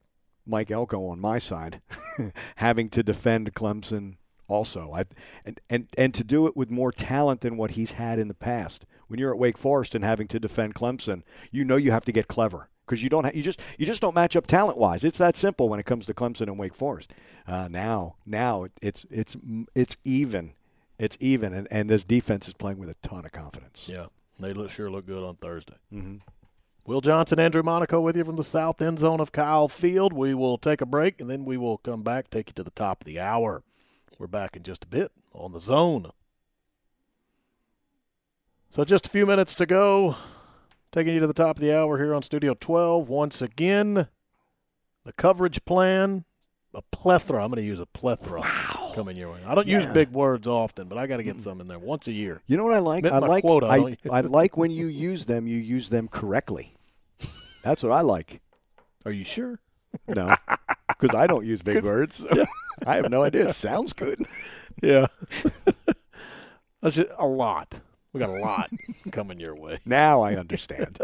Mike 0.45 0.71
Elko 0.71 1.07
on 1.07 1.19
my 1.19 1.39
side, 1.39 1.81
having 2.57 2.89
to 2.89 3.03
defend 3.03 3.53
Clemson 3.53 4.17
also. 4.51 4.91
I, 4.93 5.05
and, 5.45 5.59
and, 5.69 5.87
and 5.97 6.13
to 6.13 6.23
do 6.23 6.47
it 6.47 6.55
with 6.55 6.69
more 6.69 6.91
talent 6.91 7.41
than 7.41 7.57
what 7.57 7.71
he's 7.71 7.93
had 7.93 8.19
in 8.19 8.27
the 8.27 8.33
past. 8.33 8.85
When 9.07 9.19
you're 9.19 9.33
at 9.33 9.39
Wake 9.39 9.57
Forest 9.57 9.93
and 9.95 10.05
having 10.05 10.27
to 10.29 10.39
defend 10.39 10.75
Clemson, 10.75 11.23
you 11.51 11.65
know 11.65 11.75
you 11.75 11.91
have 11.91 12.05
to 12.05 12.11
get 12.11 12.27
clever 12.27 12.69
because 12.85 13.03
you 13.03 13.09
don't 13.09 13.25
ha- 13.25 13.31
you 13.33 13.43
just 13.43 13.61
you 13.77 13.85
just 13.85 14.01
don't 14.01 14.15
match 14.15 14.35
up 14.35 14.47
talent 14.47 14.77
wise. 14.77 15.03
It's 15.03 15.17
that 15.17 15.35
simple 15.35 15.67
when 15.69 15.79
it 15.79 15.85
comes 15.85 16.05
to 16.05 16.13
Clemson 16.13 16.43
and 16.43 16.57
Wake 16.57 16.75
Forest. 16.75 17.13
Uh, 17.47 17.67
now 17.69 18.15
now 18.25 18.67
it's 18.81 19.05
it's 19.11 19.35
it's 19.75 19.97
even, 20.05 20.53
it's 20.97 21.17
even, 21.19 21.53
and, 21.53 21.67
and 21.71 21.89
this 21.89 22.03
defense 22.03 22.47
is 22.47 22.53
playing 22.53 22.79
with 22.79 22.89
a 22.89 22.95
ton 23.01 23.25
of 23.25 23.31
confidence. 23.31 23.89
Yeah, 23.89 24.07
they 24.39 24.53
look, 24.53 24.71
sure 24.71 24.89
look 24.89 25.05
good 25.05 25.23
on 25.23 25.35
Thursday. 25.35 25.75
Mm-hmm. 25.93 26.17
Will 26.85 27.01
Johnson, 27.01 27.39
Andrew 27.39 27.63
Monaco 27.63 28.01
with 28.01 28.17
you 28.17 28.25
from 28.25 28.37
the 28.37 28.43
south 28.43 28.81
end 28.81 28.99
zone 28.99 29.19
of 29.19 29.31
Kyle 29.31 29.67
Field. 29.67 30.13
We 30.13 30.33
will 30.33 30.57
take 30.57 30.81
a 30.81 30.85
break 30.85 31.21
and 31.21 31.29
then 31.29 31.45
we 31.45 31.55
will 31.55 31.77
come 31.77 32.01
back, 32.01 32.29
take 32.29 32.49
you 32.49 32.53
to 32.53 32.63
the 32.63 32.71
top 32.71 33.01
of 33.01 33.05
the 33.05 33.19
hour. 33.19 33.63
We're 34.19 34.27
back 34.27 34.55
in 34.55 34.63
just 34.63 34.83
a 34.83 34.87
bit 34.87 35.11
on 35.33 35.51
the 35.53 35.59
zone. 35.59 36.11
So, 38.71 38.85
just 38.85 39.07
a 39.07 39.09
few 39.09 39.25
minutes 39.25 39.55
to 39.55 39.65
go. 39.65 40.15
Taking 40.91 41.13
you 41.13 41.19
to 41.21 41.27
the 41.27 41.33
top 41.33 41.57
of 41.57 41.61
the 41.61 41.75
hour 41.75 41.97
here 41.97 42.13
on 42.13 42.21
Studio 42.21 42.53
12. 42.53 43.07
Once 43.09 43.41
again, 43.41 44.07
the 45.05 45.13
coverage 45.13 45.63
plan, 45.65 46.25
a 46.73 46.81
plethora. 46.81 47.43
I'm 47.43 47.49
going 47.49 47.61
to 47.61 47.67
use 47.67 47.79
a 47.79 47.85
plethora 47.85 48.41
coming 48.93 49.17
your 49.17 49.31
way. 49.31 49.39
I 49.45 49.55
don't 49.55 49.67
use 49.67 49.85
big 49.87 50.11
words 50.11 50.47
often, 50.47 50.87
but 50.87 50.97
I 50.97 51.07
got 51.07 51.17
to 51.17 51.23
get 51.23 51.41
some 51.41 51.61
in 51.61 51.67
there 51.67 51.79
once 51.79 52.07
a 52.07 52.11
year. 52.11 52.41
You 52.47 52.57
know 52.57 52.65
what 52.65 52.73
I 52.73 52.79
like? 52.79 53.03
Met 53.03 53.13
I 53.13 53.19
like 53.19 53.43
quota, 53.43 53.67
I. 53.67 53.97
I 54.09 54.21
like 54.21 54.57
when 54.57 54.71
you 54.71 54.87
use 54.87 55.25
them. 55.25 55.47
You 55.47 55.57
use 55.57 55.89
them 55.89 56.07
correctly. 56.07 56.75
That's 57.63 57.83
what 57.83 57.91
I 57.91 58.01
like. 58.01 58.41
Are 59.05 59.11
you 59.11 59.23
sure? 59.23 59.59
No, 60.07 60.33
because 60.87 61.15
I 61.15 61.27
don't 61.27 61.45
use 61.45 61.61
big 61.61 61.83
words. 61.83 62.25
I 62.87 62.95
have 62.95 63.09
no 63.09 63.23
idea. 63.23 63.47
It 63.47 63.55
sounds 63.55 63.93
good. 63.93 64.23
Yeah. 64.81 65.07
That's 66.81 66.95
just 66.95 67.11
a 67.17 67.27
lot. 67.27 67.79
We 68.13 68.19
got 68.19 68.29
a 68.29 68.41
lot 68.41 68.69
coming 69.11 69.39
your 69.39 69.55
way. 69.55 69.79
Now 69.85 70.21
I 70.21 70.35
understand. 70.35 70.97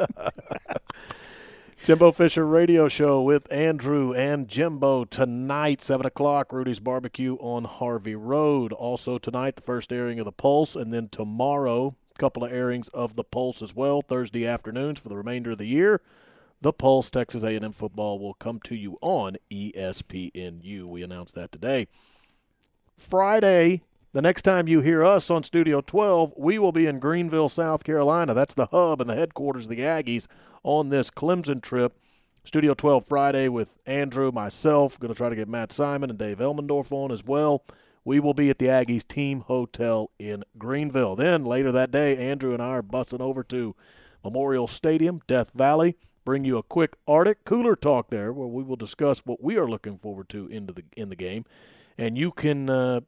Jimbo 1.86 2.12
Fisher 2.12 2.46
Radio 2.46 2.88
Show 2.88 3.22
with 3.22 3.50
Andrew 3.52 4.14
and 4.14 4.48
Jimbo 4.50 5.06
tonight, 5.06 5.82
7 5.82 6.06
o'clock, 6.06 6.52
Rudy's 6.52 6.80
Barbecue 6.80 7.36
on 7.36 7.64
Harvey 7.64 8.16
Road. 8.16 8.74
Also 8.74 9.18
tonight, 9.18 9.56
the 9.56 9.62
first 9.62 9.94
airing 9.94 10.20
of 10.20 10.26
The 10.26 10.32
Pulse, 10.32 10.76
and 10.76 10.92
then 10.92 11.08
tomorrow, 11.08 11.96
a 12.14 12.20
couple 12.20 12.44
of 12.44 12.52
airings 12.52 12.90
of 12.90 13.16
The 13.16 13.24
Pulse 13.24 13.62
as 13.62 13.76
well, 13.76 14.02
Thursday 14.02 14.46
afternoons 14.46 15.00
for 15.00 15.08
the 15.08 15.16
remainder 15.16 15.52
of 15.52 15.60
the 15.60 15.68
year. 15.68 16.02
The 16.60 16.74
Pulse, 16.74 17.12
Texas 17.12 17.44
A&M 17.44 17.72
football 17.74 18.18
will 18.18 18.34
come 18.34 18.60
to 18.62 18.76
you 18.76 18.98
on 19.02 19.38
ESPNU. 19.52 20.86
We 20.86 21.04
announced 21.04 21.36
that 21.36 21.52
today. 21.52 21.88
Friday, 22.98 23.84
the 24.12 24.24
next 24.24 24.42
time 24.42 24.68
you 24.68 24.82
hear 24.82 25.04
us 25.04 25.30
on 25.30 25.44
Studio 25.44 25.82
12, 25.82 26.34
we 26.36 26.58
will 26.58 26.72
be 26.72 26.88
in 26.88 26.98
Greenville, 26.98 27.50
South 27.50 27.84
Carolina. 27.84 28.34
That's 28.34 28.56
the 28.56 28.66
hub 28.68 29.00
and 29.00 29.10
the 29.10 29.16
headquarters 29.16 29.66
of 29.66 29.70
the 29.70 29.82
Aggies 29.82 30.26
on 30.64 30.90
this 30.90 31.12
Clemson 31.12 31.62
trip. 31.62 31.96
Studio 32.44 32.74
12 32.74 33.06
Friday 33.06 33.50
with 33.50 33.74
Andrew, 33.86 34.32
myself. 34.32 35.00
Going 35.00 35.14
to 35.14 35.18
try 35.18 35.30
to 35.30 35.36
get 35.36 35.48
Matt 35.48 35.72
Simon 35.72 36.10
and 36.10 36.18
Dave 36.18 36.40
Elmendorf 36.40 36.92
on 36.92 37.12
as 37.12 37.24
well. 37.24 37.64
We 38.04 38.20
will 38.20 38.34
be 38.34 38.50
at 38.50 38.58
the 38.58 38.68
Aggies 38.68 39.08
Team 39.08 39.42
Hotel 39.42 40.10
in 40.18 40.44
Greenville. 40.58 41.16
Then 41.16 41.44
later 41.44 41.72
that 41.74 41.92
day, 41.92 42.18
Andrew 42.18 42.54
and 42.54 42.64
I 42.64 42.70
are 42.70 42.82
bussing 42.82 43.22
over 43.22 43.44
to 43.44 43.76
Memorial 44.24 44.66
Stadium, 44.66 45.22
Death 45.28 45.52
Valley. 45.54 45.98
Bring 46.28 46.44
you 46.44 46.58
a 46.58 46.64
quick 46.64 46.98
Arctic 47.08 47.46
cooler 47.46 47.78
talk 47.78 48.10
there, 48.10 48.34
where 48.34 48.50
we 48.50 48.62
will 48.62 48.76
discuss 48.76 49.20
what 49.20 49.42
we 49.42 49.58
are 49.58 49.66
looking 49.66 49.98
forward 49.98 50.28
to 50.28 50.46
into 50.48 50.74
the 50.74 50.84
in 50.98 51.08
the 51.08 51.16
game, 51.16 51.46
and 51.98 52.18
you 52.18 52.32
can 52.32 52.70
uh, 52.70 53.00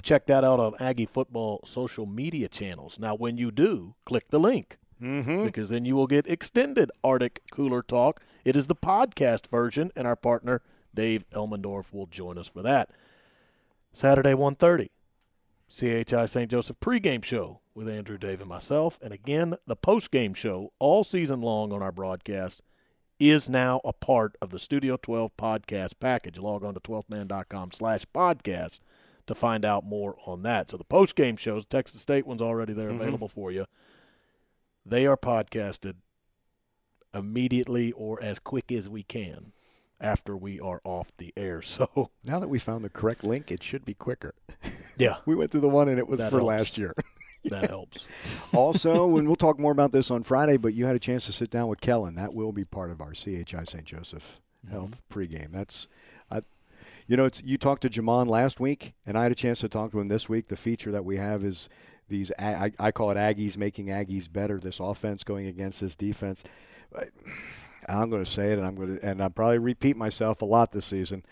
check 0.00 0.24
that 0.28 0.42
out 0.42 0.58
on 0.58 0.72
Aggie 0.80 1.04
Football 1.04 1.60
social 1.66 2.06
media 2.06 2.48
channels. 2.48 2.98
Now, 2.98 3.14
when 3.14 3.36
you 3.36 3.50
do, 3.50 3.96
click 4.06 4.30
the 4.30 4.40
link 4.40 4.78
mm-hmm. 4.98 5.44
because 5.44 5.68
then 5.68 5.84
you 5.84 5.94
will 5.94 6.06
get 6.06 6.26
extended 6.26 6.90
Arctic 7.04 7.42
Cooler 7.50 7.82
Talk. 7.82 8.22
It 8.46 8.56
is 8.56 8.66
the 8.66 8.74
podcast 8.74 9.46
version, 9.48 9.90
and 9.94 10.06
our 10.06 10.16
partner 10.16 10.62
Dave 10.94 11.28
Elmendorf 11.32 11.92
will 11.92 12.06
join 12.06 12.38
us 12.38 12.48
for 12.48 12.62
that. 12.62 12.88
Saturday 13.92 14.32
1.30, 14.32 14.88
CHI 15.68 16.24
St. 16.24 16.50
Joseph 16.50 16.80
pregame 16.80 17.22
show 17.22 17.60
with 17.74 17.88
Andrew, 17.88 18.18
Dave, 18.18 18.40
and 18.40 18.48
myself. 18.48 18.98
And 19.02 19.12
again, 19.12 19.56
the 19.66 19.76
post 19.76 20.10
game 20.10 20.34
show 20.34 20.72
all 20.78 21.04
season 21.04 21.40
long 21.40 21.72
on 21.72 21.82
our 21.82 21.92
broadcast 21.92 22.62
is 23.18 23.48
now 23.48 23.80
a 23.84 23.92
part 23.92 24.36
of 24.42 24.50
the 24.50 24.58
Studio 24.58 24.96
12 24.96 25.36
podcast 25.36 25.92
package. 26.00 26.38
Log 26.38 26.64
on 26.64 26.74
to 26.74 26.80
12thman.com 26.80 27.70
slash 27.72 28.04
podcast 28.14 28.80
to 29.26 29.34
find 29.34 29.64
out 29.64 29.84
more 29.84 30.16
on 30.26 30.42
that. 30.42 30.70
So 30.70 30.76
the 30.76 30.84
post 30.84 31.14
game 31.14 31.36
shows, 31.36 31.64
Texas 31.64 32.00
State 32.00 32.26
one's 32.26 32.42
already 32.42 32.72
there 32.72 32.88
mm-hmm. 32.90 33.00
available 33.00 33.28
for 33.28 33.52
you. 33.52 33.66
They 34.84 35.06
are 35.06 35.16
podcasted 35.16 35.94
immediately 37.14 37.92
or 37.92 38.20
as 38.22 38.38
quick 38.38 38.72
as 38.72 38.88
we 38.88 39.02
can 39.02 39.52
after 40.00 40.36
we 40.36 40.58
are 40.58 40.80
off 40.84 41.12
the 41.18 41.32
air. 41.36 41.62
So 41.72 42.10
Now 42.24 42.38
that 42.40 42.48
we 42.48 42.58
found 42.58 42.84
the 42.84 42.90
correct 42.90 43.22
link, 43.22 43.50
it 43.52 43.62
should 43.62 43.84
be 43.84 43.94
quicker. 43.94 44.34
yeah, 44.98 45.16
We 45.26 45.36
went 45.36 45.52
through 45.52 45.60
the 45.60 45.68
one 45.68 45.88
and 45.88 45.98
it 45.98 46.08
was 46.08 46.18
That 46.18 46.30
for 46.30 46.38
helps. 46.38 46.48
last 46.48 46.78
year. 46.78 46.94
that 47.44 47.70
helps. 47.70 48.06
also, 48.54 49.16
and 49.16 49.26
we'll 49.26 49.36
talk 49.36 49.58
more 49.58 49.72
about 49.72 49.92
this 49.92 50.10
on 50.10 50.22
Friday, 50.22 50.56
but 50.56 50.74
you 50.74 50.86
had 50.86 50.96
a 50.96 51.00
chance 51.00 51.26
to 51.26 51.32
sit 51.32 51.50
down 51.50 51.68
with 51.68 51.80
Kellen. 51.80 52.14
That 52.14 52.34
will 52.34 52.52
be 52.52 52.64
part 52.64 52.90
of 52.90 53.00
our 53.00 53.12
CHI 53.12 53.64
St. 53.64 53.84
Joseph 53.84 54.40
mm-hmm. 54.64 54.74
Health 54.74 55.02
pregame. 55.12 55.52
That's, 55.52 55.88
I, 56.30 56.42
you 57.06 57.16
know, 57.16 57.24
it's, 57.24 57.42
you 57.42 57.58
talked 57.58 57.82
to 57.82 57.90
Jhamon 57.90 58.28
last 58.28 58.60
week, 58.60 58.94
and 59.06 59.16
I 59.16 59.24
had 59.24 59.32
a 59.32 59.36
chance 59.36 59.60
to 59.60 59.68
talk 59.68 59.92
to 59.92 60.00
him 60.00 60.08
this 60.08 60.28
week. 60.28 60.48
The 60.48 60.56
feature 60.56 60.90
that 60.92 61.04
we 61.04 61.16
have 61.16 61.44
is 61.44 61.68
these, 62.08 62.30
I 62.38 62.92
call 62.92 63.10
it 63.10 63.16
Aggies 63.16 63.56
making 63.56 63.86
Aggies 63.86 64.30
better. 64.30 64.58
This 64.58 64.80
offense 64.80 65.24
going 65.24 65.46
against 65.46 65.80
this 65.80 65.94
defense. 65.94 66.44
I, 66.94 67.04
I'm 67.88 68.10
going 68.10 68.24
to 68.24 68.30
say 68.30 68.52
it, 68.52 68.58
and 68.58 68.66
I'm 68.66 68.74
going 68.76 68.98
to, 68.98 69.04
and 69.04 69.22
I'll 69.22 69.30
probably 69.30 69.58
repeat 69.58 69.96
myself 69.96 70.42
a 70.42 70.44
lot 70.44 70.72
this 70.72 70.86
season. 70.86 71.24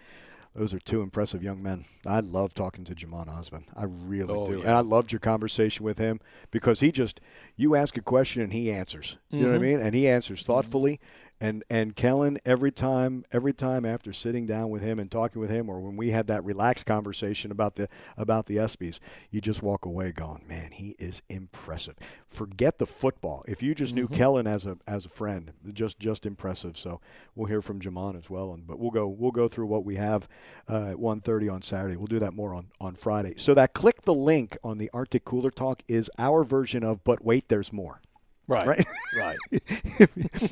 Those 0.55 0.75
are 0.75 0.81
two 0.81 1.01
impressive 1.01 1.43
young 1.45 1.63
men. 1.63 1.85
I 2.05 2.21
love 2.21 2.55
talking 2.55 2.85
to 2.85 2.95
Jhamon 2.95 3.29
Ausbon. 3.29 3.65
I 3.77 3.85
really 3.85 4.35
Oh, 4.35 4.47
do. 4.47 4.59
yeah. 4.59 4.65
And 4.65 4.71
I 4.71 4.81
loved 4.81 5.13
your 5.13 5.21
conversation 5.21 5.85
with 5.85 5.99
him 5.99 6.19
because 6.51 6.81
he 6.81 6.91
just 6.91 7.21
you 7.57 7.77
ask 7.77 7.97
a 7.97 8.03
question 8.03 8.43
and 8.43 8.53
he 8.53 8.71
answers. 8.71 9.19
You 9.31 9.41
know 9.45 9.51
what 9.51 9.55
I 9.55 9.59
Mhm. 9.59 9.63
mean? 9.63 9.81
And 9.81 9.95
he 9.95 10.09
answers 10.09 10.43
thoughtfully. 10.45 10.99
And 11.41 11.65
and 11.71 11.97
Kellen 11.97 12.39
every 12.45 12.71
time 12.71 13.25
every 13.33 13.55
time 13.55 13.87
after 13.87 14.13
sitting 14.13 14.47
down 14.47 14.69
with 14.69 14.83
him 14.83 14.99
and 14.99 15.11
talking 15.11 15.41
with 15.41 15.51
him 15.51 15.71
or 15.71 15.81
when 15.81 15.97
we 15.97 16.11
had 16.11 16.27
that 16.27 16.45
relaxed 16.45 16.85
conversation 16.85 17.51
about 17.51 17.77
the 17.77 17.89
about 18.19 18.45
the 18.45 18.57
ESPYs, 18.57 18.99
you 19.31 19.41
just 19.41 19.63
walk 19.63 19.87
away 19.87 20.13
going, 20.13 20.45
"Man, 20.47 20.73
he 20.73 20.97
is 20.99 21.23
impressive." 21.31 21.97
Forget 22.27 22.77
the 22.77 22.87
football. 22.87 23.43
If 23.49 23.63
you 23.63 23.75
just 23.75 23.95
knew 23.95 24.07
Kellen 24.07 24.47
as 24.47 24.67
a 24.67 24.77
as 24.87 25.07
a 25.07 25.09
friend, 25.09 25.53
just 25.73 25.99
just 25.99 26.27
impressive. 26.27 26.77
So 26.77 27.01
we'll 27.35 27.49
hear 27.49 27.63
from 27.63 27.81
Jhamon 27.81 28.19
as 28.19 28.29
well, 28.29 28.53
and 28.53 28.67
but 28.67 28.79
we'll 28.79 28.91
go 28.91 29.09
we'll 29.09 29.31
go 29.31 29.49
through 29.49 29.67
what 29.67 29.85
we 29.85 29.97
have 29.97 30.29
uh, 30.69 30.91
at 30.91 30.97
1:30 30.99 31.51
on 31.51 31.63
Saturday. 31.63 31.97
We'll 31.97 32.07
do 32.07 32.19
that 32.19 32.35
more 32.35 32.53
on 32.53 32.67
on 32.81 32.97
Friday. 32.97 33.35
So 33.39 33.55
that 33.55 33.73
click 33.73 34.03
the 34.03 34.15
link 34.15 34.59
on 34.63 34.77
the 34.77 34.91
Arctic 34.93 35.25
Cooler 35.25 35.51
Talk 35.51 35.83
is 35.89 36.11
our 36.19 36.45
version 36.45 36.85
of 36.85 37.03
but 37.03 37.25
wait, 37.25 37.49
there's 37.49 37.73
more. 37.73 38.03
Right. 38.51 38.67
Right. 38.67 38.87
Right. 39.17 39.39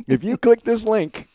if 0.06 0.22
you 0.22 0.36
click 0.36 0.62
this 0.62 0.84
link, 0.84 1.28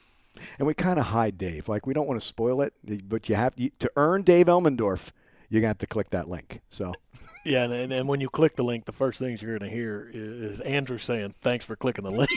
and 0.58 0.66
we 0.66 0.74
kind 0.74 0.98
of 0.98 1.08
hide 1.08 1.38
Dave, 1.38 1.68
like 1.68 1.86
we 1.86 1.94
don't 1.94 2.08
want 2.08 2.22
to 2.22 2.26
spoil 2.26 2.62
it, 2.62 2.74
but 3.08 3.28
you 3.28 3.36
have 3.36 3.54
you, 3.58 3.72
to 3.80 3.92
earn 3.98 4.24
Dave 4.24 4.46
Elmendorf. 4.46 5.12
You 5.50 5.60
got 5.60 5.66
to 5.66 5.68
have 5.68 5.78
to 5.80 5.88
click 5.88 6.10
that 6.12 6.30
link. 6.30 6.62
So 6.70 6.94
Yeah, 7.46 7.66
and, 7.66 7.92
and, 7.92 8.08
when 8.08 8.22
you 8.22 8.30
click 8.30 8.56
the 8.56 8.64
link, 8.64 8.86
the 8.86 8.94
first 8.94 9.20
things 9.20 9.42
you're 9.42 9.60
going 9.60 9.70
to 9.70 9.76
hear 9.76 10.10
is, 10.14 10.54
is 10.54 10.62
Andrew 10.62 10.98
saying, 10.98 11.36
"Thanks 11.42 11.66
for 11.66 11.76
clicking 11.76 12.06
the 12.06 12.12
link," 12.12 12.32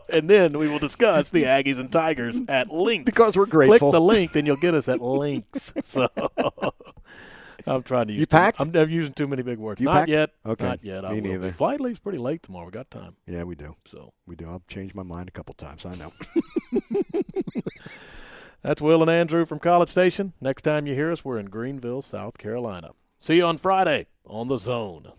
and 0.10 0.28
then 0.28 0.58
we 0.58 0.68
will 0.68 0.78
discuss 0.78 1.30
the 1.30 1.44
Aggies 1.44 1.78
and 1.78 1.90
Tigers 1.90 2.38
at 2.48 2.70
length. 2.70 3.06
because 3.06 3.36
we're 3.36 3.46
grateful. 3.46 3.90
Click 3.90 3.92
the 3.92 4.00
link, 4.00 4.36
and 4.36 4.46
you'll 4.46 4.56
get 4.56 4.74
us 4.74 4.88
at 4.88 5.00
length. 5.00 5.72
So 5.84 6.08
I'm 7.70 7.82
trying 7.82 8.06
to 8.08 8.12
use. 8.12 8.20
You 8.20 8.26
too- 8.26 8.30
packed? 8.30 8.60
I'm, 8.60 8.74
I'm 8.76 8.90
using 8.90 9.12
too 9.12 9.26
many 9.26 9.42
big 9.42 9.58
words. 9.58 9.80
You 9.80 9.86
Not 9.86 9.94
packed? 9.94 10.08
yet. 10.10 10.30
Okay. 10.44 10.64
Not 10.66 10.84
yet. 10.84 11.04
I 11.04 11.12
Me 11.12 11.20
be. 11.20 11.28
neither. 11.30 11.52
Flight 11.52 11.80
leaves 11.80 11.98
pretty 11.98 12.18
late 12.18 12.42
tomorrow. 12.42 12.66
We 12.66 12.72
got 12.72 12.90
time. 12.90 13.16
yeah, 13.26 13.44
we 13.44 13.54
do, 13.54 13.76
So 13.86 14.12
we 14.26 14.36
do. 14.36 14.50
I've 14.52 14.66
changed 14.66 14.94
my 14.94 15.02
mind 15.02 15.28
a 15.28 15.32
couple 15.32 15.54
times. 15.54 15.86
I 15.86 15.94
know. 15.96 16.12
That's 18.62 18.82
Will 18.82 19.00
and 19.00 19.10
Andrew 19.10 19.46
from 19.46 19.58
College 19.58 19.88
Station. 19.88 20.34
Next 20.40 20.62
time 20.62 20.86
you 20.86 20.94
hear 20.94 21.10
us, 21.10 21.24
we're 21.24 21.38
in 21.38 21.46
Greenville, 21.46 22.02
South 22.02 22.36
Carolina. 22.36 22.90
See 23.18 23.36
you 23.36 23.44
on 23.46 23.56
Friday 23.56 24.06
on 24.26 24.48
the 24.48 24.58
Zone. 24.58 25.12